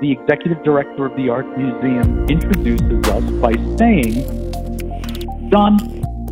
the 0.00 0.10
executive 0.12 0.62
director 0.64 1.06
of 1.06 1.14
the 1.16 1.28
Art 1.28 1.46
Museum 1.58 2.26
introduces 2.28 3.06
us 3.08 3.22
by 3.32 3.52
saying, 3.76 4.24
John, 5.50 5.76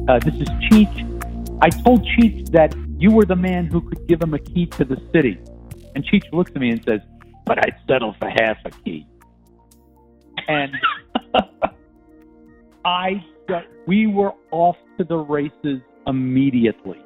uh, 0.08 0.18
this 0.20 0.34
is 0.34 0.48
Cheech. 0.70 1.58
I 1.60 1.68
told 1.68 2.02
Cheech 2.02 2.50
that 2.52 2.74
you 2.98 3.10
were 3.10 3.26
the 3.26 3.36
man 3.36 3.66
who 3.66 3.82
could 3.82 4.06
give 4.08 4.22
him 4.22 4.32
a 4.32 4.38
key 4.38 4.66
to 4.66 4.84
the 4.84 4.96
city. 5.12 5.38
And 5.94 6.04
Cheech 6.04 6.24
looks 6.32 6.50
at 6.54 6.60
me 6.60 6.70
and 6.70 6.82
says, 6.84 7.00
But 7.44 7.58
I'd 7.58 7.76
settle 7.86 8.14
for 8.18 8.30
half 8.30 8.56
a 8.64 8.70
key. 8.70 9.06
And 10.48 10.72
I, 12.84 13.22
we 13.86 14.06
were 14.06 14.32
off 14.50 14.76
to 14.96 15.04
the 15.04 15.16
races 15.16 15.80
immediately. 16.06 17.02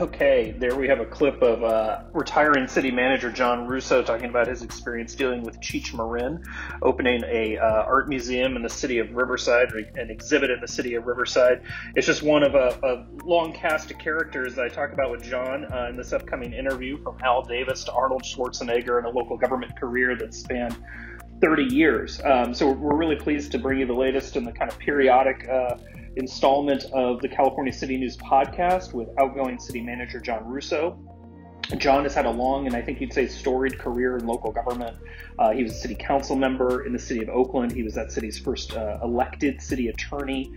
Okay, 0.00 0.54
there 0.58 0.74
we 0.74 0.88
have 0.88 1.00
a 1.00 1.04
clip 1.04 1.42
of 1.42 1.62
uh, 1.62 2.02
retiring 2.14 2.66
city 2.66 2.90
manager 2.90 3.30
John 3.30 3.66
Russo 3.66 4.02
talking 4.02 4.30
about 4.30 4.46
his 4.46 4.62
experience 4.62 5.14
dealing 5.14 5.42
with 5.42 5.60
Cheech 5.60 5.92
Marin, 5.92 6.42
opening 6.80 7.22
a 7.24 7.58
uh, 7.58 7.84
art 7.84 8.08
museum 8.08 8.56
in 8.56 8.62
the 8.62 8.70
city 8.70 8.98
of 8.98 9.12
Riverside, 9.12 9.70
an 9.96 10.10
exhibit 10.10 10.50
in 10.50 10.60
the 10.60 10.68
city 10.68 10.94
of 10.94 11.06
Riverside. 11.06 11.62
It's 11.94 12.06
just 12.06 12.22
one 12.22 12.42
of 12.42 12.54
a, 12.54 12.78
a 12.82 13.26
long 13.26 13.52
cast 13.52 13.90
of 13.90 13.98
characters 13.98 14.54
that 14.54 14.64
I 14.64 14.68
talk 14.68 14.94
about 14.94 15.10
with 15.10 15.22
John 15.22 15.66
uh, 15.70 15.88
in 15.90 15.96
this 15.96 16.14
upcoming 16.14 16.54
interview, 16.54 17.02
from 17.02 17.18
Al 17.22 17.42
Davis 17.42 17.84
to 17.84 17.92
Arnold 17.92 18.22
Schwarzenegger, 18.22 18.96
and 18.96 19.06
a 19.06 19.10
local 19.10 19.36
government 19.36 19.78
career 19.78 20.16
that 20.16 20.32
spanned 20.32 20.76
30 21.42 21.64
years. 21.64 22.20
Um, 22.24 22.54
so 22.54 22.70
we're 22.70 22.96
really 22.96 23.16
pleased 23.16 23.52
to 23.52 23.58
bring 23.58 23.80
you 23.80 23.86
the 23.86 23.92
latest 23.92 24.36
in 24.36 24.44
the 24.44 24.52
kind 24.52 24.70
of 24.70 24.78
periodic 24.78 25.46
uh, 25.48 25.74
installment 26.16 26.84
of 26.92 27.20
the 27.20 27.28
California 27.28 27.72
City 27.72 27.96
News 27.96 28.16
podcast 28.16 28.92
with 28.92 29.08
outgoing 29.18 29.58
city 29.58 29.80
manager 29.80 30.20
John 30.20 30.44
Russo. 30.46 30.98
John 31.78 32.02
has 32.02 32.14
had 32.14 32.26
a 32.26 32.30
long 32.30 32.66
and 32.66 32.76
I 32.76 32.82
think 32.82 33.00
you'd 33.00 33.12
say 33.12 33.26
storied 33.26 33.78
career 33.78 34.18
in 34.18 34.26
local 34.26 34.52
government. 34.52 34.96
Uh, 35.38 35.52
he 35.52 35.62
was 35.62 35.72
a 35.72 35.76
city 35.76 35.94
council 35.94 36.36
member 36.36 36.84
in 36.84 36.92
the 36.92 36.98
city 36.98 37.22
of 37.22 37.28
Oakland. 37.28 37.72
He 37.72 37.82
was 37.82 37.94
that 37.94 38.12
city's 38.12 38.38
first 38.38 38.74
uh, 38.74 38.98
elected 39.02 39.62
city 39.62 39.88
attorney 39.88 40.52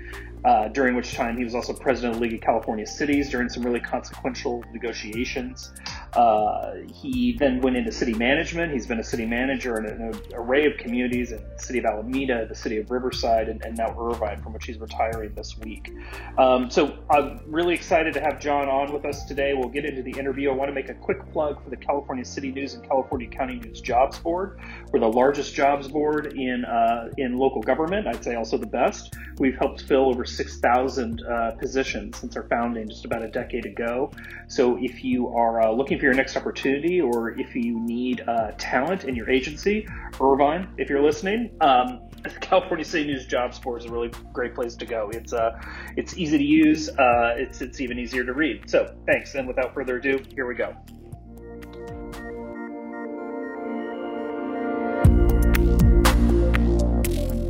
uh, 0.45 0.67
during 0.69 0.95
which 0.95 1.15
time 1.15 1.37
he 1.37 1.43
was 1.43 1.55
also 1.55 1.73
president 1.73 2.13
of 2.13 2.19
the 2.19 2.27
League 2.27 2.35
of 2.35 2.41
California 2.41 2.85
Cities 2.85 3.29
during 3.29 3.49
some 3.49 3.63
really 3.63 3.79
consequential 3.79 4.63
negotiations. 4.71 5.73
Uh, 6.13 6.73
he 6.93 7.35
then 7.39 7.59
went 7.61 7.75
into 7.75 7.91
city 7.91 8.13
management. 8.13 8.71
He's 8.71 8.85
been 8.85 8.99
a 8.99 9.03
city 9.03 9.25
manager 9.25 9.77
in 9.79 9.85
an 9.85 10.21
array 10.33 10.65
of 10.65 10.77
communities 10.77 11.31
in 11.31 11.43
the 11.57 11.61
city 11.61 11.79
of 11.79 11.85
Alameda, 11.85 12.45
the 12.47 12.55
city 12.55 12.77
of 12.77 12.91
Riverside, 12.91 13.49
and, 13.49 13.63
and 13.65 13.75
now 13.75 13.95
Irvine, 13.99 14.41
from 14.41 14.53
which 14.53 14.65
he's 14.65 14.77
retiring 14.77 15.33
this 15.33 15.57
week. 15.57 15.91
Um, 16.37 16.69
so 16.69 16.99
I'm 17.09 17.41
really 17.47 17.73
excited 17.73 18.13
to 18.13 18.21
have 18.21 18.39
John 18.39 18.69
on 18.69 18.93
with 18.93 19.05
us 19.05 19.25
today. 19.25 19.53
We'll 19.55 19.69
get 19.69 19.83
into 19.83 20.03
the 20.03 20.11
interview. 20.11 20.51
I 20.51 20.53
want 20.53 20.69
to 20.69 20.75
make 20.75 20.89
a 20.89 20.93
quick 20.93 21.27
plug 21.31 21.63
for 21.63 21.69
the 21.69 21.77
California 21.77 22.23
City 22.23 22.51
News 22.51 22.75
and 22.75 22.87
California 22.87 23.27
County 23.27 23.55
News 23.55 23.81
Jobs 23.81 24.19
Board. 24.19 24.59
We're 24.91 24.99
the 24.99 25.07
largest 25.07 25.55
jobs 25.55 25.87
board 25.87 26.33
in 26.33 26.65
uh, 26.65 27.09
in 27.17 27.37
local 27.37 27.61
government. 27.61 28.07
I'd 28.07 28.23
say 28.23 28.35
also 28.35 28.57
the 28.57 28.67
best. 28.67 29.15
We've 29.37 29.57
helped 29.57 29.81
fill 29.81 30.09
over 30.09 30.23
6,000 30.35 31.23
uh, 31.23 31.51
positions 31.51 32.17
since 32.17 32.35
our 32.35 32.47
founding 32.49 32.89
just 32.89 33.05
about 33.05 33.23
a 33.23 33.27
decade 33.27 33.65
ago. 33.65 34.11
So 34.47 34.77
if 34.81 35.03
you 35.03 35.29
are 35.29 35.61
uh, 35.61 35.71
looking 35.71 35.97
for 35.97 36.05
your 36.05 36.13
next 36.13 36.35
opportunity 36.35 37.01
or 37.01 37.39
if 37.39 37.55
you 37.55 37.79
need 37.79 38.21
uh, 38.27 38.51
talent 38.57 39.05
in 39.05 39.15
your 39.15 39.29
agency, 39.29 39.87
Irvine, 40.21 40.67
if 40.77 40.89
you're 40.89 41.01
listening, 41.01 41.51
um, 41.61 42.01
California 42.41 42.85
City 42.85 43.05
News 43.07 43.25
Jobs 43.25 43.59
Board 43.59 43.81
is 43.81 43.87
a 43.87 43.91
really 43.91 44.11
great 44.33 44.55
place 44.55 44.75
to 44.75 44.85
go. 44.85 45.09
It's 45.13 45.33
uh, 45.33 45.59
it's 45.95 46.17
easy 46.17 46.37
to 46.37 46.43
use. 46.43 46.89
Uh, 46.89 47.35
it's 47.37 47.61
it's 47.61 47.81
even 47.81 47.99
easier 47.99 48.23
to 48.23 48.33
read. 48.33 48.69
So 48.69 48.95
thanks. 49.05 49.35
And 49.35 49.47
without 49.47 49.73
further 49.73 49.97
ado, 49.97 50.23
here 50.33 50.47
we 50.47 50.55
go. 50.55 50.75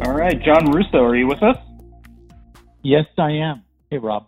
All 0.05 0.13
right, 0.13 0.39
John 0.41 0.71
Russo, 0.71 0.99
are 0.99 1.15
you 1.15 1.27
with 1.27 1.41
us? 1.41 1.57
Yes, 2.85 3.05
I 3.17 3.31
am. 3.31 3.63
Hey, 3.89 3.97
Rob. 3.97 4.27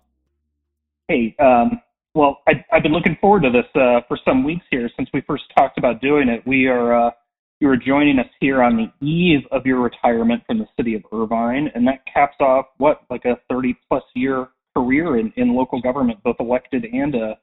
Hey, 1.08 1.36
um, 1.38 1.80
well, 2.16 2.40
I, 2.48 2.54
have 2.72 2.82
been 2.82 2.92
looking 2.92 3.16
forward 3.22 3.44
to 3.44 3.52
this 3.52 3.68
uh, 3.76 4.02
for 4.08 4.18
some 4.26 4.44
weeks 4.44 4.66
here 4.72 4.90
since 4.98 5.08
we 5.14 5.22
first 5.28 5.44
talked 5.56 5.78
about 5.78 6.02
doing 6.02 6.28
it. 6.28 6.42
We 6.48 6.66
are 6.66 7.08
uh, 7.08 7.12
you 7.60 7.70
are 7.70 7.78
joining 7.78 8.18
us 8.18 8.26
here 8.40 8.64
on 8.64 8.76
the 8.76 9.06
eve 9.06 9.42
of 9.52 9.68
your 9.68 9.80
retirement 9.80 10.42
from 10.48 10.58
the 10.58 10.66
city 10.76 10.96
of 10.96 11.04
Irvine, 11.14 11.70
and 11.76 11.88
that 11.88 12.00
caps 12.12 12.38
off 12.40 12.66
what 12.78 13.02
like 13.12 13.26
a 13.26 13.38
30 13.48 13.78
plus 13.88 14.02
year 14.16 14.48
career 14.76 15.20
in, 15.20 15.32
in 15.36 15.56
local 15.56 15.80
government, 15.80 16.18
both 16.24 16.38
elected 16.40 16.86
and 16.92 17.14
a 17.14 17.20
uh, 17.20 17.34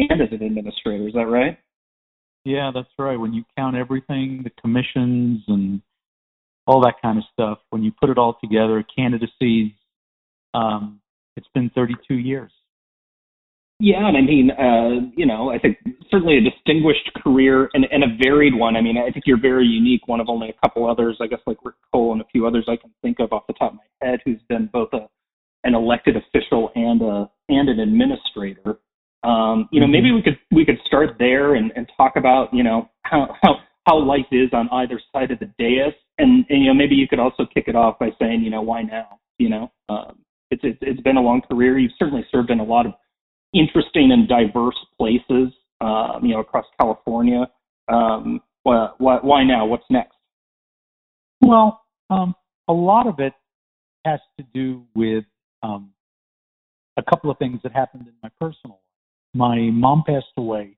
and 0.00 0.20
as 0.20 0.28
an 0.32 0.42
administrator. 0.42 1.06
Is 1.06 1.14
that 1.14 1.28
right? 1.28 1.56
Yeah, 2.44 2.72
that's 2.74 2.88
right. 2.98 3.16
When 3.16 3.32
you 3.32 3.44
count 3.56 3.76
everything, 3.76 4.42
the 4.42 4.50
commissions 4.60 5.40
and 5.46 5.80
all 6.66 6.80
that 6.80 6.94
kind 7.00 7.16
of 7.16 7.22
stuff, 7.32 7.58
when 7.70 7.84
you 7.84 7.92
put 7.92 8.10
it 8.10 8.18
all 8.18 8.36
together, 8.42 8.84
candidacies, 8.96 9.70
um, 10.54 11.00
it's 11.36 11.48
been 11.54 11.70
32 11.74 12.14
years. 12.14 12.50
Yeah, 13.80 14.08
and 14.08 14.16
I 14.16 14.20
mean, 14.22 14.50
uh, 14.50 15.08
you 15.16 15.24
know, 15.24 15.50
I 15.50 15.58
think 15.58 15.78
certainly 16.10 16.36
a 16.36 16.40
distinguished 16.40 17.12
career 17.22 17.70
and, 17.74 17.86
and 17.92 18.02
a 18.02 18.16
varied 18.20 18.54
one. 18.54 18.74
I 18.74 18.80
mean, 18.80 18.98
I 18.98 19.10
think 19.12 19.24
you're 19.24 19.40
very 19.40 19.66
unique, 19.66 20.08
one 20.08 20.18
of 20.18 20.28
only 20.28 20.48
a 20.48 20.60
couple 20.66 20.90
others, 20.90 21.18
I 21.20 21.28
guess, 21.28 21.38
like 21.46 21.58
Rick 21.64 21.76
Cole 21.92 22.12
and 22.12 22.20
a 22.20 22.24
few 22.32 22.44
others 22.44 22.66
I 22.68 22.74
can 22.74 22.90
think 23.02 23.20
of 23.20 23.32
off 23.32 23.46
the 23.46 23.52
top 23.52 23.72
of 23.72 23.78
my 23.78 24.06
head, 24.08 24.20
who's 24.24 24.40
been 24.48 24.68
both 24.72 24.88
a 24.92 25.08
an 25.64 25.74
elected 25.74 26.16
official 26.16 26.70
and 26.74 27.02
a 27.02 27.30
and 27.48 27.68
an 27.68 27.78
administrator. 27.80 28.78
Um, 29.22 29.68
you 29.70 29.80
know, 29.80 29.86
maybe 29.86 30.10
we 30.10 30.22
could 30.22 30.38
we 30.50 30.64
could 30.64 30.78
start 30.84 31.10
there 31.18 31.54
and, 31.54 31.72
and 31.76 31.88
talk 31.96 32.14
about 32.16 32.52
you 32.52 32.64
know 32.64 32.88
how 33.02 33.36
how 33.42 33.56
how 33.86 33.98
life 33.98 34.26
is 34.32 34.50
on 34.52 34.68
either 34.72 35.00
side 35.12 35.30
of 35.30 35.38
the 35.38 35.50
dais, 35.58 35.94
and, 36.18 36.44
and 36.48 36.62
you 36.62 36.68
know 36.68 36.74
maybe 36.74 36.96
you 36.96 37.06
could 37.06 37.20
also 37.20 37.46
kick 37.54 37.64
it 37.68 37.76
off 37.76 37.98
by 37.98 38.10
saying 38.20 38.42
you 38.42 38.50
know 38.50 38.62
why 38.62 38.82
now, 38.82 39.20
you 39.38 39.48
know. 39.48 39.70
Um, 39.88 40.18
it's, 40.50 40.62
it's 40.64 40.78
it's 40.80 41.00
been 41.00 41.16
a 41.16 41.20
long 41.20 41.42
career. 41.50 41.78
You've 41.78 41.92
certainly 41.98 42.24
served 42.30 42.50
in 42.50 42.60
a 42.60 42.64
lot 42.64 42.86
of 42.86 42.92
interesting 43.54 44.12
and 44.12 44.28
diverse 44.28 44.76
places, 44.96 45.52
um, 45.80 46.20
you 46.22 46.34
know, 46.34 46.40
across 46.40 46.64
California. 46.80 47.46
Um, 47.88 48.40
why, 48.62 48.88
why, 48.98 49.44
now? 49.44 49.64
What's 49.64 49.84
next? 49.88 50.16
Well, 51.40 51.80
um, 52.10 52.34
a 52.68 52.72
lot 52.72 53.06
of 53.06 53.18
it 53.18 53.32
has 54.04 54.20
to 54.38 54.44
do 54.52 54.84
with 54.94 55.24
um, 55.62 55.90
a 56.96 57.02
couple 57.02 57.30
of 57.30 57.38
things 57.38 57.60
that 57.62 57.72
happened 57.72 58.06
in 58.06 58.12
my 58.22 58.28
personal 58.38 58.76
life. 58.76 58.82
My 59.34 59.70
mom 59.72 60.04
passed 60.06 60.26
away 60.36 60.76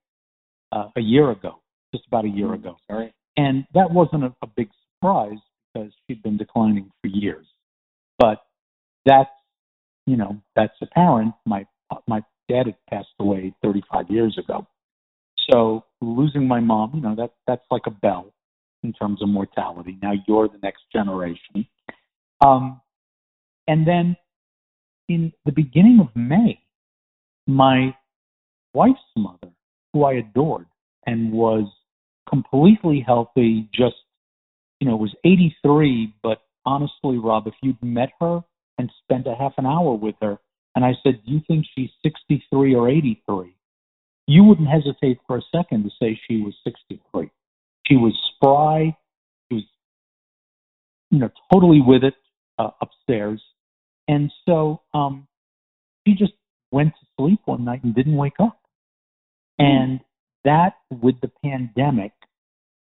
uh, 0.73 0.89
a 0.97 1.01
year 1.01 1.31
ago, 1.31 1.61
just 1.93 2.07
about 2.07 2.25
a 2.25 2.29
year 2.29 2.47
mm-hmm. 2.47 2.67
ago. 2.67 2.77
Sorry. 2.89 3.13
And 3.37 3.65
that 3.75 3.91
wasn't 3.91 4.25
a, 4.25 4.35
a 4.43 4.47
big 4.47 4.69
surprise 4.97 5.39
because 5.73 5.93
she'd 6.07 6.23
been 6.23 6.37
declining 6.37 6.91
for 7.01 7.09
years. 7.09 7.47
But 8.19 8.43
that's 9.05 9.31
you 10.11 10.17
know, 10.17 10.43
that's 10.57 10.75
apparent. 10.83 11.35
My 11.47 11.65
my 12.09 12.21
dad 12.49 12.67
had 12.67 12.77
passed 12.89 13.15
away 13.21 13.55
35 13.63 14.11
years 14.11 14.37
ago, 14.39 14.67
so 15.49 15.85
losing 16.01 16.49
my 16.49 16.59
mom, 16.59 16.91
you 16.95 17.01
know, 17.01 17.15
that 17.15 17.31
that's 17.47 17.65
like 17.71 17.87
a 17.87 17.93
bell 17.93 18.33
in 18.83 18.93
terms 18.93 19.23
of 19.23 19.29
mortality. 19.29 19.97
Now 20.03 20.13
you're 20.27 20.49
the 20.49 20.59
next 20.65 20.83
generation, 20.93 21.65
um, 22.45 22.81
and 23.69 23.87
then 23.87 24.17
in 25.09 25.33
the 25.45 25.53
beginning 25.53 26.01
of 26.01 26.09
May, 26.17 26.59
my 27.47 27.95
wife's 28.75 28.99
mother, 29.17 29.53
who 29.93 30.05
I 30.05 30.15
adored 30.15 30.67
and 31.07 31.31
was 31.33 31.71
completely 32.29 33.05
healthy, 33.07 33.69
just 33.73 33.95
you 34.81 34.89
know, 34.89 34.97
was 34.97 35.15
83, 35.25 36.15
but 36.23 36.39
honestly, 36.67 37.19
Rob, 37.19 37.47
if 37.47 37.55
you'd 37.63 37.81
met 37.83 38.11
her 38.21 38.43
and 38.81 38.91
spent 39.05 39.27
a 39.27 39.35
half 39.35 39.53
an 39.59 39.67
hour 39.67 39.95
with 39.95 40.17
her. 40.23 40.39
And 40.75 40.85
I 40.85 40.95
said, 41.03 41.21
Do 41.25 41.33
you 41.33 41.43
think 41.47 41.67
she's 41.75 41.91
63 42.03 42.75
or 42.75 42.89
83? 42.89 43.55
You 44.27 44.45
wouldn't 44.45 44.69
hesitate 44.69 45.19
for 45.27 45.37
a 45.37 45.43
second 45.55 45.85
to 45.85 45.91
say 46.01 46.19
she 46.29 46.39
was 46.39 46.55
63. 46.65 47.31
She 47.87 47.97
was 47.97 48.15
spry. 48.35 48.97
She 49.49 49.57
was, 49.57 49.65
you 51.11 51.19
know, 51.19 51.31
totally 51.53 51.81
with 51.81 52.05
it 52.05 52.15
uh, 52.59 52.71
upstairs. 52.81 53.43
And 54.09 54.33
so 54.47 54.81
um, 54.95 55.27
she 56.07 56.15
just 56.15 56.33
went 56.71 56.93
to 57.01 57.07
sleep 57.19 57.41
one 57.45 57.65
night 57.65 57.85
and 57.85 57.95
didn't 57.95 58.17
wake 58.17 58.41
up. 58.41 58.61
And 59.59 60.01
that 60.45 60.75
with 60.91 61.21
the 61.21 61.31
pandemic, 61.45 62.13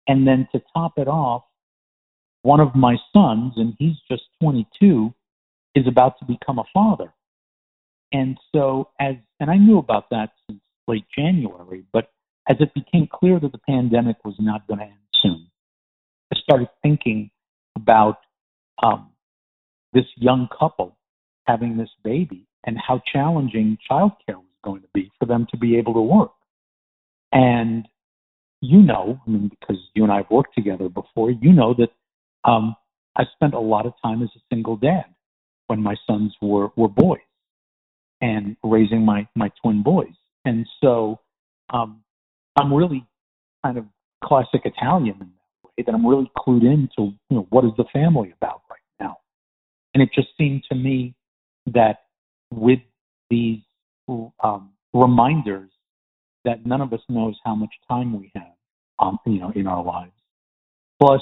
and 0.07 0.27
then 0.27 0.47
to 0.53 0.61
top 0.73 0.93
it 0.97 1.07
off, 1.07 1.43
one 2.41 2.59
of 2.59 2.75
my 2.75 2.97
sons, 3.13 3.53
and 3.57 3.75
he's 3.77 3.95
just 4.09 4.23
22, 4.41 5.13
is 5.75 5.87
about 5.87 6.19
to 6.19 6.25
become 6.25 6.59
a 6.59 6.63
father. 6.73 7.13
And 8.11 8.37
so, 8.53 8.89
as 8.99 9.15
and 9.39 9.49
I 9.49 9.57
knew 9.57 9.79
about 9.79 10.09
that 10.11 10.31
since 10.47 10.61
late 10.87 11.05
January, 11.17 11.83
but 11.91 12.11
as 12.47 12.57
it 12.59 12.73
became 12.73 13.07
clear 13.11 13.39
that 13.39 13.51
the 13.51 13.57
pandemic 13.57 14.17
was 14.23 14.35
not 14.39 14.67
going 14.67 14.79
to 14.79 14.85
end 14.85 14.93
soon, 15.21 15.47
I 16.31 16.37
started 16.39 16.69
thinking 16.83 17.31
about 17.75 18.19
um, 18.83 19.09
this 19.93 20.05
young 20.15 20.47
couple 20.57 20.95
having 21.45 21.77
this 21.77 21.89
baby 22.03 22.45
and 22.65 22.77
how 22.77 23.01
challenging 23.11 23.77
childcare 23.89 24.35
was 24.35 24.45
going 24.63 24.81
to 24.81 24.87
be 24.93 25.11
for 25.19 25.25
them 25.25 25.47
to 25.51 25.57
be 25.57 25.77
able 25.77 25.93
to 25.93 26.01
work. 26.01 26.31
And 27.31 27.87
you 28.61 28.81
know, 28.81 29.19
I 29.25 29.29
mean, 29.29 29.49
because 29.49 29.77
you 29.93 30.03
and 30.03 30.11
I 30.11 30.17
have 30.17 30.29
worked 30.31 30.55
together 30.55 30.87
before, 30.87 31.31
you 31.31 31.51
know 31.51 31.73
that 31.73 31.89
um, 32.49 32.75
I 33.15 33.23
spent 33.33 33.53
a 33.53 33.59
lot 33.59 33.85
of 33.85 33.93
time 34.01 34.21
as 34.21 34.29
a 34.35 34.39
single 34.49 34.77
dad 34.77 35.05
when 35.67 35.81
my 35.81 35.95
sons 36.07 36.35
were 36.41 36.69
were 36.75 36.87
boys 36.87 37.19
and 38.21 38.55
raising 38.63 39.03
my 39.03 39.27
my 39.35 39.51
twin 39.61 39.83
boys, 39.83 40.15
and 40.45 40.65
so 40.81 41.19
um, 41.71 42.03
I'm 42.55 42.73
really 42.73 43.05
kind 43.63 43.77
of 43.77 43.85
classic 44.23 44.61
Italian 44.65 45.15
in 45.21 45.29
that 45.29 45.69
way 45.77 45.83
that 45.85 45.93
I'm 45.93 46.05
really 46.05 46.31
clued 46.37 46.63
into 46.63 47.13
you 47.29 47.37
know 47.37 47.47
what 47.49 47.65
is 47.65 47.71
the 47.77 47.85
family 47.93 48.33
about 48.41 48.61
right 48.69 48.79
now, 48.99 49.17
and 49.93 50.03
it 50.03 50.09
just 50.13 50.29
seemed 50.37 50.63
to 50.69 50.75
me 50.75 51.15
that 51.67 52.03
with 52.51 52.79
these 53.29 53.59
um, 54.07 54.71
reminders 54.93 55.69
that 56.45 56.65
none 56.65 56.81
of 56.81 56.93
us 56.93 56.99
knows 57.09 57.35
how 57.43 57.55
much 57.55 57.73
time 57.87 58.19
we 58.19 58.31
have, 58.35 58.53
um, 58.99 59.17
you 59.25 59.39
know, 59.39 59.51
in 59.55 59.67
our 59.67 59.83
lives. 59.83 60.11
Plus, 61.01 61.21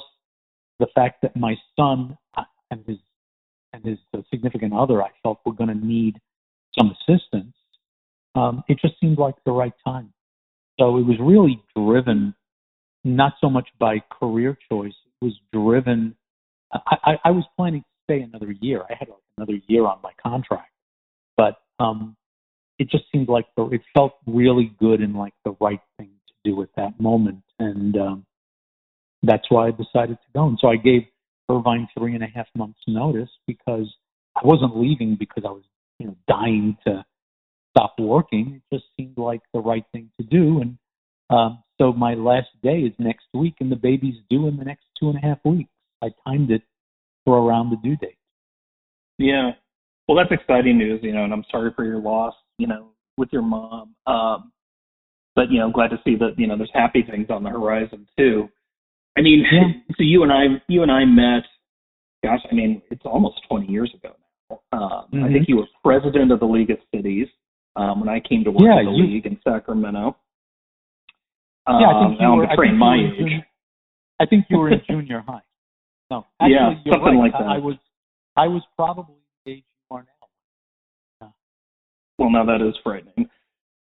the 0.80 0.88
fact 0.96 1.22
that 1.22 1.36
my 1.36 1.56
son 1.78 2.18
uh, 2.36 2.44
and 2.72 2.84
his 2.88 2.98
and 3.74 3.86
his 3.86 3.98
significant 4.30 4.74
other, 4.74 5.02
I 5.02 5.10
felt 5.24 5.40
were 5.46 5.54
going 5.54 5.70
to 5.70 5.86
need 5.86 6.20
some 6.78 6.92
assistance. 6.92 7.54
Um, 8.36 8.64
it 8.68 8.78
just 8.82 9.00
seemed 9.00 9.18
like 9.18 9.36
the 9.46 9.52
right 9.52 9.74
time. 9.86 10.14
So 10.80 10.98
it 10.98 11.06
was 11.06 11.18
really 11.20 11.62
driven, 11.76 12.34
not 13.04 13.34
so 13.42 13.50
much 13.50 13.68
by 13.80 14.02
career 14.20 14.58
choice. 14.72 14.94
It 15.22 15.26
was 15.26 15.34
driven. 15.54 16.16
I, 16.74 16.96
I, 17.04 17.12
I 17.26 17.32
was 17.32 17.44
planning 17.56 17.82
to 17.82 17.88
stay 18.06 18.22
another 18.22 18.52
year. 18.62 18.84
I 18.90 18.94
had 18.98 19.10
like 19.10 19.20
another 19.38 19.60
year 19.68 19.86
on 19.86 20.00
my 20.02 20.12
contract, 20.22 20.72
but 21.38 21.58
um, 21.80 22.16
it 22.80 22.90
just 22.90 23.04
seemed 23.12 23.30
like 23.30 23.46
the, 23.56 23.66
it 23.68 23.82
felt 23.94 24.14
really 24.26 24.74
good 24.80 25.02
and 25.02 25.16
like 25.16 25.34
the 25.46 25.56
right 25.60 25.82
thing 25.98 26.10
to 26.28 26.52
do 26.52 26.62
at 26.62 26.70
that 26.78 27.00
moment, 27.00 27.44
and 27.60 27.98
um, 27.98 28.26
that's 29.24 29.50
why 29.50 29.68
I 29.68 29.72
decided 29.72 30.18
to 30.18 30.28
go. 30.34 30.48
And 30.48 30.58
so 30.60 30.68
I 30.68 30.78
gave 30.78 31.04
Irvine 31.52 31.88
three 31.98 32.16
and 32.16 32.24
a 32.24 32.28
half 32.28 32.48
months 32.56 32.80
notice 32.88 33.30
because 33.48 33.88
I 34.36 34.42
wasn't 34.46 34.78
leaving 34.78 35.16
because 35.20 35.44
I 35.46 35.52
was 35.52 35.64
you 36.00 36.08
know 36.08 36.16
dying 36.28 36.78
to 36.88 37.04
stop 37.76 37.96
working. 38.00 38.62
It 38.62 38.76
just 38.76 38.86
seemed 38.98 39.18
like 39.18 39.42
the 39.54 39.60
right 39.60 39.86
thing 39.92 40.10
to 40.20 40.26
do, 40.26 40.62
and 40.62 40.78
um, 41.30 41.64
so 41.80 41.94
my 41.94 42.14
last 42.14 42.50
day 42.62 42.80
is 42.80 42.94
next 43.00 43.26
week, 43.34 43.56
and 43.60 43.72
the 43.72 43.76
baby's 43.76 44.16
due 44.30 44.48
in 44.48 44.58
the 44.58 44.66
next 44.66 44.86
two 45.00 45.10
and 45.10 45.18
a 45.18 45.22
half 45.22 45.40
weeks. 45.44 45.72
I 46.04 46.10
timed 46.28 46.52
it 46.52 46.64
for 47.26 47.38
around 47.38 47.70
the 47.70 47.78
due 47.78 47.96
date. 47.98 48.18
Yeah, 49.18 49.52
well, 50.08 50.18
that's 50.18 50.32
exciting 50.32 50.78
news, 50.78 51.00
you 51.04 51.14
know, 51.14 51.24
and 51.24 51.34
I'm 51.34 51.46
sorry 51.52 51.72
for 51.76 51.86
your 51.86 52.00
loss, 52.00 52.34
you 52.58 52.68
know, 52.68 52.90
with 53.18 53.30
your 53.32 53.44
mom. 53.44 53.96
Um, 54.08 54.52
but 55.36 55.50
you 55.50 55.60
know, 55.60 55.72
glad 55.72 55.90
to 55.92 56.00
see 56.04 56.16
that 56.18 56.34
you 56.38 56.48
know 56.48 56.58
there's 56.58 56.72
happy 56.74 57.04
things 57.10 57.28
on 57.30 57.44
the 57.44 57.50
horizon 57.50 58.08
too. 58.18 58.50
I 59.18 59.22
mean, 59.22 59.44
yeah. 59.52 59.72
so 59.98 60.04
you 60.04 60.22
and 60.24 60.32
I, 60.32 60.62
you 60.68 60.84
and 60.84 60.92
I 60.92 61.06
met. 61.06 61.44
Gosh, 62.24 62.42
I 62.52 62.54
mean, 62.54 62.84
it's 62.92 63.02
almost 63.06 63.42
20 63.50 63.66
years 63.68 63.92
ago 63.96 64.16
now. 64.50 64.60
Um, 64.72 65.08
mm-hmm. 65.14 65.24
I 65.24 65.30
think 65.30 65.48
you 65.48 65.58
were 65.58 65.66
president 65.84 66.32
of 66.32 66.40
the 66.40 66.46
League 66.46 66.70
of 66.70 66.78
Cities 66.94 67.28
um, 67.76 68.02
when 68.02 68.10
I 68.10 68.20
came 68.20 68.44
to 68.44 68.52
work 68.52 68.62
yeah, 68.64 68.84
the 68.84 68.92
you, 68.92 69.06
league 69.06 69.26
in 69.26 69.40
Sacramento. 69.44 70.16
Um, 71.68 71.80
yeah, 71.80 71.88
I 71.88 72.08
think 72.08 72.22
you 72.22 72.28
were. 72.28 72.48
I 72.48 72.56
think 72.56 72.78
my 72.78 72.96
you 72.96 73.08
age. 73.08 73.18
Junior, 73.18 73.46
I 74.20 74.26
think 74.26 74.46
you 74.50 74.58
were 74.58 74.72
in 74.72 74.82
junior 74.88 75.24
high. 75.26 75.42
No, 76.10 76.26
actually, 76.42 76.82
yeah, 76.86 76.92
something 76.92 77.18
right. 77.18 77.18
like 77.18 77.34
that. 77.34 77.44
I, 77.44 77.56
I 77.56 77.58
was, 77.58 77.76
I 78.36 78.48
was 78.48 78.64
probably 78.76 79.16
age. 79.48 79.64
well, 79.90 80.04
now 82.30 82.46
that 82.46 82.62
is 82.68 82.76
frightening. 82.84 83.30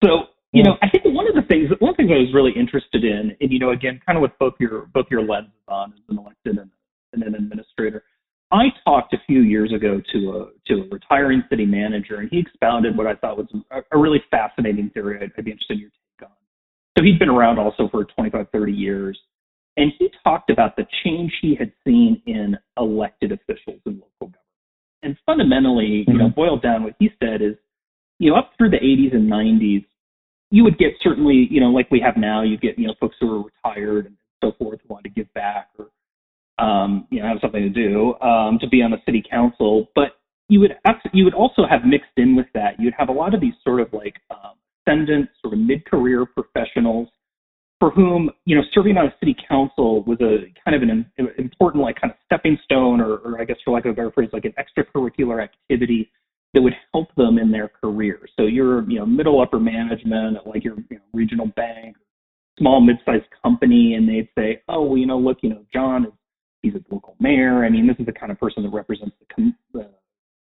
So, 0.04 0.26
you 0.52 0.62
know, 0.62 0.76
I 0.82 0.88
think 0.88 1.04
one 1.04 1.28
of 1.28 1.34
the 1.34 1.42
things, 1.42 1.68
one 1.78 1.94
thing 1.94 2.10
I 2.10 2.18
was 2.18 2.32
really 2.32 2.52
interested 2.56 3.04
in, 3.04 3.36
and 3.40 3.52
you 3.52 3.58
know, 3.58 3.70
again, 3.70 4.00
kind 4.04 4.16
of 4.16 4.22
with 4.22 4.32
both 4.38 4.54
your 4.58 4.86
both 4.94 5.06
your 5.10 5.22
lenses 5.22 5.52
on 5.68 5.92
as 5.92 6.00
an 6.08 6.18
elected 6.18 6.58
and, 6.58 6.70
and 7.12 7.22
an 7.22 7.34
administrator, 7.34 8.02
I 8.50 8.68
talked 8.84 9.12
a 9.12 9.18
few 9.26 9.40
years 9.40 9.72
ago 9.74 10.00
to 10.12 10.18
a 10.30 10.72
to 10.72 10.82
a 10.82 10.88
retiring 10.90 11.42
city 11.50 11.66
manager, 11.66 12.16
and 12.16 12.30
he 12.30 12.38
expounded 12.38 12.96
what 12.96 13.06
I 13.06 13.14
thought 13.16 13.36
was 13.36 13.46
a, 13.70 13.80
a 13.92 13.98
really 13.98 14.22
fascinating 14.30 14.90
theory. 14.90 15.18
I'd, 15.22 15.32
I'd 15.36 15.44
be 15.44 15.50
interested 15.50 15.74
in 15.74 15.80
your 15.80 15.90
take 15.90 16.28
on. 16.28 16.34
So 16.96 17.04
he'd 17.04 17.18
been 17.18 17.28
around 17.28 17.58
also 17.58 17.88
for 17.90 18.04
25, 18.04 18.46
30 18.50 18.72
years, 18.72 19.18
and 19.76 19.92
he 19.98 20.10
talked 20.24 20.48
about 20.48 20.76
the 20.76 20.86
change 21.04 21.30
he 21.42 21.54
had 21.56 21.72
seen 21.86 22.22
in 22.26 22.56
elected 22.78 23.32
officials 23.32 23.80
in 23.84 24.00
local 24.00 24.08
government. 24.28 24.36
And 25.02 25.16
fundamentally, 25.26 26.04
mm-hmm. 26.08 26.12
you 26.12 26.18
know, 26.18 26.24
mm-hmm. 26.28 26.34
boiled 26.34 26.62
down, 26.62 26.84
what 26.84 26.94
he 26.98 27.10
said 27.22 27.42
is 27.42 27.54
you 28.18 28.30
know, 28.30 28.36
up 28.36 28.52
through 28.56 28.70
the 28.70 28.78
80s 28.78 29.14
and 29.14 29.30
90s, 29.30 29.84
you 30.50 30.64
would 30.64 30.78
get 30.78 30.92
certainly, 31.02 31.46
you 31.50 31.60
know, 31.60 31.68
like 31.68 31.90
we 31.90 32.00
have 32.00 32.16
now, 32.16 32.42
you 32.42 32.56
get, 32.56 32.78
you 32.78 32.86
know, 32.86 32.94
folks 33.00 33.16
who 33.20 33.30
are 33.30 33.42
retired 33.42 34.06
and 34.06 34.16
so 34.42 34.52
forth 34.58 34.80
who 34.82 34.94
want 34.94 35.04
to 35.04 35.10
give 35.10 35.32
back 35.34 35.68
or, 35.78 35.86
um, 36.64 37.06
you 37.10 37.20
know, 37.20 37.28
have 37.28 37.38
something 37.40 37.62
to 37.62 37.68
do, 37.68 38.14
um, 38.20 38.58
to 38.60 38.68
be 38.68 38.82
on 38.82 38.90
the 38.90 38.98
city 39.04 39.22
council. 39.30 39.88
But 39.94 40.18
you 40.48 40.60
would 40.60 40.72
you 41.12 41.24
would 41.24 41.34
also 41.34 41.66
have 41.68 41.84
mixed 41.84 42.16
in 42.16 42.34
with 42.34 42.46
that. 42.54 42.80
You'd 42.80 42.94
have 42.98 43.10
a 43.10 43.12
lot 43.12 43.34
of 43.34 43.40
these 43.40 43.52
sort 43.62 43.80
of 43.80 43.92
like 43.92 44.16
um, 44.30 44.54
ascendant, 44.86 45.28
sort 45.42 45.52
of 45.52 45.60
mid-career 45.60 46.26
professionals 46.26 47.08
for 47.78 47.90
whom, 47.90 48.30
you 48.44 48.56
know, 48.56 48.62
serving 48.74 48.96
on 48.96 49.06
a 49.06 49.14
city 49.20 49.36
council 49.48 50.02
was 50.02 50.18
a 50.20 50.52
kind 50.64 50.74
of 50.74 50.82
an 50.82 51.06
important, 51.38 51.82
like, 51.82 52.00
kind 52.00 52.10
of 52.10 52.16
stepping 52.24 52.58
stone, 52.64 53.00
or, 53.00 53.18
or 53.18 53.40
I 53.40 53.44
guess 53.44 53.56
for 53.64 53.72
lack 53.72 53.84
of 53.84 53.92
a 53.92 53.94
better 53.94 54.10
phrase, 54.10 54.30
like 54.32 54.44
an 54.44 54.54
extracurricular 54.58 55.40
activity 55.42 56.10
that 56.54 56.62
would 56.62 56.74
help 56.92 57.14
them 57.16 57.38
in 57.38 57.50
their 57.50 57.68
career. 57.68 58.20
So 58.38 58.46
you're, 58.46 58.88
you 58.90 58.98
know, 58.98 59.06
middle 59.06 59.40
upper 59.40 59.60
management 59.60 60.36
at 60.36 60.46
like 60.46 60.64
your 60.64 60.76
you 60.90 60.96
know, 60.96 61.02
regional 61.12 61.46
bank, 61.56 61.96
small 62.58 62.80
mid-sized 62.80 63.24
company, 63.42 63.94
and 63.94 64.08
they'd 64.08 64.28
say, 64.36 64.62
oh, 64.68 64.82
well, 64.82 64.98
you 64.98 65.06
know, 65.06 65.18
look, 65.18 65.38
you 65.42 65.50
know, 65.50 65.64
John 65.72 66.06
is 66.06 66.12
he's 66.62 66.74
a 66.74 66.80
local 66.92 67.16
mayor. 67.20 67.64
I 67.64 67.68
mean, 67.68 67.86
this 67.86 67.96
is 67.98 68.06
the 68.06 68.12
kind 68.12 68.32
of 68.32 68.40
person 68.40 68.62
that 68.62 68.70
represents 68.70 69.14
the, 69.20 69.34
com- 69.34 69.56
the 69.72 69.90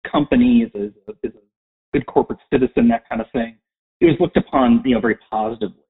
company, 0.10 0.64
is 0.64 0.72
a, 0.76 1.12
is 1.24 1.36
a 1.36 1.94
good 1.94 2.06
corporate 2.08 2.40
citizen, 2.52 2.88
that 2.88 3.08
kind 3.08 3.22
of 3.22 3.28
thing. 3.32 3.58
It 4.00 4.06
was 4.06 4.16
looked 4.20 4.38
upon, 4.38 4.82
you 4.84 4.96
know, 4.96 5.02
very 5.02 5.18
positively. 5.30 5.84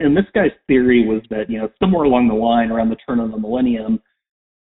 And 0.00 0.16
this 0.16 0.24
guy's 0.34 0.52
theory 0.68 1.06
was 1.06 1.22
that, 1.30 1.50
you 1.50 1.58
know, 1.58 1.68
somewhere 1.82 2.04
along 2.04 2.28
the 2.28 2.34
line, 2.34 2.70
around 2.70 2.88
the 2.88 2.96
turn 3.06 3.20
of 3.20 3.30
the 3.30 3.38
millennium, 3.38 4.00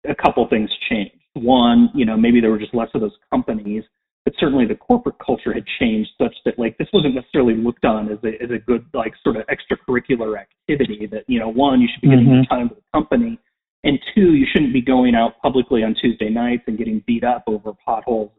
a 0.09 0.15
couple 0.15 0.47
things 0.49 0.69
changed. 0.91 1.15
One, 1.35 1.91
you 1.95 2.05
know, 2.05 2.17
maybe 2.17 2.41
there 2.41 2.51
were 2.51 2.59
just 2.59 2.75
less 2.75 2.89
of 2.95 3.01
those 3.01 3.17
companies 3.33 3.85
but 4.25 4.35
certainly 4.39 4.67
the 4.67 4.75
corporate 4.75 5.17
culture 5.25 5.53
had 5.53 5.65
changed 5.79 6.11
such 6.21 6.35
that 6.45 6.59
like 6.59 6.77
this 6.79 6.89
wasn't 6.93 7.15
necessarily 7.15 7.55
looked 7.55 7.85
on 7.85 8.11
as 8.11 8.19
a 8.25 8.43
as 8.43 8.51
a 8.51 8.59
good 8.59 8.85
like 8.93 9.15
sort 9.23 9.37
of 9.37 9.45
extracurricular 9.47 10.39
activity 10.39 11.07
that 11.07 11.25
you 11.27 11.39
know 11.39 11.49
one 11.49 11.81
you 11.81 11.89
should 11.93 12.03
be 12.03 12.09
getting 12.09 12.27
mm-hmm. 12.27 12.55
time 12.55 12.69
with 12.69 12.79
the 12.79 12.85
company 12.93 13.39
and 13.85 13.99
two 14.15 14.35
you 14.35 14.47
shouldn't 14.53 14.73
be 14.73 14.83
going 14.83 15.15
out 15.15 15.41
publicly 15.43 15.83
on 15.83 15.95
Tuesday 16.01 16.29
nights 16.29 16.63
and 16.67 16.77
getting 16.79 17.03
beat 17.07 17.25
up 17.25 17.45
over 17.47 17.73
potholes 17.85 18.31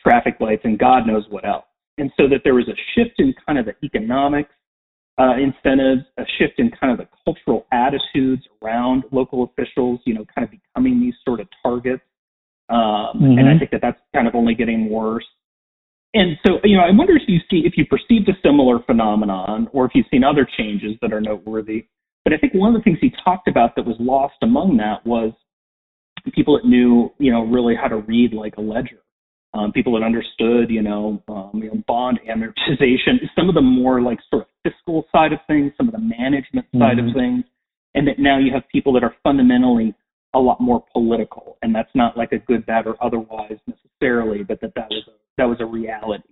traffic 0.00 0.36
lights 0.40 0.62
and 0.64 0.78
God 0.78 1.06
knows 1.06 1.24
what 1.30 1.46
else 1.46 1.64
and 1.98 2.10
so 2.16 2.28
that 2.28 2.40
there 2.44 2.54
was 2.54 2.68
a 2.68 2.76
shift 2.94 3.14
in 3.18 3.34
kind 3.46 3.58
of 3.58 3.66
the 3.66 3.74
economics 3.84 4.50
uh, 5.20 5.34
incentives 5.36 6.02
a 6.18 6.24
shift 6.38 6.58
in 6.58 6.70
kind 6.80 6.92
of 6.92 6.98
the 6.98 7.08
cultural 7.24 7.66
attitudes 7.70 8.42
around 8.62 9.04
local 9.12 9.44
officials 9.44 10.00
you 10.04 10.14
know 10.14 10.24
kind 10.34 10.44
of 10.44 10.50
becoming 10.50 11.00
these 11.00 11.14
sort 11.24 11.38
of 11.38 11.46
targets 11.62 12.02
um, 12.72 13.20
mm-hmm. 13.20 13.38
And 13.38 13.48
I 13.48 13.58
think 13.58 13.70
that 13.72 13.82
that's 13.82 14.00
kind 14.14 14.26
of 14.26 14.34
only 14.34 14.54
getting 14.54 14.88
worse. 14.88 15.26
And 16.14 16.36
so, 16.46 16.58
you 16.64 16.76
know, 16.76 16.82
I 16.82 16.90
wonder 16.90 17.14
if 17.14 17.22
you 17.28 17.38
see 17.50 17.62
if 17.66 17.74
you 17.76 17.84
perceived 17.86 18.28
a 18.28 18.32
similar 18.42 18.80
phenomenon, 18.84 19.68
or 19.72 19.84
if 19.84 19.92
you've 19.94 20.06
seen 20.10 20.24
other 20.24 20.48
changes 20.58 20.92
that 21.02 21.12
are 21.12 21.20
noteworthy. 21.20 21.86
But 22.24 22.32
I 22.32 22.38
think 22.38 22.54
one 22.54 22.74
of 22.74 22.80
the 22.80 22.84
things 22.84 22.98
he 23.00 23.12
talked 23.24 23.48
about 23.48 23.76
that 23.76 23.84
was 23.84 23.96
lost 23.98 24.36
among 24.42 24.78
that 24.78 25.06
was 25.06 25.32
people 26.34 26.56
that 26.56 26.66
knew, 26.66 27.12
you 27.18 27.32
know, 27.32 27.44
really 27.44 27.74
how 27.74 27.88
to 27.88 27.96
read 27.96 28.32
like 28.32 28.56
a 28.56 28.60
ledger. 28.60 29.00
Um, 29.54 29.70
people 29.72 29.92
that 29.98 30.04
understood, 30.04 30.70
you 30.70 30.80
know, 30.80 31.22
um, 31.28 31.50
you 31.54 31.68
know, 31.68 31.82
bond 31.86 32.20
amortization, 32.26 33.20
some 33.36 33.50
of 33.50 33.54
the 33.54 33.60
more 33.60 34.00
like 34.00 34.18
sort 34.30 34.42
of 34.42 34.48
fiscal 34.62 35.04
side 35.12 35.34
of 35.34 35.40
things, 35.46 35.72
some 35.76 35.88
of 35.88 35.92
the 35.92 36.00
management 36.00 36.66
side 36.72 36.96
mm-hmm. 36.96 37.08
of 37.08 37.14
things, 37.14 37.44
and 37.94 38.08
that 38.08 38.18
now 38.18 38.38
you 38.38 38.50
have 38.50 38.62
people 38.72 38.94
that 38.94 39.04
are 39.04 39.14
fundamentally 39.22 39.94
a 40.34 40.38
lot 40.38 40.60
more 40.60 40.84
political, 40.92 41.58
and 41.62 41.74
that's 41.74 41.90
not 41.94 42.16
like 42.16 42.32
a 42.32 42.38
good, 42.38 42.64
bad, 42.66 42.86
or 42.86 42.96
otherwise 43.02 43.58
necessarily, 43.66 44.42
but 44.42 44.60
that 44.60 44.72
that 44.74 44.88
was 44.90 45.04
a, 45.08 45.12
that 45.38 45.44
was 45.44 45.58
a 45.60 45.66
reality. 45.66 46.24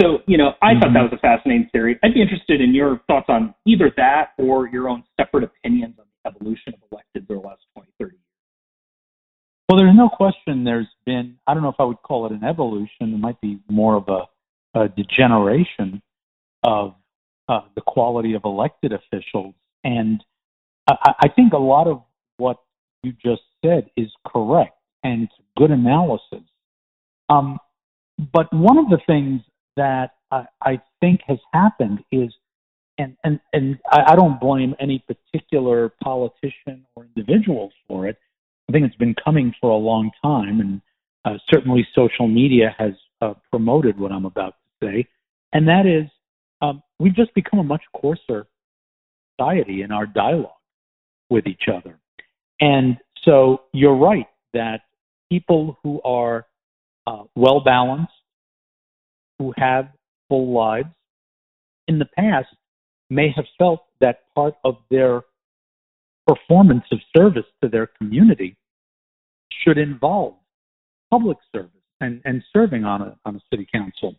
So, 0.00 0.18
you 0.26 0.38
know, 0.38 0.52
I 0.62 0.72
mm-hmm. 0.72 0.80
thought 0.80 0.92
that 0.94 1.02
was 1.02 1.12
a 1.12 1.18
fascinating 1.18 1.68
theory. 1.72 1.98
I'd 2.02 2.14
be 2.14 2.22
interested 2.22 2.60
in 2.60 2.74
your 2.74 3.00
thoughts 3.06 3.26
on 3.28 3.54
either 3.66 3.92
that 3.96 4.30
or 4.38 4.68
your 4.68 4.88
own 4.88 5.04
separate 5.18 5.44
opinions 5.44 5.96
on 5.98 6.06
the 6.06 6.30
evolution 6.30 6.72
of 6.74 6.80
electeds 6.90 7.30
over 7.30 7.40
the 7.40 7.46
last 7.46 7.62
20, 7.74 7.90
30 7.98 8.12
years. 8.12 8.20
Well, 9.68 9.78
there's 9.78 9.96
no 9.96 10.08
question 10.08 10.64
there's 10.64 10.88
been, 11.04 11.36
I 11.46 11.54
don't 11.54 11.62
know 11.62 11.68
if 11.68 11.76
I 11.78 11.84
would 11.84 12.02
call 12.02 12.26
it 12.26 12.32
an 12.32 12.44
evolution, 12.44 13.14
it 13.14 13.18
might 13.18 13.40
be 13.40 13.60
more 13.68 13.96
of 13.96 14.08
a, 14.08 14.78
a 14.78 14.88
degeneration 14.88 16.02
of 16.64 16.94
uh, 17.48 17.60
the 17.74 17.82
quality 17.82 18.34
of 18.34 18.42
elected 18.44 18.92
officials. 18.92 19.54
And 19.84 20.24
I, 20.88 21.12
I 21.24 21.28
think 21.28 21.52
a 21.52 21.58
lot 21.58 21.86
of 21.86 22.02
what 22.38 22.58
you 23.02 23.12
just 23.24 23.42
said 23.64 23.90
is 23.96 24.10
correct 24.26 24.76
and 25.02 25.24
it's 25.24 25.32
good 25.56 25.70
analysis. 25.70 26.42
Um, 27.28 27.58
but 28.32 28.52
one 28.52 28.78
of 28.78 28.88
the 28.88 28.98
things 29.06 29.40
that 29.76 30.14
I, 30.30 30.44
I 30.62 30.80
think 31.00 31.20
has 31.26 31.38
happened 31.52 32.00
is 32.12 32.32
and 32.98 33.16
and 33.24 33.40
and 33.52 33.78
I, 33.90 34.12
I 34.12 34.16
don't 34.16 34.38
blame 34.40 34.74
any 34.78 35.02
particular 35.06 35.92
politician 36.02 36.86
or 36.94 37.06
individual 37.16 37.70
for 37.88 38.06
it. 38.06 38.18
I 38.68 38.72
think 38.72 38.86
it's 38.86 38.96
been 38.96 39.14
coming 39.24 39.54
for 39.60 39.70
a 39.70 39.76
long 39.76 40.10
time, 40.22 40.60
and 40.60 40.80
uh, 41.24 41.38
certainly 41.52 41.86
social 41.94 42.28
media 42.28 42.74
has 42.78 42.92
uh, 43.22 43.34
promoted 43.50 43.98
what 43.98 44.12
I'm 44.12 44.26
about 44.26 44.54
to 44.80 44.86
say, 44.86 45.08
and 45.52 45.66
that 45.68 45.86
is 45.86 46.10
um, 46.60 46.82
we've 46.98 47.14
just 47.14 47.34
become 47.34 47.58
a 47.60 47.64
much 47.64 47.82
coarser 47.96 48.46
society 49.38 49.82
in 49.82 49.92
our 49.92 50.06
dialogue 50.06 50.50
with 51.30 51.46
each 51.46 51.68
other. 51.72 51.99
And 52.60 52.98
so 53.24 53.62
you're 53.72 53.96
right 53.96 54.26
that 54.52 54.82
people 55.30 55.78
who 55.82 56.00
are 56.02 56.46
uh, 57.06 57.24
well 57.34 57.60
balanced, 57.60 58.12
who 59.38 59.52
have 59.56 59.88
full 60.28 60.52
lives, 60.52 60.88
in 61.88 61.98
the 61.98 62.08
past 62.16 62.48
may 63.08 63.32
have 63.34 63.46
felt 63.58 63.84
that 64.00 64.20
part 64.34 64.54
of 64.64 64.76
their 64.90 65.22
performance 66.26 66.84
of 66.92 66.98
service 67.16 67.46
to 67.62 67.68
their 67.68 67.88
community 67.98 68.56
should 69.64 69.78
involve 69.78 70.34
public 71.10 71.38
service 71.52 71.70
and, 72.00 72.20
and 72.24 72.42
serving 72.52 72.84
on 72.84 73.02
a, 73.02 73.16
on 73.24 73.36
a 73.36 73.40
city 73.50 73.66
council. 73.72 74.14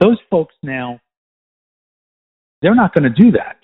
Those 0.00 0.18
folks 0.30 0.54
now, 0.62 1.00
they're 2.60 2.74
not 2.74 2.92
going 2.92 3.04
to 3.04 3.22
do 3.22 3.30
that. 3.32 3.58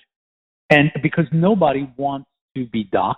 And 0.69 0.89
because 1.03 1.25
nobody 1.33 1.91
wants 1.97 2.29
to 2.55 2.65
be 2.67 2.85
doxxed, 2.85 3.15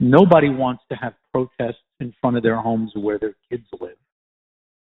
nobody 0.00 0.48
wants 0.48 0.82
to 0.90 0.96
have 0.96 1.14
protests 1.32 1.82
in 2.00 2.14
front 2.20 2.36
of 2.36 2.42
their 2.42 2.56
homes 2.56 2.92
where 2.94 3.18
their 3.18 3.34
kids 3.50 3.66
live. 3.80 3.96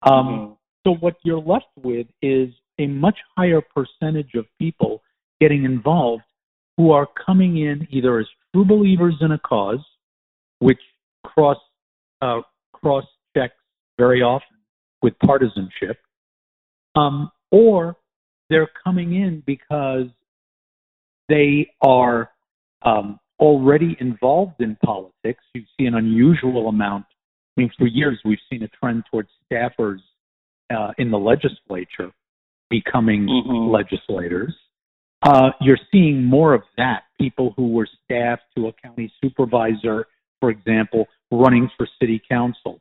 Um, 0.04 0.28
mm-hmm. 0.28 0.54
So 0.86 0.96
what 1.00 1.16
you're 1.24 1.42
left 1.42 1.66
with 1.82 2.08
is 2.22 2.50
a 2.80 2.88
much 2.88 3.18
higher 3.36 3.62
percentage 3.62 4.36
of 4.36 4.46
people 4.60 5.02
getting 5.40 5.64
involved 5.64 6.24
who 6.78 6.92
are 6.92 7.08
coming 7.26 7.58
in 7.58 7.88
either 7.90 8.20
as 8.20 8.28
true 8.54 8.66
believers 8.66 9.16
in 9.22 9.32
a 9.32 9.40
cause, 9.40 9.84
which 10.60 10.80
cross 11.24 11.58
uh, 12.22 12.42
cross 12.74 13.06
checks 13.36 13.56
very 13.98 14.22
often 14.22 14.58
with 15.02 15.14
partisanship, 15.20 15.98
um, 16.96 17.32
or 17.52 17.96
they're 18.50 18.70
coming 18.84 19.16
in 19.16 19.42
because 19.46 20.08
they 21.30 21.70
are 21.82 22.30
um, 22.84 23.20
already 23.40 23.98
involved 24.00 24.60
in 24.60 24.78
politics. 24.84 25.44
You 25.54 25.64
see 25.78 25.86
an 25.86 25.96
unusual 25.96 26.70
amount. 26.70 27.06
I 27.58 27.62
mean, 27.62 27.72
for 27.78 27.88
years 27.88 28.20
we've 28.26 28.40
seen 28.50 28.64
a 28.64 28.68
trend 28.68 29.04
towards 29.10 29.30
staffers 29.52 30.00
uh, 30.76 30.92
in 30.98 31.12
the 31.12 31.18
legislature 31.18 32.12
becoming 32.70 33.28
mm-hmm. 33.28 33.72
legislators. 33.72 34.54
Uh, 35.22 35.50
you're 35.62 35.80
seeing 35.92 36.24
more 36.24 36.54
of 36.54 36.62
that. 36.78 37.04
People 37.20 37.54
who 37.56 37.72
were 37.72 37.88
staffed 38.04 38.44
to 38.58 38.68
a 38.68 38.74
county 38.74 39.12
supervisor, 39.24 40.08
for 40.40 40.50
example, 40.50 41.06
running 41.32 41.70
for 41.78 41.88
city 42.00 42.22
council, 42.30 42.80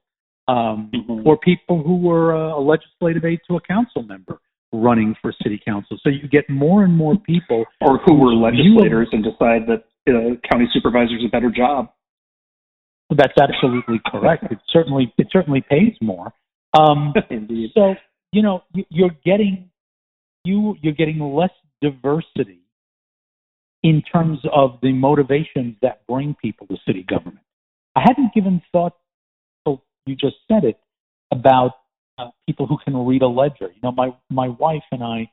um, 0.48 0.90
mm-hmm. 0.92 1.26
or 1.26 1.38
people 1.38 1.82
who 1.82 1.96
were 1.96 2.32
a 2.32 2.58
legislative 2.58 3.24
aide 3.24 3.40
to 3.48 3.56
a 3.56 3.60
council 3.60 4.02
member 4.02 4.40
running 4.72 5.14
for 5.22 5.32
city 5.42 5.60
council. 5.64 5.96
So 6.02 6.10
you 6.10 6.28
get 6.28 6.50
more 6.50 6.84
and 6.84 6.94
more 6.94 7.16
people, 7.16 7.64
or 7.80 7.98
who 8.04 8.14
were 8.14 8.34
legislators 8.34 9.08
and 9.12 9.22
decide 9.22 9.66
that 9.68 9.84
uh, 10.08 10.36
county 10.50 10.66
supervisor 10.72 11.16
is 11.16 11.24
a 11.26 11.30
better 11.30 11.50
job. 11.50 11.90
That's 13.10 13.36
absolutely 13.40 14.00
correct. 14.06 14.44
It 14.50 14.58
certainly 14.72 15.12
it 15.18 15.28
certainly 15.30 15.62
pays 15.68 15.94
more. 16.00 16.32
Um, 16.78 17.12
Indeed. 17.30 17.70
So 17.74 17.94
you 18.32 18.42
know 18.42 18.62
you're 18.88 19.16
getting 19.24 19.70
you 20.44 20.76
you're 20.82 20.94
getting 20.94 21.20
less 21.20 21.50
diversity 21.80 22.60
in 23.82 24.02
terms 24.02 24.38
of 24.52 24.78
the 24.82 24.92
motivations 24.92 25.76
that 25.82 26.06
bring 26.08 26.34
people 26.40 26.66
to 26.66 26.76
city 26.86 27.04
government. 27.08 27.38
I 27.94 28.00
hadn't 28.00 28.32
given 28.34 28.62
thought, 28.72 28.94
till 29.64 29.82
you 30.06 30.16
just 30.16 30.36
said 30.50 30.64
it, 30.64 30.80
about 31.30 31.72
uh, 32.18 32.30
people 32.46 32.66
who 32.66 32.78
can 32.82 32.96
read 33.06 33.22
a 33.22 33.28
ledger. 33.28 33.70
You 33.74 33.80
know, 33.82 33.92
my 33.92 34.10
my 34.30 34.48
wife 34.48 34.82
and 34.90 35.02
I 35.02 35.30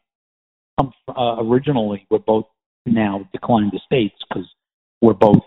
come 0.80 0.94
from, 1.06 1.18
uh, 1.18 1.42
originally 1.44 2.06
we're 2.10 2.20
both 2.20 2.46
now 2.86 3.28
declined 3.32 3.74
estates 3.74 4.16
because 4.28 4.46
we're 5.02 5.14
both 5.14 5.44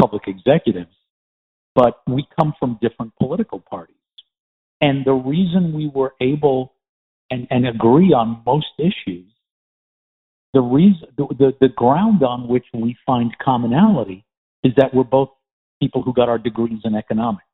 public 0.00 0.22
executives, 0.26 0.94
but 1.74 2.00
we 2.06 2.26
come 2.38 2.54
from 2.58 2.78
different 2.82 3.12
political 3.18 3.60
parties. 3.60 3.96
And 4.80 5.04
the 5.04 5.12
reason 5.12 5.72
we 5.72 5.88
were 5.88 6.14
able 6.20 6.74
and, 7.30 7.46
and 7.50 7.66
agree 7.66 8.12
on 8.12 8.42
most 8.44 8.66
issues, 8.78 9.30
the 10.52 10.60
reason 10.60 11.08
the, 11.16 11.26
the, 11.38 11.52
the 11.60 11.68
ground 11.68 12.22
on 12.22 12.48
which 12.48 12.66
we 12.74 12.96
find 13.06 13.30
commonality 13.38 14.24
is 14.64 14.72
that 14.76 14.92
we're 14.92 15.04
both 15.04 15.30
people 15.80 16.02
who 16.02 16.12
got 16.12 16.28
our 16.28 16.38
degrees 16.38 16.80
in 16.84 16.94
economics. 16.94 17.46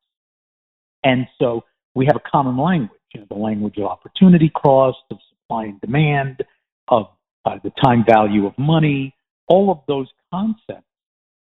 And 1.05 1.27
so 1.39 1.65
we 1.95 2.07
have 2.07 2.17
a 2.17 2.31
common 2.31 2.57
language 2.57 2.99
you 3.15 3.21
know, 3.21 3.27
the 3.31 3.37
language 3.37 3.79
of 3.79 3.85
opportunity 3.85 4.51
cost, 4.51 4.99
of 5.11 5.19
supply 5.31 5.65
and 5.65 5.81
demand, 5.81 6.45
of 6.89 7.09
uh, 7.45 7.57
the 7.63 7.73
time 7.83 8.05
value 8.09 8.47
of 8.47 8.53
money, 8.59 9.15
all 9.49 9.71
of 9.71 9.81
those 9.89 10.09
concepts 10.33 10.88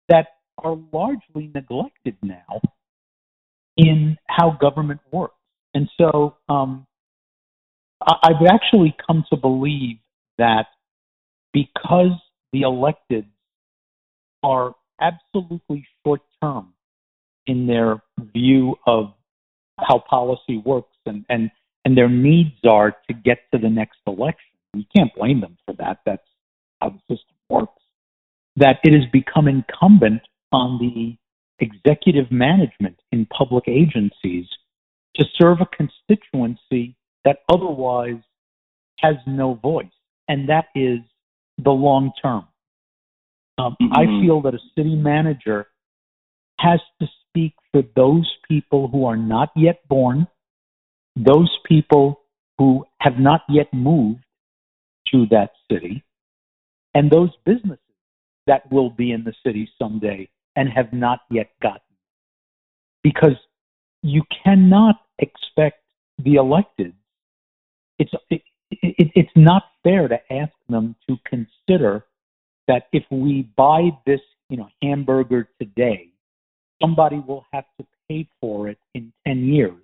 that 0.08 0.28
are 0.58 0.76
largely 0.92 1.50
neglected 1.54 2.16
now 2.22 2.60
in 3.76 4.16
how 4.28 4.56
government 4.60 5.00
works. 5.12 5.34
And 5.74 5.88
so 5.98 6.36
um, 6.48 6.86
I've 8.00 8.46
actually 8.48 8.96
come 9.06 9.24
to 9.30 9.36
believe 9.36 9.98
that 10.38 10.66
because 11.52 12.12
the 12.52 12.62
elected 12.62 13.26
are 14.42 14.74
absolutely 15.00 15.86
short 16.04 16.20
term 16.42 16.72
in 17.46 17.66
their 17.66 18.02
view 18.32 18.76
of 18.86 19.12
how 19.78 20.02
policy 20.08 20.58
works 20.64 20.96
and, 21.04 21.24
and, 21.28 21.50
and 21.84 21.96
their 21.96 22.08
needs 22.08 22.56
are 22.68 22.96
to 23.08 23.14
get 23.14 23.38
to 23.52 23.58
the 23.58 23.68
next 23.68 23.98
election. 24.06 24.38
You 24.74 24.84
can't 24.96 25.14
blame 25.14 25.40
them 25.40 25.56
for 25.66 25.74
that. 25.74 26.00
That's 26.06 26.26
how 26.80 26.90
the 26.90 27.00
system 27.14 27.36
works. 27.48 27.75
That 28.56 28.78
it 28.84 28.94
has 28.94 29.04
become 29.12 29.48
incumbent 29.48 30.22
on 30.52 30.78
the 30.78 31.16
executive 31.58 32.30
management 32.30 32.98
in 33.12 33.26
public 33.26 33.64
agencies 33.66 34.46
to 35.16 35.24
serve 35.40 35.58
a 35.60 35.66
constituency 35.66 36.94
that 37.24 37.38
otherwise 37.48 38.20
has 39.00 39.16
no 39.26 39.54
voice, 39.54 39.86
and 40.28 40.48
that 40.48 40.66
is 40.74 41.00
the 41.58 41.70
long 41.70 42.12
term. 42.22 42.46
Um, 43.58 43.76
mm-hmm. 43.80 43.92
I 43.92 44.04
feel 44.22 44.42
that 44.42 44.54
a 44.54 44.58
city 44.76 44.94
manager 44.94 45.66
has 46.60 46.80
to 47.00 47.06
speak 47.28 47.54
for 47.72 47.82
those 47.94 48.30
people 48.48 48.88
who 48.88 49.04
are 49.06 49.16
not 49.16 49.50
yet 49.56 49.86
born, 49.88 50.26
those 51.16 51.54
people 51.66 52.20
who 52.58 52.84
have 53.00 53.18
not 53.18 53.42
yet 53.48 53.72
moved 53.72 54.24
to 55.12 55.26
that 55.30 55.50
city, 55.70 56.04
and 56.94 57.10
those 57.10 57.30
businesses 57.44 57.78
that 58.46 58.70
will 58.70 58.90
be 58.90 59.12
in 59.12 59.24
the 59.24 59.34
city 59.44 59.68
someday 59.78 60.28
and 60.54 60.68
have 60.68 60.92
not 60.92 61.20
yet 61.30 61.50
gotten. 61.62 61.80
Because 63.02 63.36
you 64.02 64.22
cannot 64.44 64.96
expect 65.18 65.82
the 66.18 66.34
elected. 66.34 66.94
It's 67.98 68.12
it, 68.30 68.42
it, 68.70 69.10
it's 69.14 69.30
not 69.36 69.64
fair 69.82 70.08
to 70.08 70.18
ask 70.32 70.52
them 70.68 70.96
to 71.08 71.16
consider 71.24 72.04
that 72.68 72.88
if 72.92 73.04
we 73.10 73.42
buy 73.56 73.90
this 74.06 74.20
you 74.48 74.56
know 74.56 74.68
hamburger 74.82 75.48
today 75.60 76.10
somebody 76.80 77.22
will 77.26 77.44
have 77.52 77.64
to 77.78 77.86
pay 78.08 78.28
for 78.40 78.68
it 78.68 78.78
in 78.94 79.12
10 79.26 79.44
years. 79.44 79.82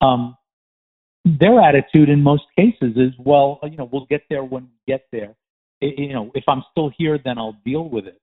Um, 0.00 0.36
their 1.24 1.60
attitude 1.60 2.08
in 2.08 2.22
most 2.22 2.44
cases 2.56 2.96
is, 2.96 3.12
well, 3.18 3.58
you 3.62 3.76
know, 3.76 3.88
we'll 3.90 4.06
get 4.06 4.22
there 4.28 4.44
when 4.44 4.64
we 4.64 4.92
get 4.92 5.06
there. 5.10 5.34
It, 5.80 5.98
you 5.98 6.12
know, 6.12 6.30
if 6.34 6.44
I'm 6.48 6.62
still 6.70 6.90
here, 6.96 7.18
then 7.22 7.38
I'll 7.38 7.56
deal 7.64 7.88
with 7.88 8.06
it. 8.06 8.20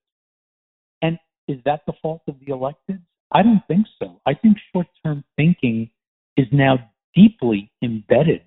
And 1.02 1.18
is 1.48 1.58
that 1.66 1.82
the 1.86 1.94
fault 2.02 2.22
of 2.28 2.36
the 2.46 2.52
elected? 2.52 3.02
I 3.34 3.44
don't 3.44 3.62
think 3.68 3.88
so. 4.00 4.20
I 4.26 4.34
think 4.34 4.58
short 4.74 4.88
term 5.04 5.24
thinking 5.38 5.90
is 6.38 6.48
now 6.52 6.92
deeply 7.16 7.72
embedded 7.84 8.42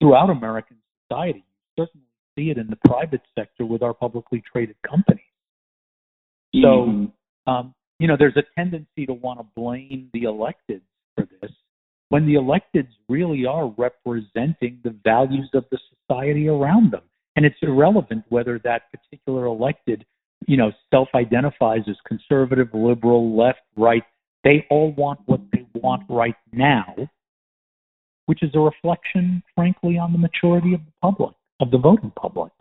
throughout 0.00 0.30
American 0.30 0.76
society. 1.08 1.44
You 1.76 1.84
certainly 1.84 2.06
see 2.36 2.50
it 2.50 2.58
in 2.58 2.68
the 2.68 2.78
private 2.84 3.22
sector 3.38 3.64
with 3.64 3.82
our 3.82 3.94
publicly 3.94 4.42
traded 4.52 4.76
companies. 4.88 5.24
So, 6.54 6.86
mm-hmm. 6.86 7.50
um, 7.50 7.74
you 7.98 8.08
know, 8.08 8.16
there's 8.18 8.36
a 8.36 8.42
tendency 8.58 9.06
to 9.06 9.12
want 9.12 9.40
to 9.40 9.46
blame 9.56 10.10
the 10.12 10.24
electeds 10.24 10.82
for 11.14 11.26
this 11.40 11.50
when 12.08 12.26
the 12.26 12.34
electeds 12.34 12.90
really 13.08 13.46
are 13.46 13.72
representing 13.78 14.78
the 14.84 14.94
values 15.02 15.48
of 15.54 15.64
the 15.70 15.78
society 15.94 16.46
around 16.46 16.92
them. 16.92 17.00
And 17.36 17.46
it's 17.46 17.56
irrelevant 17.62 18.24
whether 18.28 18.58
that 18.64 18.82
particular 18.92 19.46
elected, 19.46 20.04
you 20.46 20.56
know, 20.56 20.72
self 20.90 21.08
identifies 21.14 21.82
as 21.88 21.96
conservative, 22.06 22.68
liberal, 22.74 23.36
left, 23.36 23.60
right. 23.76 24.02
They 24.44 24.66
all 24.70 24.92
want 24.92 25.20
what 25.26 25.40
they 25.52 25.66
want 25.74 26.02
right 26.08 26.34
now, 26.52 26.94
which 28.26 28.42
is 28.42 28.50
a 28.54 28.58
reflection, 28.58 29.42
frankly, 29.54 29.98
on 29.98 30.12
the 30.12 30.18
maturity 30.18 30.74
of 30.74 30.80
the 30.80 30.92
public, 31.00 31.34
of 31.60 31.70
the 31.70 31.78
voting 31.78 32.12
public. 32.20 32.52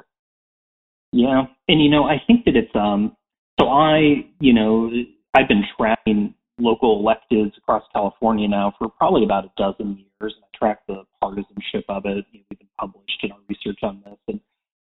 Yeah, 1.11 1.43
and 1.67 1.83
you 1.83 1.89
know, 1.89 2.05
I 2.05 2.21
think 2.25 2.45
that 2.45 2.55
it's 2.55 2.73
um. 2.75 3.15
So 3.59 3.67
I, 3.67 4.25
you 4.39 4.53
know, 4.53 4.89
I've 5.35 5.47
been 5.47 5.63
tracking 5.77 6.33
local 6.57 6.99
electives 6.99 7.51
across 7.57 7.83
California 7.93 8.47
now 8.47 8.73
for 8.77 8.87
probably 8.89 9.23
about 9.23 9.45
a 9.45 9.51
dozen 9.57 9.97
years, 9.97 10.33
and 10.35 10.43
I 10.43 10.57
track 10.57 10.79
the 10.87 11.03
partisanship 11.19 11.85
of 11.89 12.05
it. 12.05 12.25
We've 12.33 12.47
been 12.49 12.67
published 12.79 13.19
in 13.23 13.31
our 13.31 13.39
research 13.49 13.79
on 13.83 14.01
this, 14.05 14.17
and 14.27 14.39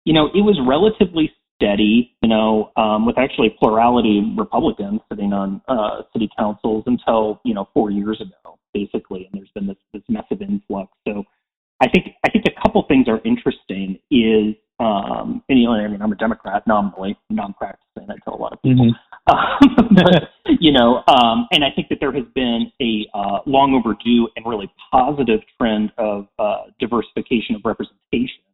you 0.06 0.14
know, 0.14 0.26
it 0.28 0.40
was 0.40 0.58
relatively 0.66 1.30
steady, 1.56 2.16
you 2.22 2.28
know, 2.28 2.70
um, 2.76 3.04
with 3.04 3.18
actually 3.18 3.54
plurality 3.58 4.22
Republicans 4.38 5.00
sitting 5.10 5.32
on 5.32 5.60
uh, 5.68 6.02
city 6.12 6.30
councils 6.38 6.84
until 6.86 7.40
you 7.44 7.52
know 7.52 7.68
four 7.74 7.90
years 7.90 8.20
ago, 8.20 8.58
basically, 8.72 9.28
and 9.30 9.38
there's 9.38 9.50
been 9.54 9.66
this 9.66 9.76
this 9.92 10.02
massive 10.08 10.40
influx. 10.40 10.92
So 11.06 11.24
I 11.82 11.88
think 11.88 12.06
I 12.24 12.30
think 12.30 12.44
a 12.46 12.62
couple 12.62 12.84
things 12.86 13.08
are 13.08 13.20
interesting. 13.24 13.98
Is 14.10 14.54
um, 14.78 15.42
and 15.48 15.58
you 15.58 15.66
know, 15.66 15.72
I 15.72 15.88
mean, 15.88 16.00
I'm 16.00 16.12
a 16.12 16.16
Democrat 16.16 16.62
nominally, 16.68 17.18
non-practicing. 17.28 18.08
I 18.08 18.14
tell 18.22 18.34
a 18.34 18.40
lot 18.40 18.52
of 18.52 18.62
people, 18.62 18.94
mm-hmm. 19.28 19.94
but 19.94 20.30
you 20.60 20.70
know, 20.70 21.02
um, 21.08 21.48
and 21.50 21.64
I 21.64 21.70
think 21.74 21.88
that 21.88 21.98
there 21.98 22.12
has 22.12 22.24
been 22.36 22.70
a 22.80 23.06
uh, 23.12 23.38
long 23.44 23.74
overdue 23.74 24.28
and 24.36 24.46
really 24.46 24.70
positive 24.92 25.40
trend 25.58 25.90
of 25.98 26.28
uh, 26.38 26.66
diversification 26.78 27.56
of 27.56 27.62
representation 27.64 28.46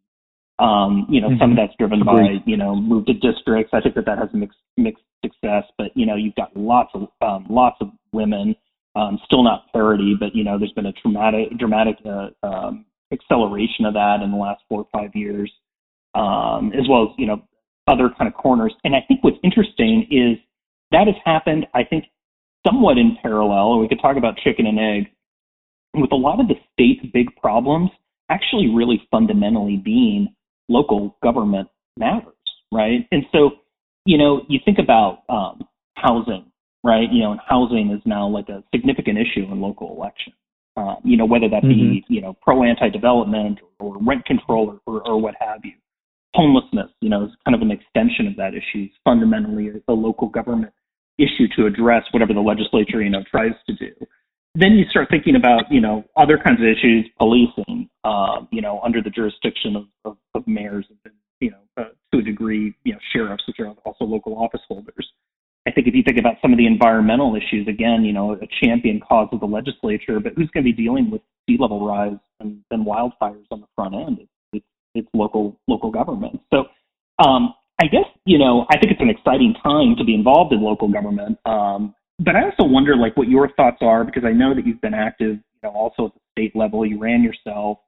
um, 0.63 1.07
you 1.11 1.21
know, 1.21 1.29
mm-hmm. 1.29 1.41
some 1.41 1.51
of 1.51 1.57
that's 1.57 1.75
driven 1.77 2.05
by 2.05 2.39
you 2.47 2.57
know 2.57 2.77
move 2.77 3.07
to 3.07 3.15
districts. 3.15 3.73
I 3.75 3.81
think 3.81 3.97
that 3.97 4.07
that 4.07 4.19
has 4.19 4.29
mixed 4.33 4.59
mixed 4.77 5.03
success, 5.25 5.65
but 5.77 5.89
you 5.95 6.07
know 6.07 6.15
you've 6.15 6.37
got 6.37 6.57
lots 6.57 6.91
of 6.95 7.09
um, 7.21 7.47
lots 7.51 7.77
of 7.81 7.89
women. 8.13 8.55
Um, 8.95 9.19
still 9.25 9.43
not 9.43 9.73
parity, 9.73 10.15
but 10.19 10.37
you 10.37 10.45
know 10.45 10.59
there's 10.59 10.73
been 10.73 10.87
a 10.87 10.93
dramatic 11.03 11.59
dramatic 11.59 11.97
uh, 12.07 12.29
um, 12.47 12.85
acceleration 13.13 13.87
of 13.87 13.95
that 13.95 14.21
in 14.23 14.31
the 14.31 14.37
last 14.37 14.63
four 14.69 14.83
or 14.83 14.89
five 14.93 15.11
years, 15.17 15.51
um, 16.15 16.73
as 16.79 16.89
well 16.89 17.05
as 17.05 17.09
you 17.19 17.27
know 17.27 17.43
other 17.89 18.11
kind 18.17 18.29
of 18.29 18.35
corners. 18.35 18.73
And 18.85 18.95
I 18.95 19.01
think 19.09 19.25
what's 19.25 19.39
interesting 19.43 20.07
is 20.13 20.39
that 20.93 21.09
has 21.09 21.17
happened. 21.25 21.67
I 21.75 21.83
think 21.83 22.05
somewhat 22.65 22.99
in 22.99 23.17
parallel, 23.21 23.73
and 23.73 23.81
we 23.81 23.89
could 23.89 24.01
talk 24.01 24.17
about 24.17 24.37
chicken 24.37 24.67
and 24.67 24.79
egg 24.79 25.11
with 25.95 26.13
a 26.13 26.17
lot 26.17 26.39
of 26.39 26.47
the 26.47 26.55
state's 26.73 27.05
big 27.13 27.35
problems 27.37 27.91
actually 28.31 28.69
really 28.73 29.03
fundamentally 29.11 29.77
being 29.77 30.29
local 30.69 31.17
government 31.23 31.69
matters, 31.99 32.35
right? 32.73 33.07
And 33.11 33.25
so, 33.33 33.51
you 34.05 34.19
know, 34.19 34.43
you 34.49 34.59
think 34.65 34.79
about 34.79 35.23
um, 35.29 35.63
housing, 35.97 36.47
right? 36.85 37.11
You 37.11 37.23
know, 37.23 37.33
and 37.33 37.41
housing 37.47 37.91
is 37.91 38.03
now 38.05 38.27
like 38.27 38.49
a 38.49 38.63
significant 38.75 39.19
issue 39.19 39.45
in 39.51 39.61
local 39.61 39.95
elections. 39.97 40.37
Uh, 40.75 40.95
you 41.05 41.19
know, 41.19 41.27
whether 41.27 41.51
that 41.51 41.63
be 41.63 41.69
mm-hmm. 41.69 42.13
you 42.13 42.23
know 42.23 42.35
pro 42.41 42.65
anti-development 42.65 43.59
or, 43.79 43.95
or 43.95 44.03
rent 44.03 44.25
control 44.25 44.81
or, 44.87 44.95
or, 44.95 45.07
or, 45.07 45.21
what 45.21 45.35
have 45.39 45.61
you. 45.65 45.73
Homelessness, 46.35 46.89
you 47.03 47.11
know, 47.11 47.25
is 47.25 47.31
kind 47.45 47.55
of 47.55 47.61
an 47.61 47.71
extension 47.71 48.27
of 48.27 48.37
that 48.37 48.55
issue. 48.55 48.87
It's 48.87 48.95
fundamentally 49.05 49.69
a, 49.69 49.93
a 49.93 49.93
local 49.93 50.29
government 50.29 50.73
issue 51.19 51.47
to 51.57 51.67
address 51.67 52.05
whatever 52.13 52.33
the 52.33 52.41
legislature 52.41 53.03
you 53.03 53.11
know 53.11 53.23
tries 53.31 53.53
to 53.67 53.75
do 53.75 53.93
then 54.55 54.73
you 54.73 54.85
start 54.91 55.09
thinking 55.11 55.37
about 55.37 55.65
you 55.71 55.81
know 55.81 56.05
other 56.17 56.39
kinds 56.39 56.61
of 56.61 56.67
issues, 56.67 57.09
policing, 57.19 57.89
uh, 58.05 58.41
you 58.51 58.61
know, 58.61 58.81
under 58.85 59.03
the 59.03 59.11
jurisdiction 59.11 59.77
of, 59.77 59.85
of, 60.43 60.49
mayors 60.49 60.87
and 60.91 61.15
you 61.41 61.51
know 61.51 61.59
uh, 61.77 61.89
to 62.13 62.21
a 62.21 62.23
degree, 62.23 62.75
you 62.85 62.93
know, 62.93 62.99
sheriffs, 63.13 63.45
which 63.47 63.57
are 63.61 63.75
also 63.85 64.05
local 64.05 64.37
office 64.37 64.61
holders. 64.69 65.09
I 65.67 65.71
think 65.71 65.87
if 65.87 65.95
you 65.95 66.03
think 66.03 66.19
about 66.19 66.35
some 66.43 66.53
of 66.53 66.59
the 66.59 66.67
environmental 66.67 67.37
issues, 67.37 67.69
again, 67.69 68.05
you 68.05 68.13
know, 68.13 68.33
a 68.33 68.49
champion 68.61 69.01
cause 69.01 69.29
of 69.31 69.41
the 69.41 69.47
legislature, 69.47 70.19
but 70.19 70.33
who's 70.35 70.51
going 70.51 70.65
to 70.65 70.73
be 70.73 70.73
dealing 70.73 71.11
with 71.11 71.23
sea 71.49 71.57
level 71.59 71.87
rise 71.87 72.19
and, 72.41 72.63
and 72.73 72.85
wildfires 72.85 73.47
on 73.51 73.61
the 73.61 73.67
front 73.77 73.95
end? 73.95 74.19
It's, 74.21 74.31
it's, 74.53 74.67
it's 74.95 75.09
local 75.15 75.59
local 75.69 75.91
government. 75.91 76.41
So 76.53 76.65
um, 77.25 77.55
I 77.81 77.87
guess 77.87 78.07
you 78.25 78.39
know 78.39 78.67
I 78.71 78.79
think 78.79 78.93
it's 78.93 79.01
an 79.01 79.11
exciting 79.11 79.55
time 79.63 79.97
to 79.97 80.05
be 80.05 80.15
involved 80.15 80.53
in 80.53 80.63
local 80.63 80.89
government. 80.89 81.39
Um, 81.47 81.95
but 82.19 82.37
I 82.37 82.45
also 82.45 82.65
wonder 82.65 82.97
like 82.97 83.17
what 83.17 83.29
your 83.29 83.49
thoughts 83.57 83.79
are 83.81 84.05
because 84.05 84.25
I 84.25 84.33
know 84.33 84.55
that 84.55 84.67
you've 84.67 84.81
been 84.81 84.95
active, 84.95 85.37
you 85.37 85.61
know, 85.63 85.71
also 85.71 86.07
at 86.07 86.15
the 86.15 86.21
state 86.33 86.57
level. 86.57 86.87
You 86.87 86.99
ran 86.99 87.23
yourself, 87.23 87.79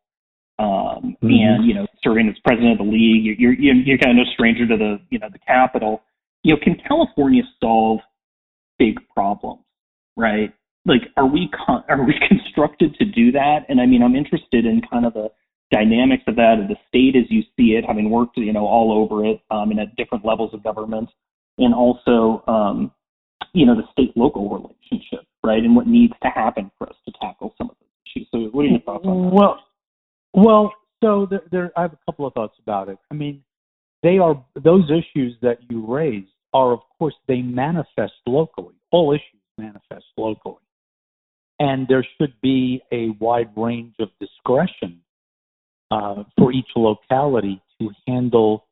um, 0.58 1.16
mm-hmm. 1.22 1.26
and 1.26 1.66
you 1.66 1.74
know, 1.74 1.86
serving 2.02 2.28
as 2.28 2.34
president 2.44 2.80
of 2.80 2.86
the 2.86 2.92
league. 2.92 3.24
You're 3.38 3.54
you're 3.54 3.74
you're 3.74 3.98
kind 3.98 4.18
of 4.18 4.26
no 4.26 4.32
stranger 4.32 4.66
to 4.66 4.76
the 4.76 4.98
you 5.10 5.18
know 5.18 5.28
the 5.32 5.38
capital. 5.38 6.02
You 6.42 6.54
know, 6.54 6.60
can 6.62 6.76
California 6.86 7.42
solve 7.60 8.00
big 8.78 8.98
problems? 9.14 9.62
Right? 10.16 10.52
Like, 10.86 11.02
are 11.16 11.26
we 11.26 11.48
con- 11.66 11.84
are 11.88 12.04
we 12.04 12.14
constructed 12.28 12.94
to 12.96 13.04
do 13.04 13.32
that? 13.32 13.60
And 13.68 13.80
I 13.80 13.86
mean, 13.86 14.02
I'm 14.02 14.16
interested 14.16 14.66
in 14.66 14.82
kind 14.90 15.06
of 15.06 15.14
the 15.14 15.28
dynamics 15.72 16.22
of 16.28 16.36
that 16.36 16.58
of 16.60 16.68
the 16.68 16.76
state 16.88 17.16
as 17.16 17.24
you 17.30 17.42
see 17.56 17.74
it, 17.74 17.84
having 17.86 18.10
worked 18.10 18.36
you 18.36 18.52
know 18.52 18.66
all 18.66 18.92
over 18.92 19.24
it 19.24 19.40
um, 19.50 19.70
and 19.70 19.80
at 19.80 19.96
different 19.96 20.24
levels 20.24 20.54
of 20.54 20.62
government, 20.62 21.08
and 21.58 21.74
also 21.74 22.44
um, 22.46 22.92
you 23.54 23.64
know, 23.64 23.74
the 23.74 23.86
state 23.92 24.14
local 24.16 24.50
relationship, 24.50 25.26
right? 25.42 25.62
And 25.62 25.74
what 25.74 25.86
needs 25.86 26.12
to 26.22 26.28
happen 26.28 26.70
for 26.76 26.88
us 26.88 26.96
to 27.06 27.12
tackle 27.20 27.54
some 27.56 27.70
of 27.70 27.76
those 27.80 27.88
issues. 28.04 28.28
So, 28.30 28.38
what 28.50 28.66
are 28.66 28.68
your 28.68 28.80
thoughts 28.80 29.06
on 29.06 29.22
that? 29.22 29.34
Well, 29.34 29.60
well, 30.34 30.72
so 31.02 31.26
there, 31.30 31.42
there, 31.50 31.72
I 31.76 31.82
have 31.82 31.92
a 31.92 31.98
couple 32.06 32.26
of 32.26 32.34
thoughts 32.34 32.56
about 32.62 32.88
it. 32.88 32.98
I 33.10 33.14
mean, 33.14 33.42
they 34.02 34.18
are 34.18 34.44
those 34.62 34.90
issues 34.90 35.34
that 35.42 35.58
you 35.70 35.84
raise 35.86 36.26
are, 36.52 36.72
of 36.72 36.80
course, 36.98 37.14
they 37.26 37.40
manifest 37.40 38.14
locally. 38.26 38.74
All 38.90 39.12
issues 39.12 39.40
manifest 39.56 40.04
locally, 40.16 40.56
and 41.58 41.86
there 41.88 42.06
should 42.18 42.34
be 42.42 42.82
a 42.92 43.10
wide 43.20 43.50
range 43.56 43.94
of 44.00 44.08
discretion 44.20 45.00
uh, 45.90 46.24
for 46.36 46.52
each 46.52 46.68
locality 46.76 47.62
to 47.80 47.90
handle 48.06 48.66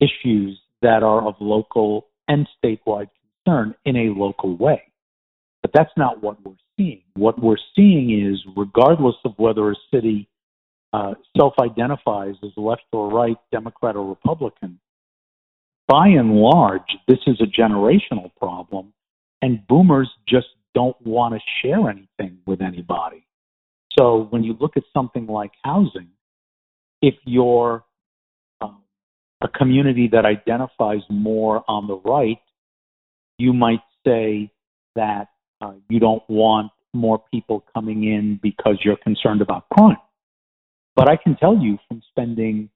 issues 0.00 0.58
that 0.82 1.02
are 1.02 1.26
of 1.26 1.34
local 1.40 2.06
and 2.28 2.48
statewide 2.62 3.08
concern 3.44 3.74
in 3.84 3.96
a 3.96 4.18
local 4.18 4.56
way. 4.56 4.82
But 5.62 5.70
that's 5.72 5.92
not 5.96 6.22
what 6.22 6.44
we're 6.44 6.54
seeing. 6.76 7.02
What 7.14 7.40
we're 7.40 7.56
seeing 7.76 8.10
is, 8.10 8.40
regardless 8.56 9.14
of 9.24 9.32
whether 9.36 9.70
a 9.70 9.74
city 9.92 10.28
uh, 10.92 11.14
self 11.36 11.54
identifies 11.60 12.34
as 12.42 12.50
left 12.56 12.82
or 12.92 13.08
right, 13.10 13.36
Democrat 13.50 13.96
or 13.96 14.06
Republican, 14.06 14.78
by 15.88 16.08
and 16.08 16.34
large, 16.36 16.96
this 17.08 17.18
is 17.26 17.40
a 17.40 17.60
generational 17.60 18.30
problem, 18.36 18.92
and 19.40 19.66
boomers 19.66 20.10
just 20.28 20.46
don't 20.74 20.96
want 21.04 21.34
to 21.34 21.40
share 21.60 21.88
anything 21.88 22.38
with 22.46 22.62
anybody. 22.62 23.26
So 23.98 24.26
when 24.30 24.42
you 24.42 24.56
look 24.58 24.76
at 24.76 24.84
something 24.94 25.26
like 25.26 25.50
housing, 25.62 26.08
if 27.02 27.14
you're 27.24 27.84
um, 28.60 28.82
a 29.42 29.48
community 29.48 30.08
that 30.12 30.24
identifies 30.24 31.02
more 31.10 31.64
on 31.68 31.86
the 31.88 31.96
right, 31.96 32.40
you 33.38 33.52
might 33.52 33.82
say 34.06 34.50
that 34.94 35.28
uh, 35.60 35.72
you 35.88 36.00
don't 36.00 36.22
want 36.28 36.70
more 36.94 37.22
people 37.30 37.64
coming 37.74 38.04
in 38.04 38.38
because 38.42 38.78
you're 38.84 38.96
concerned 38.96 39.42
about 39.42 39.68
crime. 39.70 39.96
But 40.94 41.08
I 41.08 41.16
can 41.16 41.36
tell 41.36 41.56
you 41.56 41.78
from 41.88 42.02
spending 42.10 42.68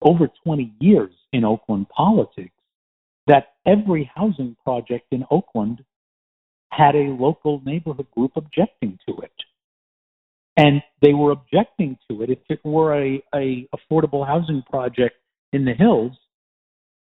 over 0.00 0.28
20 0.44 0.72
years 0.80 1.12
in 1.32 1.44
Oakland 1.44 1.88
politics 1.88 2.54
that 3.26 3.54
every 3.66 4.10
housing 4.14 4.56
project 4.64 5.06
in 5.10 5.24
Oakland 5.30 5.84
had 6.70 6.94
a 6.94 7.14
local 7.18 7.62
neighborhood 7.64 8.06
group 8.16 8.32
objecting 8.36 8.98
to 9.06 9.14
it. 9.22 9.32
And 10.56 10.82
they 11.00 11.14
were 11.14 11.30
objecting 11.30 11.98
to 12.10 12.22
it. 12.22 12.30
If 12.30 12.38
it 12.48 12.60
were 12.64 12.94
a, 12.94 13.22
a 13.34 13.68
affordable 13.74 14.26
housing 14.26 14.62
project 14.68 15.16
in 15.52 15.64
the 15.64 15.74
hills, 15.74 16.12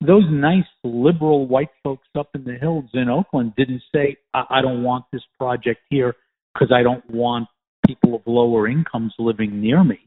those 0.01 0.25
nice 0.31 0.65
liberal 0.83 1.47
white 1.47 1.71
folks 1.83 2.09
up 2.19 2.31
in 2.35 2.45
the 2.45 2.55
hills 2.55 2.87
in 2.95 3.09
Oakland 3.09 3.55
didn't 3.57 3.83
say, 3.95 4.17
I, 4.35 4.45
I 4.51 4.63
don't 4.63 4.83
want 4.83 5.05
this 5.13 5.23
project 5.39 5.81
here 5.89 6.15
because 6.55 6.73
I 6.73 6.83
don't 6.83 7.09
want 7.11 7.49
people 7.91 8.15
of 8.17 8.23
lower 8.27 8.69
incomes 8.69 9.13
living 9.19 9.61
near 9.61 9.83
me. 9.83 9.99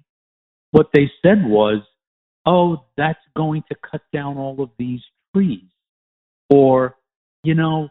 What 0.72 0.88
they 0.94 1.12
said 1.22 1.46
was, 1.46 1.82
oh, 2.46 2.86
that's 2.98 3.20
going 3.36 3.64
to 3.70 3.76
cut 3.90 4.02
down 4.12 4.38
all 4.38 4.62
of 4.62 4.70
these 4.78 5.02
trees. 5.36 5.70
Or, 6.50 6.96
you 7.44 7.56
know, 7.56 7.90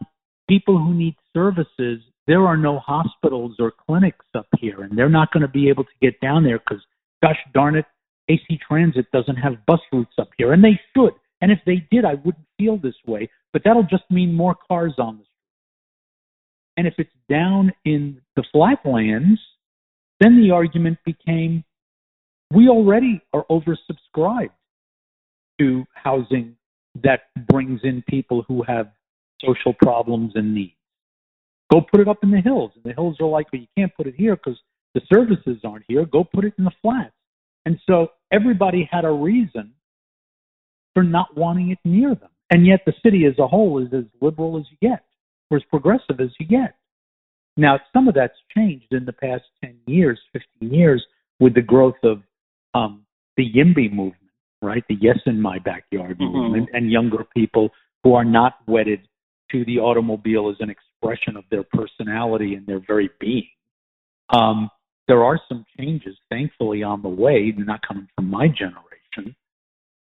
people 0.49 0.77
who 0.77 0.93
need 0.93 1.15
services, 1.33 2.01
there 2.27 2.45
are 2.45 2.57
no 2.57 2.79
hospitals 2.79 3.55
or 3.59 3.71
clinics 3.85 4.25
up 4.35 4.47
here, 4.59 4.83
and 4.83 4.97
they're 4.97 5.09
not 5.09 5.31
going 5.31 5.41
to 5.41 5.47
be 5.47 5.69
able 5.69 5.83
to 5.83 5.89
get 6.01 6.19
down 6.21 6.43
there 6.43 6.59
because, 6.59 6.83
gosh 7.21 7.37
darn 7.53 7.75
it, 7.75 7.85
AC 8.29 8.59
Transit 8.67 9.05
doesn't 9.11 9.35
have 9.35 9.65
bus 9.65 9.81
routes 9.91 10.15
up 10.17 10.29
here, 10.37 10.53
and 10.53 10.63
they 10.63 10.79
should. 10.95 11.13
And 11.41 11.51
if 11.51 11.59
they 11.65 11.85
did, 11.91 12.05
I 12.05 12.13
wouldn't 12.13 12.45
feel 12.57 12.77
this 12.77 12.95
way. 13.05 13.29
But 13.51 13.63
that'll 13.65 13.83
just 13.83 14.09
mean 14.09 14.33
more 14.33 14.55
cars 14.67 14.93
on 14.97 15.17
the 15.17 15.23
street. 15.23 15.33
And 16.77 16.87
if 16.87 16.93
it's 16.97 17.11
down 17.29 17.71
in 17.85 18.21
the 18.35 18.43
flatlands, 18.51 19.39
then 20.19 20.41
the 20.41 20.51
argument 20.51 20.97
became 21.05 21.63
we 22.51 22.69
already 22.69 23.21
are 23.33 23.45
oversubscribed 23.49 24.51
to 25.59 25.85
housing 25.93 26.55
that 27.03 27.21
brings 27.47 27.81
in 27.83 28.03
people 28.07 28.43
who 28.47 28.63
have 28.63 28.91
social 29.43 29.73
problems 29.73 30.33
and 30.35 30.53
needs. 30.53 30.73
Go 31.71 31.81
put 31.81 31.99
it 31.99 32.07
up 32.07 32.19
in 32.23 32.31
the 32.31 32.41
hills. 32.41 32.71
And 32.75 32.83
the 32.83 32.93
hills 32.93 33.17
are 33.19 33.27
like, 33.27 33.47
well, 33.51 33.61
you 33.61 33.67
can't 33.77 33.93
put 33.95 34.07
it 34.07 34.15
here 34.15 34.35
because 34.35 34.59
the 34.93 35.01
services 35.11 35.61
aren't 35.63 35.85
here. 35.87 36.05
Go 36.05 36.23
put 36.23 36.45
it 36.45 36.53
in 36.57 36.65
the 36.65 36.71
flats. 36.81 37.13
And 37.65 37.79
so 37.89 38.09
everybody 38.31 38.87
had 38.91 39.05
a 39.05 39.11
reason 39.11 39.73
for 40.93 41.03
not 41.03 41.35
wanting 41.35 41.71
it 41.71 41.79
near 41.83 42.13
them. 42.13 42.29
And 42.51 42.67
yet 42.67 42.81
the 42.85 42.93
city 43.03 43.25
as 43.25 43.33
a 43.39 43.47
whole 43.47 43.79
is 43.79 43.91
as 43.93 44.03
liberal 44.21 44.59
as 44.59 44.65
you 44.69 44.77
get, 44.87 45.03
or 45.49 45.57
as 45.57 45.63
progressive 45.69 46.19
as 46.19 46.29
you 46.39 46.45
get. 46.45 46.75
Now, 47.55 47.79
some 47.93 48.07
of 48.07 48.15
that's 48.15 48.37
changed 48.55 48.91
in 48.91 49.05
the 49.05 49.13
past 49.13 49.43
10 49.63 49.75
years, 49.85 50.19
15 50.33 50.73
years, 50.73 51.05
with 51.39 51.53
the 51.53 51.61
growth 51.61 51.95
of 52.03 52.21
um, 52.73 53.05
the 53.37 53.51
YIMBY 53.53 53.89
movement, 53.91 54.31
right? 54.61 54.83
The 54.89 54.95
Yes 54.99 55.19
in 55.25 55.39
My 55.39 55.59
Backyard 55.59 56.17
Mhm. 56.17 56.31
movement, 56.33 56.69
and 56.73 56.91
younger 56.91 57.23
people 57.35 57.71
who 58.03 58.13
are 58.15 58.25
not 58.25 58.57
wedded 58.67 59.07
to 59.51 59.63
the 59.65 59.79
automobile 59.79 60.49
as 60.49 60.55
an 60.59 60.69
expression 60.69 61.37
of 61.37 61.43
their 61.49 61.63
personality 61.63 62.55
and 62.55 62.65
their 62.65 62.79
very 62.79 63.09
being. 63.19 63.47
Um, 64.29 64.69
there 65.07 65.23
are 65.23 65.39
some 65.47 65.65
changes, 65.77 66.17
thankfully, 66.29 66.81
on 66.81 67.01
the 67.01 67.09
way. 67.09 67.51
They're 67.51 67.65
not 67.65 67.85
coming 67.87 68.07
from 68.15 68.29
my 68.29 68.47
generation. 68.47 69.35